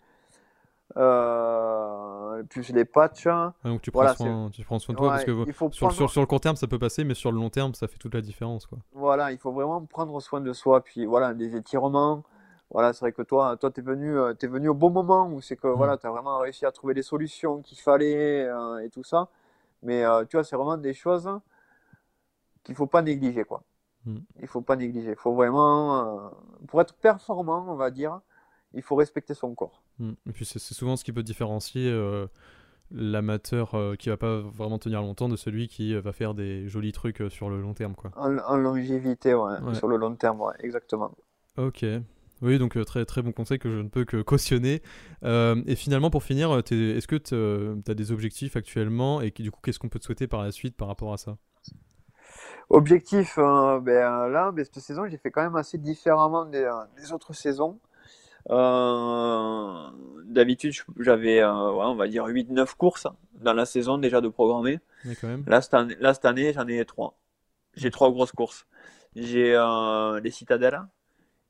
[0.96, 3.26] Euh, plus les patchs.
[3.26, 3.52] hein.
[3.62, 5.68] Ah, donc tu prends, voilà, soin, tu prends soin de toi parce que il faut
[5.68, 7.74] sur, prendre- sur, sur le court terme ça peut passer, mais sur le long terme
[7.74, 8.66] ça fait toute la différence.
[8.66, 8.78] Quoi.
[8.92, 10.82] Voilà, il faut vraiment prendre soin de soi.
[10.82, 12.24] Puis voilà, des étirements,
[12.70, 15.40] voilà, c'est vrai que toi, toi, t'es venu, euh, es venu au bon moment où
[15.40, 15.74] c'est que Mm.
[15.76, 19.28] voilà, t'as vraiment réussi à trouver les solutions qu'il fallait euh, et tout ça.
[19.82, 21.28] Mais euh, tu vois, c'est vraiment des choses
[22.64, 23.62] qu'il faut pas négliger, quoi.
[24.04, 24.18] Mm.
[24.40, 25.10] Il faut pas négliger.
[25.10, 26.28] Il faut vraiment, euh,
[26.66, 28.20] pour être performant, on va dire,
[28.74, 29.82] il faut respecter son corps.
[29.98, 30.12] Mm.
[30.28, 32.26] Et puis c'est souvent ce qui peut différencier euh,
[32.90, 37.22] l'amateur qui va pas vraiment tenir longtemps de celui qui va faire des jolis trucs
[37.28, 38.10] sur le long terme, quoi.
[38.16, 39.74] En, en longévité, ouais, Ouais.
[39.74, 41.12] sur le long terme, ouais, exactement.
[41.56, 41.84] Ok.
[42.42, 44.82] Oui, donc euh, très très bon conseil que je ne peux que cautionner.
[45.24, 49.42] Euh, et finalement, pour finir, euh, est-ce que tu as des objectifs actuellement et qui,
[49.42, 51.36] du coup, qu'est-ce qu'on peut te souhaiter par la suite par rapport à ça?
[52.70, 57.12] Objectif, euh, ben, là, ben, cette saison, j'ai fait quand même assez différemment des, des
[57.12, 57.78] autres saisons.
[58.50, 59.90] Euh,
[60.24, 63.06] D'habitude, j'avais, euh, ouais, on va dire, 8-9 courses
[63.40, 64.78] dans la saison déjà de programmer.
[65.20, 65.44] Quand même.
[65.46, 67.16] Là, cette année, année, j'en ai 3.
[67.74, 68.66] J'ai trois grosses courses.
[69.14, 70.80] J'ai euh, les Citadelles,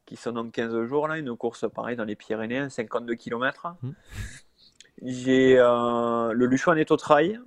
[0.09, 3.75] qui sont dans 15 jours, là, une course pareil dans les Pyrénées, 52 km.
[3.83, 3.95] Mhm.
[5.03, 7.39] J'ai euh, le Luchon Netto Trail,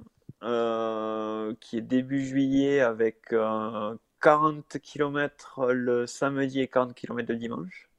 [0.43, 7.38] euh, qui est début juillet avec euh, 40 km le samedi et 40 km le
[7.38, 7.89] dimanche.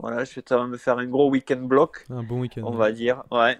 [0.00, 2.62] voilà, je vais me faire un gros week-end block, Un bon week-end.
[2.64, 3.22] on va dire.
[3.30, 3.56] Ouais.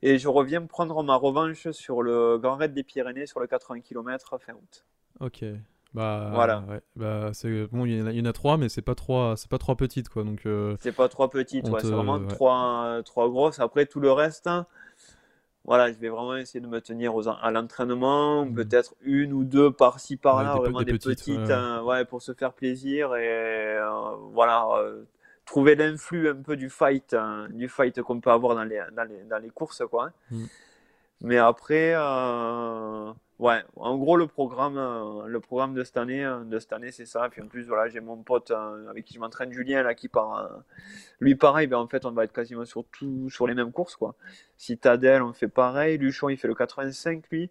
[0.00, 3.80] Et je reviens prendre ma revanche sur le Grand Raid des Pyrénées sur le 80
[3.80, 4.84] km fin août.
[5.18, 5.44] Ok.
[5.94, 6.64] Bah, Voilà.
[6.68, 6.80] ouais.
[6.96, 8.94] Bah, c'est bon, il y, en a- il y en a trois, mais c'est pas
[8.94, 10.24] trois, c'est pas trois petites, quoi.
[10.24, 12.26] Donc, euh, C'est pas trois petites, ouais, te- c'est vraiment ouais.
[12.34, 13.60] trois, trois grosses.
[13.60, 14.66] Après, tout le reste, hein,
[15.64, 18.54] voilà, je vais vraiment essayer de me tenir aux, à l'entraînement, Mhm.
[18.54, 22.32] peut-être une ou deux par-ci par-là, vraiment des des, petites, petites, hein, ouais, pour se
[22.34, 23.28] faire plaisir et
[23.78, 25.04] euh, voilà, euh,
[25.44, 29.04] trouver l'influx un peu du fight, hein, du fight qu'on peut avoir dans les, dans
[29.04, 30.06] les, dans les courses, quoi.
[30.32, 30.36] hein.
[31.24, 36.42] Mais après, euh, ouais, en gros, le programme, euh, le programme de cette année, euh,
[36.44, 37.28] de cette année, c'est ça.
[37.30, 40.08] Puis en plus, voilà, j'ai mon pote euh, avec qui je m'entraîne, Julien, là, qui
[40.08, 40.50] part.
[41.20, 43.94] lui, pareil, ben, en fait, on va être quasiment sur tout, sur les mêmes courses,
[43.96, 44.14] quoi.
[44.56, 45.96] Citadel, on fait pareil.
[45.98, 47.50] Luchon, il fait le 85, lui.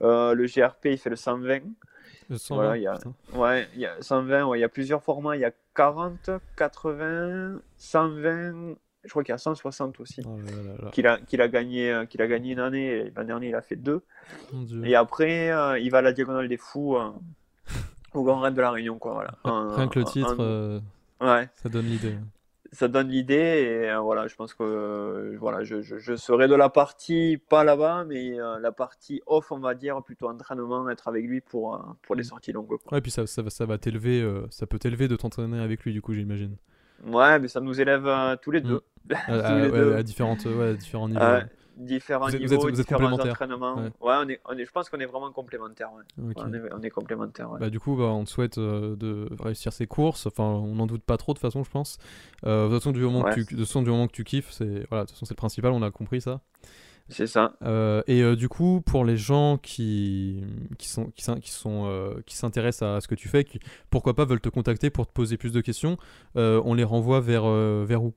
[0.00, 1.60] Le GRP, il fait le 120.
[2.28, 3.14] le 120, Voilà, il y a- putain.
[3.32, 5.34] Ouais, il y a 120, ouais, il y a plusieurs formats.
[5.34, 8.76] Il y a 40, 80, 120.
[9.08, 10.20] Je crois qu'il y a 160 aussi.
[10.26, 10.38] Oh
[10.92, 12.86] Qu'il a, qu'il a gagné, euh, qu'il a gagné une année.
[12.88, 14.02] et L'an dernier, il a fait deux.
[14.84, 17.10] Et après, euh, il va à la Diagonale des Fous euh,
[18.14, 19.14] au Grand Raid de la Réunion, quoi.
[19.14, 19.34] Voilà.
[19.44, 20.80] Un- Rien que le titre, un- euh,
[21.22, 22.14] ouais, ça donne l'idée.
[22.70, 23.34] ça donne l'idée
[23.88, 28.04] et voilà, je pense que voilà, je, je, je serai de la partie pas là-bas,
[28.06, 32.20] mais la partie off, on va dire, plutôt entraînement, être avec lui pour, pour les
[32.22, 32.24] Mm.
[32.24, 32.92] sorties longues, quoi.
[32.92, 35.94] Ouais, puis ça, ça, va- ça va t'élever, ça peut t'élever de t'entraîner avec lui,
[35.94, 36.56] du coup, j'imagine.
[37.06, 38.82] Ouais, mais ça nous élève euh, tous les deux.
[39.10, 39.94] À, Tous à- les ouais, deux.
[39.96, 41.20] à différentes, ouais, à différents niveaux.
[41.20, 41.40] Euh,
[41.76, 43.32] différents Vous êtes- vous niveaux, êtes- vous êtes différents complémentaires.
[43.32, 43.74] entraînements.
[43.76, 43.82] Ouais.
[44.00, 45.90] Ouais, on est, on est, je pense qu'on est vraiment complémentaires.
[45.94, 46.30] ouais.
[46.30, 46.36] Ok.
[46.38, 47.50] On, est, on est complémentaires.
[47.52, 47.60] ouais.
[47.60, 50.26] Bah, du coup, bah, on te souhaite euh, de réussir ces courses.
[50.26, 51.98] Enfin, on n'en doute pas trop de toute façon, je pense.
[52.44, 53.30] Euh, de toute façon, du moment, Ouais.
[53.30, 55.24] que, tu, de toute façon, du moment que tu kiffes, c'est voilà, de toute façon,
[55.26, 55.70] c'est le principal.
[55.72, 56.40] On a compris ça.
[57.08, 57.54] C'est ça.
[57.62, 60.44] Euh, et euh, du coup, pour les gens qui,
[60.78, 64.24] qui sont qui, sont euh, qui s'intéressent à ce que tu fais, qui pourquoi pas
[64.24, 65.96] veulent te contacter pour te poser plus de questions,
[66.34, 67.48] on les renvoie vers
[67.84, 68.14] vers où?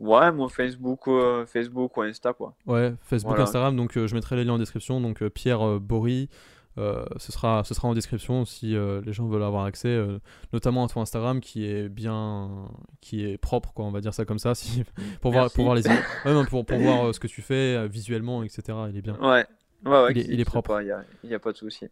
[0.00, 1.08] Ouais, mon Facebook,
[1.46, 2.54] Facebook ou Insta, quoi.
[2.66, 3.44] Ouais, Facebook, Voilà.
[3.44, 3.76] Instagram.
[3.76, 5.00] Donc, je mettrai les liens en description.
[5.00, 6.30] Donc, Pierre Bory,
[6.78, 10.18] euh, ce sera ce sera en description si euh, les gens veulent avoir accès, euh,
[10.52, 12.68] notamment à ton Instagram qui est bien
[13.00, 13.84] qui est propre, quoi.
[13.84, 14.84] On va dire ça comme ça, si
[15.20, 15.94] pour voir pour voir les ouais,
[16.26, 18.62] non, pour pour voir ce que tu fais visuellement, etc.
[18.90, 19.16] Il est bien.
[19.20, 19.46] Ouais.
[19.84, 20.80] Ouais, ouais, Il est- il propre.
[20.80, 20.84] Il
[21.28, 21.86] n'y a, a pas de souci.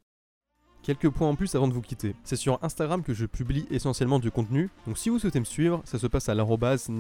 [0.83, 2.14] Quelques points en plus avant de vous quitter.
[2.24, 4.70] C'est sur Instagram que je publie essentiellement du contenu.
[4.87, 6.91] Donc si vous souhaitez me suivre, ça se passe à l'arrobase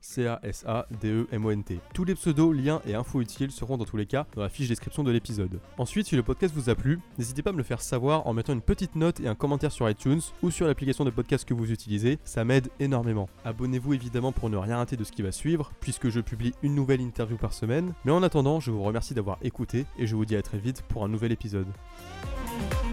[0.00, 1.80] C-A-S-A-D-E-M-O-N-T.
[1.94, 4.68] Tous les pseudos, liens et infos utiles seront dans tous les cas dans la fiche
[4.68, 5.60] description de l'épisode.
[5.76, 8.32] Ensuite, si le podcast vous a plu, n'hésitez pas à me le faire savoir en
[8.32, 11.54] mettant une petite note et un commentaire sur iTunes ou sur l'application de podcast que
[11.54, 13.28] vous utilisez, ça m'aide énormément.
[13.44, 16.74] Abonnez-vous évidemment pour ne rien rater de ce qui va suivre, puisque je publie une
[16.74, 17.94] nouvelle interview par semaine.
[18.04, 20.82] Mais en attendant, je vous remercie d'avoir écouté et je vous dis à très vite
[20.88, 21.68] pour un nouvel épisode.
[22.46, 22.87] Bye.